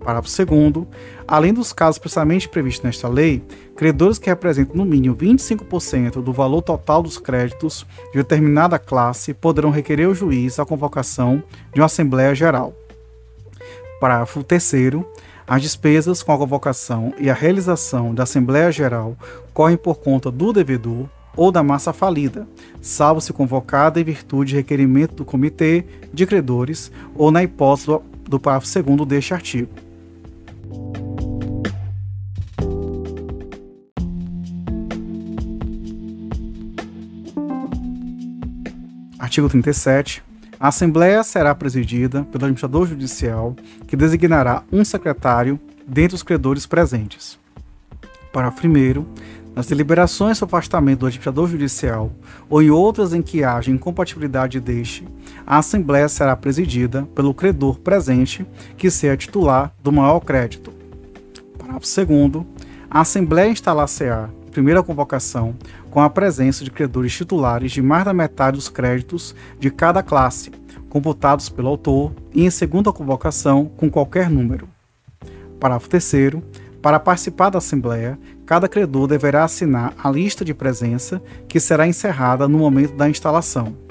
Parágrafo 0.00 0.44
2. 0.44 0.86
Além 1.28 1.52
dos 1.52 1.72
casos 1.72 1.98
precisamente 1.98 2.48
previstos 2.48 2.84
nesta 2.84 3.08
lei, 3.08 3.42
credores 3.76 4.18
que 4.18 4.30
representam 4.30 4.76
no 4.76 4.84
mínimo 4.84 5.14
25% 5.14 6.22
do 6.22 6.32
valor 6.32 6.62
total 6.62 7.02
dos 7.02 7.18
créditos 7.18 7.86
de 8.10 8.18
determinada 8.18 8.78
classe 8.78 9.34
poderão 9.34 9.70
requerer 9.70 10.06
ao 10.06 10.14
juiz 10.14 10.58
a 10.58 10.66
convocação 10.66 11.42
de 11.72 11.80
uma 11.80 11.86
Assembleia 11.86 12.34
Geral. 12.34 12.74
Parágrafo 14.00 14.42
3. 14.42 14.72
As 15.46 15.62
despesas 15.62 16.22
com 16.22 16.32
a 16.32 16.38
convocação 16.38 17.12
e 17.18 17.28
a 17.28 17.34
realização 17.34 18.14
da 18.14 18.22
Assembleia 18.22 18.72
Geral 18.72 19.16
correm 19.52 19.76
por 19.76 19.98
conta 19.98 20.30
do 20.30 20.52
devedor 20.52 21.06
ou 21.36 21.52
da 21.52 21.62
massa 21.62 21.92
falida, 21.92 22.46
salvo 22.80 23.20
se 23.20 23.32
convocada 23.32 24.00
em 24.00 24.04
virtude 24.04 24.50
de 24.50 24.56
requerimento 24.56 25.14
do 25.14 25.24
Comitê 25.24 25.84
de 26.12 26.26
Credores 26.26 26.90
ou 27.14 27.30
na 27.30 27.42
hipótese 27.42 27.98
do 28.28 28.38
parágrafo 28.38 28.82
2 28.82 29.08
deste 29.08 29.34
artigo. 29.34 29.89
Artigo 39.30 39.48
37. 39.48 40.24
A 40.58 40.68
Assembleia 40.68 41.22
será 41.22 41.54
presidida 41.54 42.24
pelo 42.24 42.44
administrador 42.44 42.86
judicial, 42.86 43.54
que 43.86 43.94
designará 43.94 44.64
um 44.72 44.84
secretário 44.84 45.58
dentre 45.86 46.16
os 46.16 46.22
credores 46.22 46.66
presentes. 46.66 47.38
Parágrafo 48.32 48.66
1. 48.66 49.06
Nas 49.54 49.66
deliberações 49.66 50.36
sobre 50.36 50.56
afastamento 50.56 51.00
do 51.00 51.06
administrador 51.06 51.48
judicial 51.48 52.10
ou 52.48 52.60
em 52.60 52.70
outras 52.70 53.14
em 53.14 53.22
que 53.22 53.44
haja 53.44 53.70
incompatibilidade 53.70 54.58
deste, 54.58 55.06
a 55.50 55.58
Assembleia 55.58 56.08
será 56.08 56.36
presidida 56.36 57.02
pelo 57.12 57.34
credor 57.34 57.80
presente, 57.80 58.46
que 58.76 58.88
seja 58.88 59.16
titular 59.16 59.74
do 59.82 59.90
maior 59.90 60.20
crédito. 60.20 60.72
Parágrafo 61.58 62.06
2. 62.06 62.46
A 62.88 63.00
Assembleia 63.00 63.50
instalar-se-á 63.50 64.30
primeira 64.52 64.80
convocação, 64.80 65.56
com 65.90 66.00
a 66.00 66.08
presença 66.08 66.62
de 66.62 66.70
credores 66.70 67.12
titulares 67.12 67.72
de 67.72 67.82
mais 67.82 68.04
da 68.04 68.14
metade 68.14 68.58
dos 68.58 68.68
créditos 68.68 69.34
de 69.58 69.72
cada 69.72 70.04
classe, 70.04 70.52
computados 70.88 71.48
pelo 71.48 71.66
autor, 71.66 72.12
e 72.32 72.44
em 72.44 72.50
segunda 72.50 72.92
convocação, 72.92 73.64
com 73.76 73.90
qualquer 73.90 74.30
número. 74.30 74.68
Parágrafo 75.58 75.88
3. 75.88 76.34
Para 76.80 77.00
participar 77.00 77.50
da 77.50 77.58
Assembleia, 77.58 78.16
cada 78.46 78.68
credor 78.68 79.08
deverá 79.08 79.42
assinar 79.42 79.94
a 80.00 80.08
lista 80.12 80.44
de 80.44 80.54
presença, 80.54 81.20
que 81.48 81.58
será 81.58 81.88
encerrada 81.88 82.46
no 82.46 82.58
momento 82.58 82.94
da 82.94 83.10
instalação. 83.10 83.89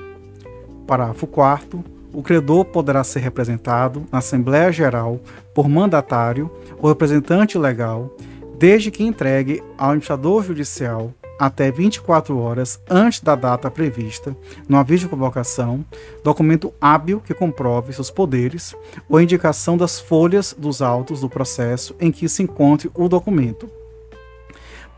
Parágrafo 0.89 1.27
4. 1.27 1.83
O 2.11 2.23
credor 2.23 2.65
poderá 2.65 3.03
ser 3.03 3.19
representado 3.19 4.07
na 4.11 4.17
Assembleia 4.17 4.71
Geral 4.71 5.19
por 5.53 5.69
mandatário 5.69 6.49
ou 6.79 6.89
representante 6.89 7.59
legal 7.59 8.11
desde 8.57 8.89
que 8.89 9.03
entregue 9.03 9.61
ao 9.77 9.89
administrador 9.89 10.43
judicial 10.43 11.13
até 11.39 11.69
24 11.69 12.35
horas 12.39 12.81
antes 12.89 13.21
da 13.21 13.35
data 13.35 13.69
prevista 13.69 14.35
no 14.67 14.77
aviso 14.77 15.03
de 15.03 15.09
convocação, 15.09 15.85
documento 16.23 16.73
hábil 16.81 17.21
que 17.21 17.35
comprove 17.35 17.93
seus 17.93 18.09
poderes 18.09 18.75
ou 19.07 19.21
indicação 19.21 19.77
das 19.77 19.99
folhas 19.99 20.55
dos 20.57 20.81
autos 20.81 21.21
do 21.21 21.29
processo 21.29 21.95
em 21.99 22.11
que 22.11 22.27
se 22.27 22.41
encontre 22.41 22.89
o 22.95 23.07
documento. 23.07 23.78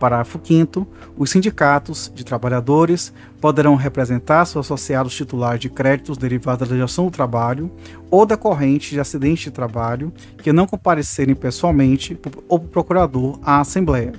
Parágrafo 0.02 0.40
5 0.44 0.88
Os 1.16 1.30
sindicatos 1.30 2.12
de 2.16 2.26
trabalhadores 2.26 3.14
poderão 3.40 3.76
representar 3.76 4.46
seus 4.46 4.66
associados 4.66 5.14
titulares 5.14 5.60
de 5.60 5.70
créditos 5.70 6.18
derivados 6.18 6.68
da 6.68 6.74
legislação 6.74 7.06
do 7.06 7.12
trabalho 7.12 7.72
ou 8.10 8.26
decorrentes 8.26 8.90
de 8.90 9.00
acidente 9.00 9.44
de 9.44 9.52
trabalho 9.52 10.12
que 10.42 10.52
não 10.52 10.66
comparecerem 10.66 11.36
pessoalmente 11.36 12.20
ou 12.50 12.58
procurador 12.60 13.40
à 13.44 13.60
Assembleia. 13.60 14.14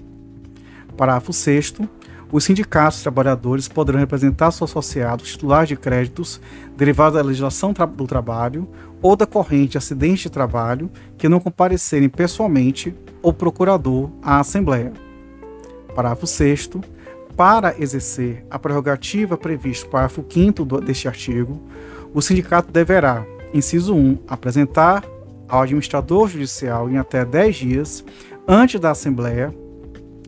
Parágrafo 0.97 1.33
6 1.33 1.75
os 2.31 2.45
sindicatos 2.45 2.99
de 2.99 3.03
trabalhadores 3.03 3.69
poderão 3.69 3.99
representar 3.99 4.53
seus 4.53 4.71
associados 4.71 5.33
titulares 5.33 5.69
de 5.69 5.77
créditos 5.77 6.41
derivados 6.77 7.15
da 7.19 7.27
legislação 7.27 7.75
do 7.75 8.07
trabalho 8.07 8.69
ou 9.03 9.17
decorrente 9.17 9.73
de 9.73 9.79
acidente 9.79 10.23
de 10.23 10.31
trabalho 10.31 10.89
que 11.19 11.29
não 11.29 11.41
comparecerem 11.41 12.09
pessoalmente 12.09 12.95
ou 13.21 13.35
procurador 13.35 14.11
à 14.23 14.39
Assembleia. 14.39 15.12
Parágrafo 15.95 16.27
6 16.27 16.71
para 17.37 17.75
exercer 17.79 18.45
a 18.51 18.59
prerrogativa 18.59 19.37
prevista 19.37 19.87
no 19.87 19.93
parágrafo 19.93 20.25
5 20.29 20.65
deste 20.81 21.09
artigo, 21.09 21.61
o 22.13 22.21
sindicato 22.21 22.71
deverá, 22.71 23.25
inciso 23.55 23.95
1, 23.95 24.19
apresentar 24.29 25.05
ao 25.49 25.63
administrador 25.63 26.29
judicial 26.29 26.91
em 26.91 26.99
até 26.99 27.25
10 27.25 27.57
dias 27.57 28.05
antes 28.47 28.81
da 28.81 28.91
Assembleia 28.91 29.55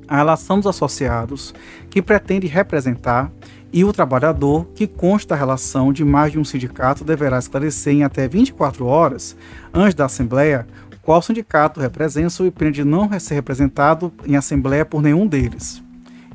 a 0.06 0.16
relação 0.16 0.58
dos 0.58 0.66
associados 0.66 1.54
que 1.88 2.02
pretende 2.02 2.46
representar 2.46 3.32
e 3.72 3.84
o 3.84 3.92
trabalhador 3.92 4.66
que 4.74 4.86
consta 4.86 5.34
da 5.34 5.38
relação 5.38 5.92
de 5.92 6.04
mais 6.04 6.32
de 6.32 6.38
um 6.38 6.44
sindicato 6.44 7.04
deverá 7.04 7.38
esclarecer 7.38 7.94
em 7.94 8.04
até 8.04 8.28
24 8.28 8.86
horas 8.86 9.36
antes 9.72 9.94
da 9.94 10.04
Assembleia 10.04 10.66
qual 11.04 11.20
sindicato 11.20 11.80
representa 11.80 12.30
sob 12.30 12.50
pena 12.50 12.72
de 12.72 12.82
não 12.82 13.08
ser 13.20 13.34
representado 13.34 14.12
em 14.26 14.36
assembleia 14.36 14.84
por 14.84 15.02
nenhum 15.02 15.26
deles. 15.26 15.82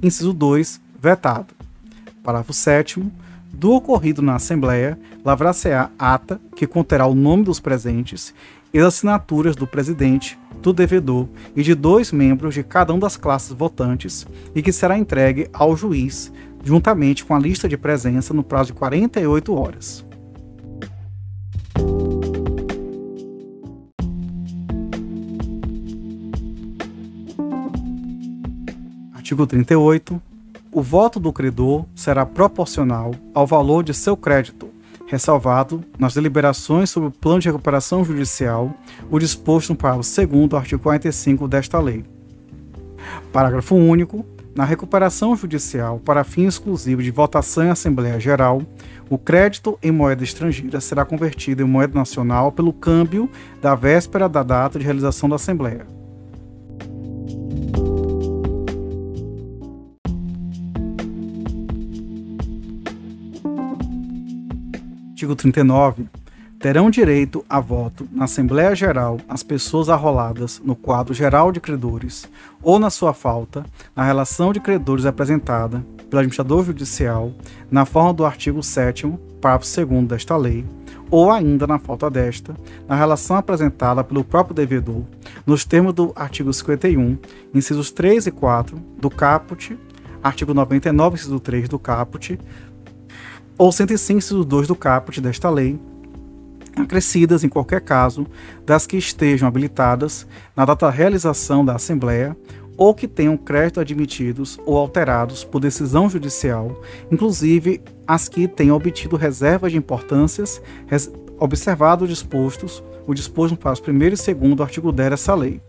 Inciso 0.01 0.31
2. 0.31 0.79
Vetado. 1.01 1.53
Parágrafo 2.23 2.53
7 2.53 3.03
do 3.51 3.71
ocorrido 3.71 4.21
na 4.21 4.35
Assembleia, 4.35 4.97
lavrar-se-á 5.25 5.89
ata 5.97 6.39
que 6.55 6.67
conterá 6.67 7.05
o 7.07 7.15
nome 7.15 7.43
dos 7.43 7.59
presentes 7.59 8.33
e 8.73 8.79
as 8.79 8.85
assinaturas 8.85 9.55
do 9.55 9.65
presidente, 9.65 10.37
do 10.61 10.71
devedor 10.71 11.27
e 11.55 11.63
de 11.63 11.73
dois 11.73 12.11
membros 12.11 12.53
de 12.53 12.63
cada 12.63 12.93
uma 12.93 13.01
das 13.01 13.17
classes 13.17 13.51
votantes 13.51 14.27
e 14.53 14.61
que 14.61 14.71
será 14.71 14.97
entregue 14.97 15.49
ao 15.51 15.75
juiz, 15.75 16.31
juntamente 16.63 17.25
com 17.25 17.35
a 17.35 17.39
lista 17.39 17.67
de 17.67 17.77
presença 17.77 18.33
no 18.33 18.43
prazo 18.43 18.67
de 18.67 18.73
48 18.73 19.53
horas. 19.53 20.08
Artigo 29.29 29.45
38. 29.45 30.19
O 30.71 30.81
voto 30.81 31.19
do 31.19 31.31
credor 31.31 31.85
será 31.93 32.25
proporcional 32.25 33.13
ao 33.31 33.45
valor 33.45 33.83
de 33.83 33.93
seu 33.93 34.17
crédito, 34.17 34.69
ressalvado 35.05 35.83
nas 35.99 36.15
deliberações 36.15 36.89
sobre 36.89 37.09
o 37.09 37.11
plano 37.11 37.39
de 37.39 37.47
recuperação 37.47 38.03
judicial, 38.03 38.73
o 39.07 39.19
disposto 39.19 39.69
no 39.69 39.75
parágrafo 39.75 40.25
2 40.25 40.49
do 40.49 40.57
artigo 40.57 40.81
45 40.81 41.47
desta 41.47 41.79
lei. 41.79 42.03
Parágrafo 43.31 43.75
único. 43.75 44.25
Na 44.55 44.65
recuperação 44.65 45.35
judicial, 45.35 45.99
para 45.99 46.23
fim 46.23 46.47
exclusivo 46.47 47.03
de 47.03 47.11
votação 47.11 47.65
em 47.65 47.69
Assembleia 47.69 48.19
Geral, 48.19 48.63
o 49.11 49.17
crédito 49.19 49.77
em 49.83 49.91
moeda 49.91 50.23
estrangeira 50.23 50.81
será 50.81 51.05
convertido 51.05 51.61
em 51.61 51.65
moeda 51.65 51.93
nacional 51.93 52.51
pelo 52.51 52.73
câmbio 52.73 53.29
da 53.61 53.75
véspera 53.75 54.27
da 54.27 54.41
data 54.41 54.79
de 54.79 54.85
realização 54.85 55.29
da 55.29 55.35
Assembleia. 55.35 55.98
Artigo 65.19 65.35
39. 65.35 66.07
Terão 66.61 66.89
direito 66.89 67.43
a 67.49 67.59
voto 67.59 68.07
na 68.09 68.23
Assembleia 68.23 68.73
Geral 68.73 69.19
as 69.27 69.43
pessoas 69.43 69.89
arroladas 69.89 70.61
no 70.63 70.77
quadro 70.77 71.13
geral 71.13 71.51
de 71.51 71.59
credores 71.59 72.25
ou, 72.63 72.79
na 72.79 72.89
sua 72.89 73.13
falta, 73.13 73.65
na 73.93 74.01
relação 74.01 74.53
de 74.53 74.61
credores 74.61 75.05
apresentada 75.05 75.85
pelo 76.09 76.21
administrador 76.21 76.63
judicial 76.63 77.33
na 77.69 77.83
forma 77.83 78.13
do 78.13 78.25
artigo 78.25 78.63
7, 78.63 79.13
parágrafo 79.41 79.85
2 79.85 80.07
desta 80.07 80.37
lei, 80.37 80.65
ou 81.11 81.29
ainda, 81.29 81.67
na 81.67 81.79
falta 81.79 82.09
desta, 82.09 82.55
na 82.87 82.95
relação 82.95 83.35
apresentada 83.35 84.05
pelo 84.05 84.23
próprio 84.23 84.55
devedor, 84.55 85.03
nos 85.45 85.65
termos 85.65 85.93
do 85.93 86.13
artigo 86.15 86.53
51, 86.53 87.17
incisos 87.53 87.91
3 87.91 88.27
e 88.27 88.31
4 88.31 88.77
do 88.97 89.09
caput, 89.09 89.77
artigo 90.23 90.53
99, 90.53 91.15
inciso 91.15 91.39
3 91.41 91.67
do 91.67 91.77
caput, 91.77 92.39
ou 93.59 93.73
105, 93.73 94.17
inciso 94.17 94.45
2 94.45 94.69
do 94.69 94.75
caput 94.75 95.19
desta 95.19 95.49
lei, 95.49 95.77
acrescidas, 96.77 97.43
em 97.43 97.49
qualquer 97.49 97.81
caso, 97.81 98.25
das 98.65 98.87
que 98.87 98.95
estejam 98.95 99.49
habilitadas 99.49 100.25
na 100.55 100.63
data 100.63 100.85
da 100.85 100.91
realização 100.91 101.65
da 101.65 101.75
Assembleia 101.75 102.37
ou 102.77 102.93
que 102.95 103.05
tenham 103.05 103.35
crédito 103.35 103.81
admitidos 103.81 104.57
ou 104.65 104.77
alterados 104.77 105.43
por 105.43 105.59
decisão 105.59 106.09
judicial, 106.09 106.81
inclusive 107.11 107.81
as 108.07 108.29
que 108.29 108.47
tenham 108.47 108.77
obtido 108.77 109.17
reservas 109.17 109.73
de 109.73 109.77
importâncias, 109.77 110.61
res, 110.87 111.11
observado 111.37 112.05
os 112.05 112.09
dispostos, 112.09 112.81
o 113.05 113.13
disposto 113.13 113.57
para 113.57 113.73
os 113.73 113.81
primeiro 113.81 114.15
e 114.15 114.17
segundo 114.17 114.63
artigo 114.63 114.89
10 114.89 115.09
dessa 115.09 115.35
lei. 115.35 115.61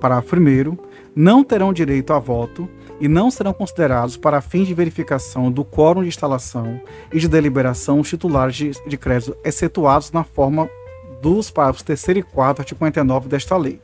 Parágrafo 0.00 0.34
1 0.34 0.76
não 1.14 1.44
terão 1.44 1.72
direito 1.72 2.12
a 2.12 2.18
voto 2.18 2.68
e 3.00 3.08
não 3.08 3.30
serão 3.30 3.52
considerados 3.52 4.16
para 4.16 4.42
fins 4.42 4.68
de 4.68 4.74
verificação 4.74 5.50
do 5.50 5.64
quórum 5.64 6.02
de 6.02 6.08
instalação 6.08 6.80
e 7.12 7.18
de 7.18 7.26
deliberação 7.26 7.98
os 7.98 8.08
titulares 8.08 8.54
de, 8.54 8.70
de 8.86 8.96
crédito 8.98 9.36
excetuados 9.42 10.12
na 10.12 10.22
forma 10.22 10.68
dos 11.22 11.50
parágrafos 11.50 11.82
3 11.82 12.18
e 12.18 12.22
4 12.22 12.62
artigo 12.62 12.78
49 12.78 13.28
desta 13.28 13.56
lei. 13.56 13.80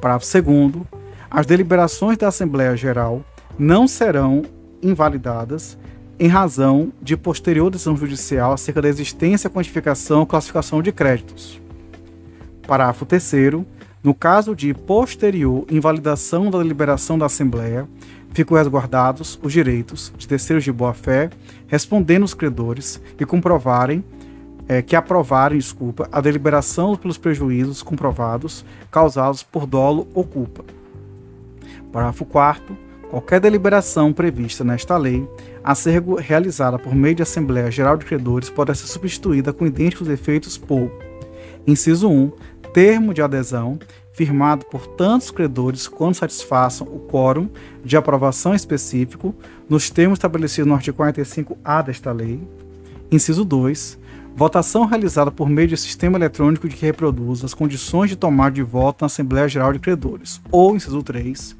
Parágrafo 0.00 0.42
2 0.42 0.86
as 1.30 1.46
deliberações 1.46 2.16
da 2.16 2.28
Assembleia 2.28 2.76
Geral 2.76 3.24
não 3.58 3.88
serão 3.88 4.42
invalidadas 4.80 5.76
em 6.18 6.28
razão 6.28 6.92
de 7.02 7.16
posterior 7.16 7.70
decisão 7.70 7.96
judicial 7.96 8.52
acerca 8.52 8.80
da 8.80 8.88
existência, 8.88 9.50
quantificação 9.50 10.20
ou 10.20 10.26
classificação 10.26 10.80
de 10.80 10.92
créditos. 10.92 11.60
Parágrafo 12.66 13.04
3 13.04 13.64
no 14.04 14.14
caso 14.14 14.54
de 14.54 14.74
posterior 14.74 15.64
invalidação 15.70 16.50
da 16.50 16.58
deliberação 16.58 17.18
da 17.18 17.24
Assembleia, 17.24 17.88
ficam 18.34 18.56
resguardados 18.56 19.40
os 19.42 19.50
direitos 19.50 20.12
de 20.18 20.28
terceiros 20.28 20.62
de 20.62 20.70
boa-fé, 20.70 21.30
respondendo 21.66 22.22
os 22.22 22.34
credores 22.34 23.00
e 23.18 23.24
comprovarem 23.24 24.04
é, 24.68 24.82
que 24.82 24.94
aprovarem, 24.94 25.58
desculpa, 25.58 26.06
a 26.12 26.20
deliberação 26.20 26.96
pelos 26.96 27.16
prejuízos 27.16 27.82
comprovados 27.82 28.64
causados 28.90 29.42
por 29.42 29.66
dolo 29.66 30.06
ou 30.14 30.24
culpa. 30.24 30.64
Parágrafo 31.90 32.26
4 32.26 32.84
Qualquer 33.10 33.38
deliberação 33.38 34.12
prevista 34.12 34.64
nesta 34.64 34.96
lei, 34.96 35.28
a 35.62 35.72
ser 35.74 36.02
realizada 36.18 36.78
por 36.78 36.94
meio 36.94 37.14
de 37.14 37.22
Assembleia 37.22 37.70
Geral 37.70 37.96
de 37.96 38.04
Credores, 38.04 38.50
pode 38.50 38.76
ser 38.76 38.88
substituída 38.88 39.52
com 39.52 39.64
idênticos 39.64 40.08
efeitos 40.08 40.58
por: 40.58 40.90
inciso 41.64 42.10
1, 42.10 42.32
termo 42.74 43.14
de 43.14 43.22
adesão 43.22 43.78
firmado 44.12 44.66
por 44.66 44.86
tantos 44.86 45.30
credores 45.30 45.88
quando 45.88 46.16
satisfaçam 46.16 46.86
o 46.86 46.98
quórum 47.08 47.48
de 47.84 47.96
aprovação 47.96 48.54
específico 48.54 49.34
nos 49.68 49.88
termos 49.88 50.18
estabelecidos 50.18 50.68
no 50.68 50.74
artigo 50.74 50.98
45-A 51.02 51.82
desta 51.82 52.12
lei. 52.12 52.46
Inciso 53.10 53.44
2. 53.44 53.98
Votação 54.36 54.84
realizada 54.84 55.30
por 55.30 55.48
meio 55.48 55.68
de 55.68 55.76
sistema 55.76 56.18
eletrônico 56.18 56.68
de 56.68 56.74
que 56.74 56.84
reproduz 56.84 57.44
as 57.44 57.54
condições 57.54 58.10
de 58.10 58.16
tomar 58.16 58.50
de 58.50 58.62
voto 58.62 59.02
na 59.02 59.06
Assembleia 59.06 59.48
Geral 59.48 59.72
de 59.72 59.78
Credores. 59.78 60.40
Ou, 60.50 60.76
inciso 60.76 61.02
3 61.02 61.56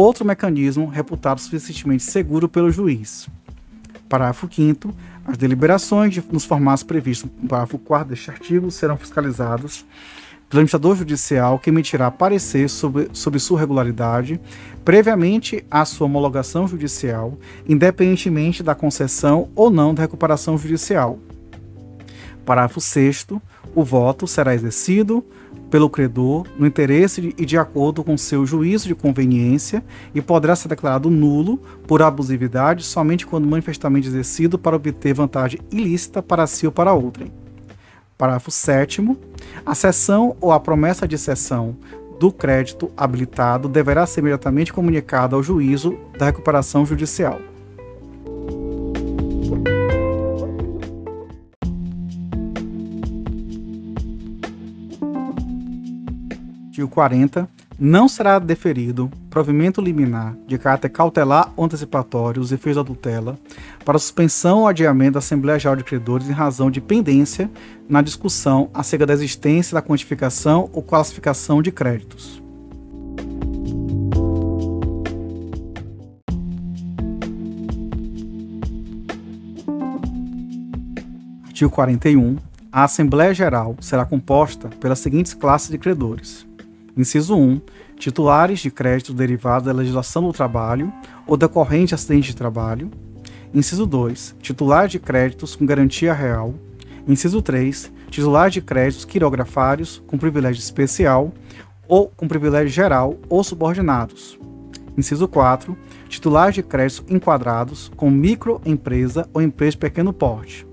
outro 0.00 0.24
mecanismo 0.24 0.86
reputado 0.86 1.40
suficientemente 1.40 2.04
seguro 2.04 2.48
pelo 2.48 2.70
juiz. 2.70 3.28
Parágrafo 4.08 4.48
5 4.48 4.94
as 5.26 5.36
deliberações 5.36 6.14
de, 6.14 6.24
nos 6.30 6.44
formatos 6.44 6.84
previstos 6.84 7.28
no 7.42 7.48
parágrafo 7.48 7.78
4 7.78 8.08
deste 8.08 8.30
artigo 8.30 8.70
serão 8.70 8.96
fiscalizadas 8.96 9.84
pelo 10.48 10.60
administrador 10.60 10.96
judicial 10.96 11.58
que 11.58 11.70
emitirá 11.70 12.10
parecer 12.10 12.68
sobre, 12.68 13.08
sobre 13.12 13.38
sua 13.38 13.60
regularidade 13.60 14.40
previamente 14.84 15.64
à 15.70 15.84
sua 15.84 16.06
homologação 16.06 16.66
judicial, 16.66 17.38
independentemente 17.68 18.62
da 18.62 18.74
concessão 18.74 19.50
ou 19.54 19.70
não 19.70 19.92
da 19.92 20.02
recuperação 20.02 20.56
judicial. 20.56 21.18
Parágrafo 22.44 22.80
6 22.80 23.26
o 23.74 23.84
voto 23.84 24.26
será 24.26 24.54
exercido 24.54 25.22
pelo 25.70 25.90
credor 25.90 26.46
no 26.58 26.66
interesse 26.66 27.34
e 27.36 27.44
de 27.44 27.58
acordo 27.58 28.02
com 28.02 28.16
seu 28.16 28.46
juízo 28.46 28.88
de 28.88 28.94
conveniência 28.94 29.84
e 30.14 30.22
poderá 30.22 30.56
ser 30.56 30.68
declarado 30.68 31.10
nulo 31.10 31.58
por 31.86 32.00
abusividade 32.00 32.82
somente 32.82 33.26
quando 33.26 33.46
manifestamente 33.46 34.08
exercido 34.08 34.58
para 34.58 34.76
obter 34.76 35.12
vantagem 35.12 35.60
ilícita 35.70 36.22
para 36.22 36.46
si 36.46 36.64
ou 36.64 36.72
para 36.72 36.94
outrem. 36.94 37.30
Parágrafo 38.18 38.50
7 38.50 39.16
a 39.64 39.74
cessão 39.74 40.36
ou 40.40 40.52
a 40.52 40.58
promessa 40.58 41.06
de 41.06 41.16
cessão 41.16 41.76
do 42.18 42.32
crédito 42.32 42.90
habilitado 42.96 43.68
deverá 43.68 44.04
ser 44.04 44.20
imediatamente 44.20 44.72
comunicada 44.72 45.36
ao 45.36 45.42
juízo 45.42 45.96
da 46.18 46.26
recuperação 46.26 46.84
judicial. 46.84 47.40
artigo 56.78 56.88
40, 56.88 57.48
não 57.78 58.08
será 58.08 58.38
deferido 58.38 59.10
provimento 59.38 59.80
liminar 59.80 60.36
de 60.48 60.58
caráter 60.58 60.88
cautelar 60.88 61.52
ou 61.54 61.64
antecipatório 61.64 62.42
os 62.42 62.50
efeitos 62.50 62.82
da 62.82 62.84
tutela 62.84 63.38
para 63.84 63.96
suspensão 63.96 64.62
ou 64.62 64.66
adiamento 64.66 65.12
da 65.12 65.20
Assembleia 65.20 65.60
Geral 65.60 65.76
de 65.76 65.84
Credores 65.84 66.28
em 66.28 66.32
razão 66.32 66.68
de 66.72 66.80
pendência 66.80 67.48
na 67.88 68.02
discussão 68.02 68.68
acerca 68.74 69.06
da 69.06 69.12
existência 69.12 69.76
da 69.76 69.80
quantificação 69.80 70.68
ou 70.72 70.82
classificação 70.82 71.62
de 71.62 71.70
créditos. 71.70 72.42
Artigo 81.46 81.70
41. 81.70 82.38
A 82.72 82.82
Assembleia 82.82 83.32
Geral 83.32 83.76
será 83.80 84.04
composta 84.04 84.68
pelas 84.80 84.98
seguintes 84.98 85.32
classes 85.32 85.70
de 85.70 85.78
credores: 85.78 86.44
Inciso 86.98 87.36
1. 87.36 87.60
Titulares 87.96 88.58
de 88.58 88.72
crédito 88.72 89.14
derivados 89.14 89.66
da 89.66 89.72
legislação 89.72 90.24
do 90.24 90.32
trabalho 90.32 90.92
ou 91.28 91.36
decorrente 91.36 91.86
de 91.86 91.94
acidente 91.94 92.30
de 92.30 92.36
trabalho. 92.36 92.90
Inciso 93.54 93.86
2. 93.86 94.34
Titulares 94.42 94.90
de 94.90 94.98
créditos 94.98 95.54
com 95.54 95.64
garantia 95.64 96.12
real. 96.12 96.54
Inciso 97.06 97.40
3. 97.40 97.92
Titulares 98.10 98.52
de 98.52 98.60
créditos 98.60 99.04
quirografários 99.04 100.02
com 100.08 100.18
privilégio 100.18 100.58
especial 100.58 101.32
ou 101.86 102.08
com 102.08 102.26
privilégio 102.26 102.70
geral 102.70 103.16
ou 103.28 103.44
subordinados. 103.44 104.36
Inciso 104.96 105.28
4. 105.28 105.78
Titulares 106.08 106.56
de 106.56 106.64
créditos 106.64 107.04
enquadrados 107.08 107.92
com 107.96 108.10
microempresa 108.10 109.28
ou 109.32 109.40
empresa 109.40 109.72
de 109.72 109.78
pequeno 109.78 110.12
porte. 110.12 110.66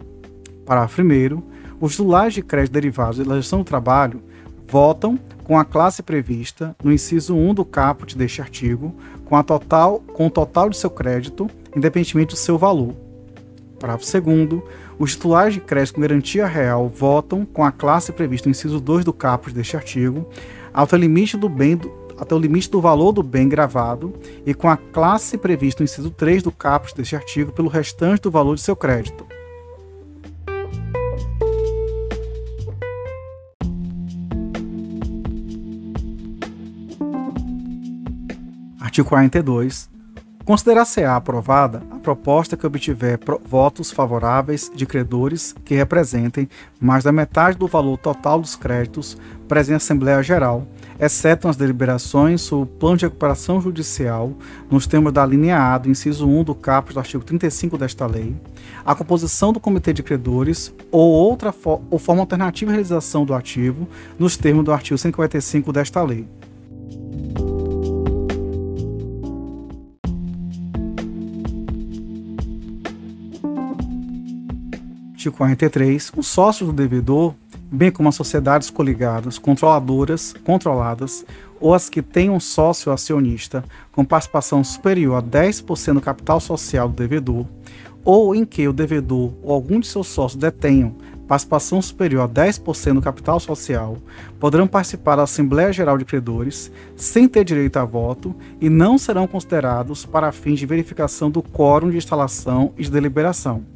Parágrafo 0.65 1.03
1. 1.03 1.43
Os 1.79 1.91
titulares 1.91 2.33
de 2.33 2.41
crédito 2.41 2.73
derivados 2.73 3.19
da 3.19 3.25
legislação 3.25 3.59
do 3.59 3.65
trabalho 3.65 4.23
votam 4.67 5.19
com 5.45 5.57
a 5.57 5.63
classe 5.63 6.01
prevista 6.03 6.75
no 6.83 6.91
inciso 6.91 7.35
1 7.35 7.53
do 7.53 7.63
caput 7.63 8.17
deste 8.17 8.41
artigo, 8.41 8.93
com, 9.25 9.35
a 9.35 9.43
total, 9.43 9.99
com 9.99 10.27
o 10.27 10.29
total 10.29 10.69
de 10.69 10.75
seu 10.75 10.89
crédito, 10.89 11.49
independentemente 11.75 12.31
do 12.31 12.37
seu 12.37 12.57
valor. 12.57 12.95
Parágrafo 13.79 14.05
2 14.21 14.63
os 14.97 15.11
titulares 15.11 15.53
de 15.53 15.59
crédito 15.59 15.95
com 15.95 16.01
garantia 16.01 16.47
real 16.47 16.89
votam 16.89 17.45
com 17.45 17.63
a 17.63 17.71
classe 17.71 18.11
prevista 18.11 18.49
no 18.49 18.51
inciso 18.51 18.79
2 18.79 19.05
do 19.05 19.13
caput 19.13 19.53
deste 19.53 19.75
artigo, 19.75 20.27
até 20.73 20.95
o 20.95 20.99
limite 20.99 21.37
do 21.37 21.47
bem 21.47 21.75
do, 21.75 21.93
até 22.17 22.33
o 22.33 22.39
limite 22.39 22.71
do 22.71 22.81
valor 22.81 23.11
do 23.11 23.21
bem 23.21 23.47
gravado 23.47 24.13
e 24.45 24.53
com 24.53 24.67
a 24.67 24.77
classe 24.77 25.37
prevista 25.37 25.83
no 25.83 25.85
inciso 25.85 26.09
3 26.09 26.41
do 26.41 26.51
caput 26.51 26.95
deste 26.95 27.15
artigo 27.15 27.51
pelo 27.51 27.69
restante 27.69 28.21
do 28.21 28.31
valor 28.31 28.55
de 28.55 28.61
seu 28.61 28.75
crédito. 28.75 29.25
Artigo 38.95 39.09
42. 39.09 39.89
Considerar-se-á 40.45 41.17
aprovada 41.17 41.83
a 41.91 41.97
proposta 41.97 42.55
que 42.55 42.65
obtiver 42.65 43.19
votos 43.45 43.91
favoráveis 43.91 44.71
de 44.73 44.85
credores 44.85 45.53
que 45.65 45.75
representem 45.75 46.47
mais 46.79 47.03
da 47.03 47.11
metade 47.11 47.57
do 47.57 47.67
valor 47.67 47.97
total 47.97 48.39
dos 48.39 48.55
créditos 48.55 49.17
presentes 49.49 49.71
em 49.71 49.75
Assembleia 49.75 50.23
Geral, 50.23 50.65
exceto 50.97 51.45
nas 51.45 51.57
deliberações 51.57 52.39
sobre 52.39 52.71
o 52.71 52.73
plano 52.77 52.95
de 52.95 53.05
recuperação 53.05 53.59
judicial, 53.59 54.31
nos 54.71 54.87
termos 54.87 55.11
da 55.11 55.25
linha 55.25 55.57
A 55.57 55.77
do 55.77 55.89
inciso 55.89 56.25
1 56.25 56.45
do 56.45 56.55
caput 56.55 56.93
do 56.93 56.99
artigo 57.01 57.25
35 57.25 57.77
desta 57.77 58.05
lei, 58.05 58.33
a 58.85 58.95
composição 58.95 59.51
do 59.51 59.59
comitê 59.59 59.91
de 59.91 60.03
credores 60.03 60.73
ou 60.89 61.11
outra 61.11 61.51
fo 61.51 61.81
ou 61.91 61.99
forma 61.99 62.21
alternativa 62.21 62.71
de 62.71 62.75
realização 62.75 63.25
do 63.25 63.33
ativo, 63.33 63.89
nos 64.17 64.37
termos 64.37 64.63
do 64.63 64.71
artigo 64.71 64.97
145 64.97 65.73
desta 65.73 66.01
lei. 66.01 66.25
Artigo 75.25 75.37
43, 75.37 76.11
os 76.15 76.27
sócios 76.27 76.69
do 76.69 76.75
devedor, 76.75 77.33
bem 77.71 77.91
como 77.91 78.09
as 78.09 78.15
sociedades 78.15 78.69
coligadas, 78.69 79.37
controladoras, 79.37 80.33
controladas, 80.43 81.25
ou 81.59 81.73
as 81.73 81.89
que 81.89 82.01
tenham 82.01 82.39
sócio 82.39 82.91
acionista 82.91 83.63
com 83.91 84.05
participação 84.05 84.63
superior 84.63 85.15
a 85.15 85.23
10% 85.23 85.93
do 85.93 86.01
capital 86.01 86.39
social 86.39 86.87
do 86.87 86.95
devedor, 86.95 87.45
ou 88.03 88.35
em 88.35 88.45
que 88.45 88.67
o 88.67 88.73
devedor 88.73 89.33
ou 89.41 89.53
algum 89.53 89.79
de 89.79 89.87
seus 89.87 90.07
sócios 90.07 90.39
detenham 90.39 90.95
participação 91.27 91.81
superior 91.81 92.21
a 92.21 92.29
10% 92.29 92.93
do 92.93 93.01
capital 93.01 93.39
social 93.39 93.97
poderão 94.39 94.67
participar 94.67 95.15
da 95.15 95.23
Assembleia 95.23 95.73
Geral 95.73 95.97
de 95.97 96.05
Credores 96.05 96.71
sem 96.95 97.27
ter 97.27 97.43
direito 97.43 97.77
a 97.77 97.85
voto 97.85 98.35
e 98.61 98.69
não 98.69 98.99
serão 98.99 99.25
considerados 99.25 100.05
para 100.05 100.31
fins 100.31 100.59
de 100.59 100.67
verificação 100.67 101.31
do 101.31 101.41
quórum 101.41 101.89
de 101.89 101.97
instalação 101.97 102.73
e 102.77 102.83
de 102.83 102.91
deliberação. 102.91 103.74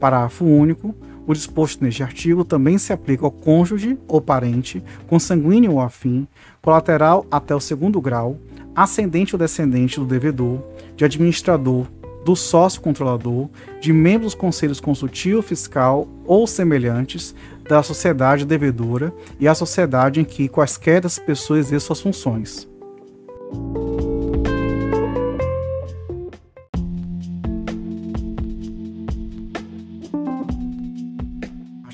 Parágrafo 0.00 0.44
único. 0.44 0.94
O 1.26 1.34
disposto 1.34 1.84
neste 1.84 2.02
artigo 2.02 2.44
também 2.44 2.78
se 2.78 2.92
aplica 2.92 3.24
ao 3.24 3.30
cônjuge 3.30 3.96
ou 4.08 4.20
parente, 4.20 4.82
consanguíneo 5.06 5.72
ou 5.72 5.80
afim, 5.80 6.26
colateral 6.60 7.24
até 7.30 7.54
o 7.54 7.60
segundo 7.60 8.00
grau, 8.00 8.36
ascendente 8.74 9.34
ou 9.34 9.38
descendente 9.38 10.00
do 10.00 10.06
devedor, 10.06 10.60
de 10.96 11.04
administrador, 11.04 11.86
do 12.24 12.34
sócio 12.34 12.80
controlador, 12.80 13.48
de 13.80 13.92
membros 13.92 14.32
dos 14.32 14.40
conselhos 14.40 14.80
consultivo 14.80 15.40
fiscal 15.42 16.08
ou 16.26 16.46
semelhantes 16.46 17.34
da 17.68 17.82
sociedade 17.82 18.44
devedora 18.44 19.12
e 19.38 19.46
a 19.46 19.54
sociedade 19.54 20.20
em 20.20 20.24
que 20.24 20.48
quaisquer 20.48 21.00
das 21.00 21.18
pessoas 21.18 21.66
exerçam 21.66 21.94
suas 21.94 22.00
funções. 22.00 22.68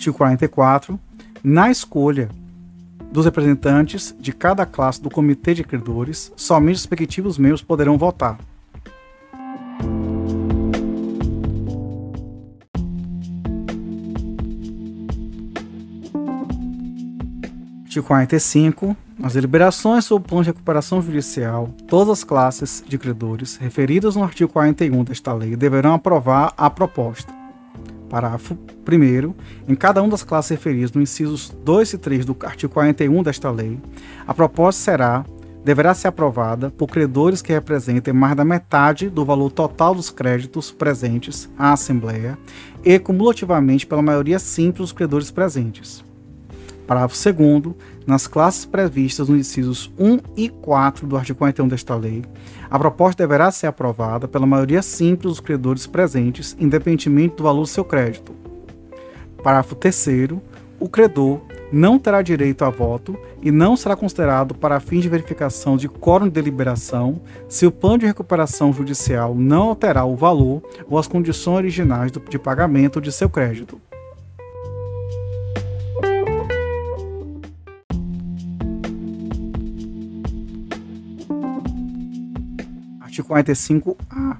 Artigo 0.06 0.18
44. 0.18 1.00
Na 1.42 1.68
escolha 1.68 2.28
dos 3.10 3.24
representantes 3.24 4.14
de 4.20 4.32
cada 4.32 4.64
classe 4.64 5.02
do 5.02 5.10
Comitê 5.10 5.52
de 5.52 5.64
Credores, 5.64 6.32
somente 6.36 6.76
os 6.76 6.82
respectivos 6.82 7.38
membros 7.38 7.62
poderão 7.62 7.98
votar. 7.98 8.38
Artigo 17.84 18.06
45. 18.06 18.96
As 19.22 19.32
deliberações 19.32 20.04
sobre 20.04 20.26
o 20.26 20.28
plano 20.28 20.44
de 20.44 20.50
recuperação 20.50 21.02
judicial, 21.02 21.68
todas 21.88 22.10
as 22.10 22.24
classes 22.24 22.84
de 22.86 22.96
credores 22.96 23.56
referidas 23.56 24.14
no 24.14 24.22
artigo 24.22 24.52
41 24.52 25.02
desta 25.02 25.32
lei 25.32 25.56
deverão 25.56 25.94
aprovar 25.94 26.52
a 26.56 26.70
proposta. 26.70 27.35
Parágrafo 28.08 28.56
1. 28.86 29.34
Em 29.68 29.74
cada 29.74 30.02
uma 30.02 30.10
das 30.10 30.22
classes 30.22 30.50
referidas 30.50 30.92
no 30.92 31.02
incisos 31.02 31.56
2 31.64 31.94
e 31.94 31.98
3 31.98 32.24
do 32.24 32.36
artigo 32.42 32.72
41 32.72 33.22
desta 33.22 33.50
lei, 33.50 33.78
a 34.26 34.32
proposta 34.32 34.82
será 34.82 35.24
deverá 35.66 35.92
ser 35.94 36.06
aprovada 36.06 36.70
por 36.70 36.86
credores 36.86 37.42
que 37.42 37.52
representem 37.52 38.14
mais 38.14 38.36
da 38.36 38.44
metade 38.44 39.10
do 39.10 39.24
valor 39.24 39.50
total 39.50 39.96
dos 39.96 40.10
créditos 40.10 40.70
presentes 40.70 41.50
à 41.58 41.72
Assembleia 41.72 42.38
e 42.84 42.96
cumulativamente 43.00 43.84
pela 43.84 44.00
maioria 44.00 44.38
simples 44.38 44.78
dos 44.78 44.92
credores 44.92 45.28
presentes. 45.32 46.04
Parágrafo 46.86 47.16
2 47.32 47.74
nas 48.06 48.26
classes 48.26 48.64
previstas 48.64 49.28
nos 49.28 49.38
incisos 49.38 49.92
1 49.98 50.18
e 50.36 50.48
4 50.48 51.06
do 51.06 51.16
artigo 51.16 51.38
41 51.38 51.68
desta 51.68 51.94
lei, 51.94 52.22
a 52.70 52.78
proposta 52.78 53.22
deverá 53.22 53.50
ser 53.50 53.66
aprovada 53.66 54.28
pela 54.28 54.46
maioria 54.46 54.82
simples 54.82 55.32
dos 55.32 55.40
credores 55.40 55.86
presentes, 55.86 56.56
independentemente 56.58 57.36
do 57.36 57.42
valor 57.42 57.62
do 57.62 57.66
seu 57.66 57.84
crédito. 57.84 58.32
Parágrafo 59.42 59.74
3 59.74 60.06
o 60.78 60.88
credor 60.88 61.40
não 61.72 61.98
terá 61.98 62.22
direito 62.22 62.64
a 62.64 62.70
voto 62.70 63.18
e 63.42 63.50
não 63.50 63.76
será 63.76 63.96
considerado 63.96 64.54
para 64.54 64.80
fins 64.80 65.02
de 65.02 65.08
verificação 65.08 65.76
de 65.76 65.88
quórum 65.88 66.26
de 66.26 66.32
deliberação 66.32 67.20
se 67.48 67.66
o 67.66 67.72
plano 67.72 67.98
de 67.98 68.06
recuperação 68.06 68.72
judicial 68.72 69.34
não 69.34 69.70
alterar 69.70 70.06
o 70.06 70.16
valor 70.16 70.62
ou 70.88 70.98
as 70.98 71.08
condições 71.08 71.56
originais 71.56 72.12
de 72.12 72.38
pagamento 72.38 73.00
de 73.00 73.10
seu 73.10 73.28
crédito. 73.28 73.80
Artigo 83.16 83.28
45-A. 83.28 84.36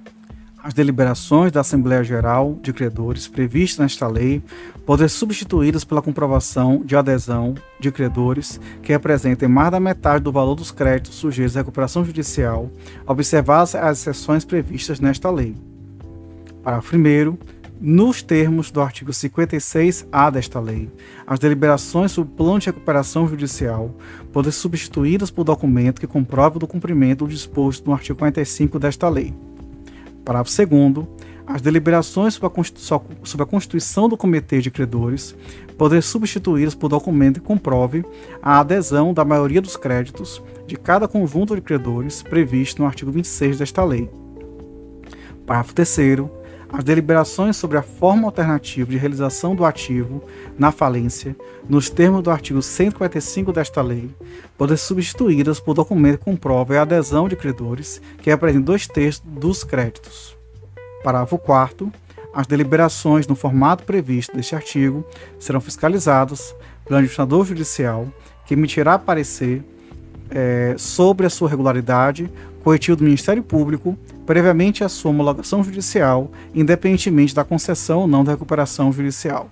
As 0.63 0.75
deliberações 0.75 1.53
da 1.53 1.61
Assembleia 1.61 2.03
Geral 2.03 2.59
de 2.61 2.73
Credores 2.73 3.29
previstas 3.29 3.79
nesta 3.79 4.07
lei 4.09 4.43
podem 4.85 5.09
ser 5.09 5.17
substituídas 5.17 5.85
pela 5.85 6.03
comprovação 6.03 6.83
de 6.85 6.97
adesão 6.97 7.55
de 7.79 7.91
credores 7.93 8.61
que 8.83 8.93
representem 8.93 9.49
mais 9.49 9.71
da 9.71 9.79
metade 9.79 10.25
do 10.25 10.33
valor 10.33 10.57
dos 10.57 10.73
créditos 10.73 11.15
sujeitos 11.15 11.57
à 11.57 11.61
recuperação 11.61 12.05
judicial, 12.05 12.71
observadas 13.07 13.75
as 13.75 14.01
exceções 14.01 14.45
previstas 14.45 14.99
nesta 14.99 15.31
lei. 15.31 15.55
Parágrafo 16.63 16.97
1 16.97 17.39
nos 17.81 18.23
termos 18.23 18.71
do 18.71 18.81
artigo 18.81 19.11
56-A 19.11 20.31
desta 20.31 20.59
lei, 20.59 20.91
as 21.27 21.39
deliberações 21.39 22.13
sobre 22.13 22.33
o 22.33 22.37
plano 22.37 22.59
de 22.59 22.67
recuperação 22.67 23.29
judicial 23.29 23.95
podem 24.33 24.51
ser 24.51 24.61
substituídas 24.61 25.31
por 25.31 25.45
documento 25.45 26.01
que 26.01 26.07
comprove 26.07 26.59
o 26.59 26.67
cumprimento 26.67 27.25
do 27.25 27.31
disposto 27.31 27.87
no 27.87 27.93
artigo 27.93 28.19
45 28.19 28.79
desta 28.79 29.09
lei. 29.09 29.35
Parágrafo 30.25 30.51
2 30.67 31.07
as 31.47 31.63
deliberações 31.63 32.35
sobre 32.35 33.43
a, 33.43 33.47
constituição 33.47 34.09
do 34.09 34.17
Comitê 34.17 34.61
de 34.61 34.69
Credores 34.69 35.37
podem 35.79 36.01
ser 36.01 36.09
substituídas 36.09 36.75
por 36.75 36.89
documento 36.89 37.41
que 37.41 37.47
comprove 37.47 38.05
a 38.43 38.59
adesão 38.59 39.15
da 39.15 39.25
maioria 39.25 39.63
dos 39.63 39.77
créditos 39.77 40.43
de 40.67 40.77
cada 40.77 41.07
conjunto 41.07 41.55
de 41.55 41.61
credores 41.61 42.21
previsto 42.21 42.83
no 42.83 42.89
artigo 42.89 43.13
26 43.13 43.59
desta 43.59 43.85
lei. 43.85 44.11
Parágrafo 45.47 45.73
3 45.73 45.89
as 46.73 46.85
deliberações 46.85 47.57
sobre 47.57 47.79
a 47.79 47.83
forma 47.83 48.27
alternativa 48.27 48.91
de 48.91 48.97
realização 48.97 49.55
do 49.55 49.65
ativo 49.65 50.23
na 50.59 50.73
falência, 50.73 51.37
nos 51.69 51.89
termos 51.89 52.23
do 52.23 52.31
artigo 52.31 52.61
145 52.61 53.53
desta 53.53 53.83
lei, 53.83 54.11
podem 54.59 54.77
ser 54.77 54.87
substituídas 54.87 55.61
por 55.61 55.75
documento 55.75 56.19
que 56.19 56.25
comprove 56.25 56.77
a 56.77 56.83
adesão 56.83 57.29
de 57.29 57.37
credores 57.37 58.01
que 58.21 58.31
apresentem 58.31 58.65
dois 58.65 58.87
terços 58.87 59.23
dos 59.25 59.63
créditos. 59.65 60.37
Parágrafo 61.03 61.39
4 61.39 61.93
as 62.37 62.47
deliberações 62.47 63.27
no 63.27 63.35
formato 63.35 63.83
previsto 63.85 64.37
deste 64.37 64.55
artigo 64.55 65.03
serão 65.39 65.59
fiscalizadas 65.59 66.55
pelo 66.85 66.99
administrador 66.99 67.47
judicial, 67.47 68.07
que 68.45 68.53
emitirá 68.53 68.99
parecer 68.99 69.65
é, 70.31 70.75
sobre 70.77 71.27
a 71.27 71.31
sua 71.31 71.49
regularidade, 71.49 72.31
corretivo 72.67 72.97
do 72.97 73.05
Ministério 73.05 73.45
Público, 73.45 73.97
previamente 74.27 74.83
a 74.83 74.89
sua 74.89 75.13
homologação 75.13 75.63
judicial, 75.63 76.33
independentemente 76.53 77.33
da 77.33 77.45
concessão 77.45 78.01
ou 78.01 78.07
não 78.09 78.25
da 78.25 78.33
recuperação 78.33 78.93
judicial. 78.93 79.49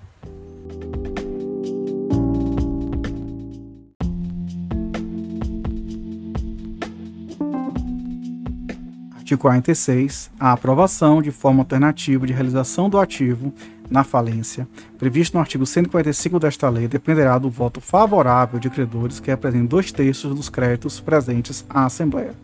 Artigo 9.12 9.40
46. 9.40 10.32
A 10.40 10.50
aprovação 10.50 11.22
de 11.22 11.30
forma 11.30 11.60
alternativa 11.60 12.26
de 12.26 12.32
realização 12.32 12.90
do 12.90 12.98
ativo 12.98 13.54
na 13.88 14.02
falência, 14.02 14.66
previsto 14.98 15.34
no 15.34 15.40
artigo 15.40 15.64
145 15.64 16.40
desta 16.40 16.68
lei, 16.68 16.88
dependerá 16.88 17.38
do 17.38 17.48
voto 17.48 17.80
favorável 17.80 18.58
de 18.58 18.68
credores 18.68 19.20
que 19.20 19.30
representem 19.30 19.68
dois 19.68 19.92
terços 19.92 20.34
dos 20.34 20.48
créditos 20.48 20.98
presentes 20.98 21.64
à 21.70 21.84
Assembleia. 21.84 22.34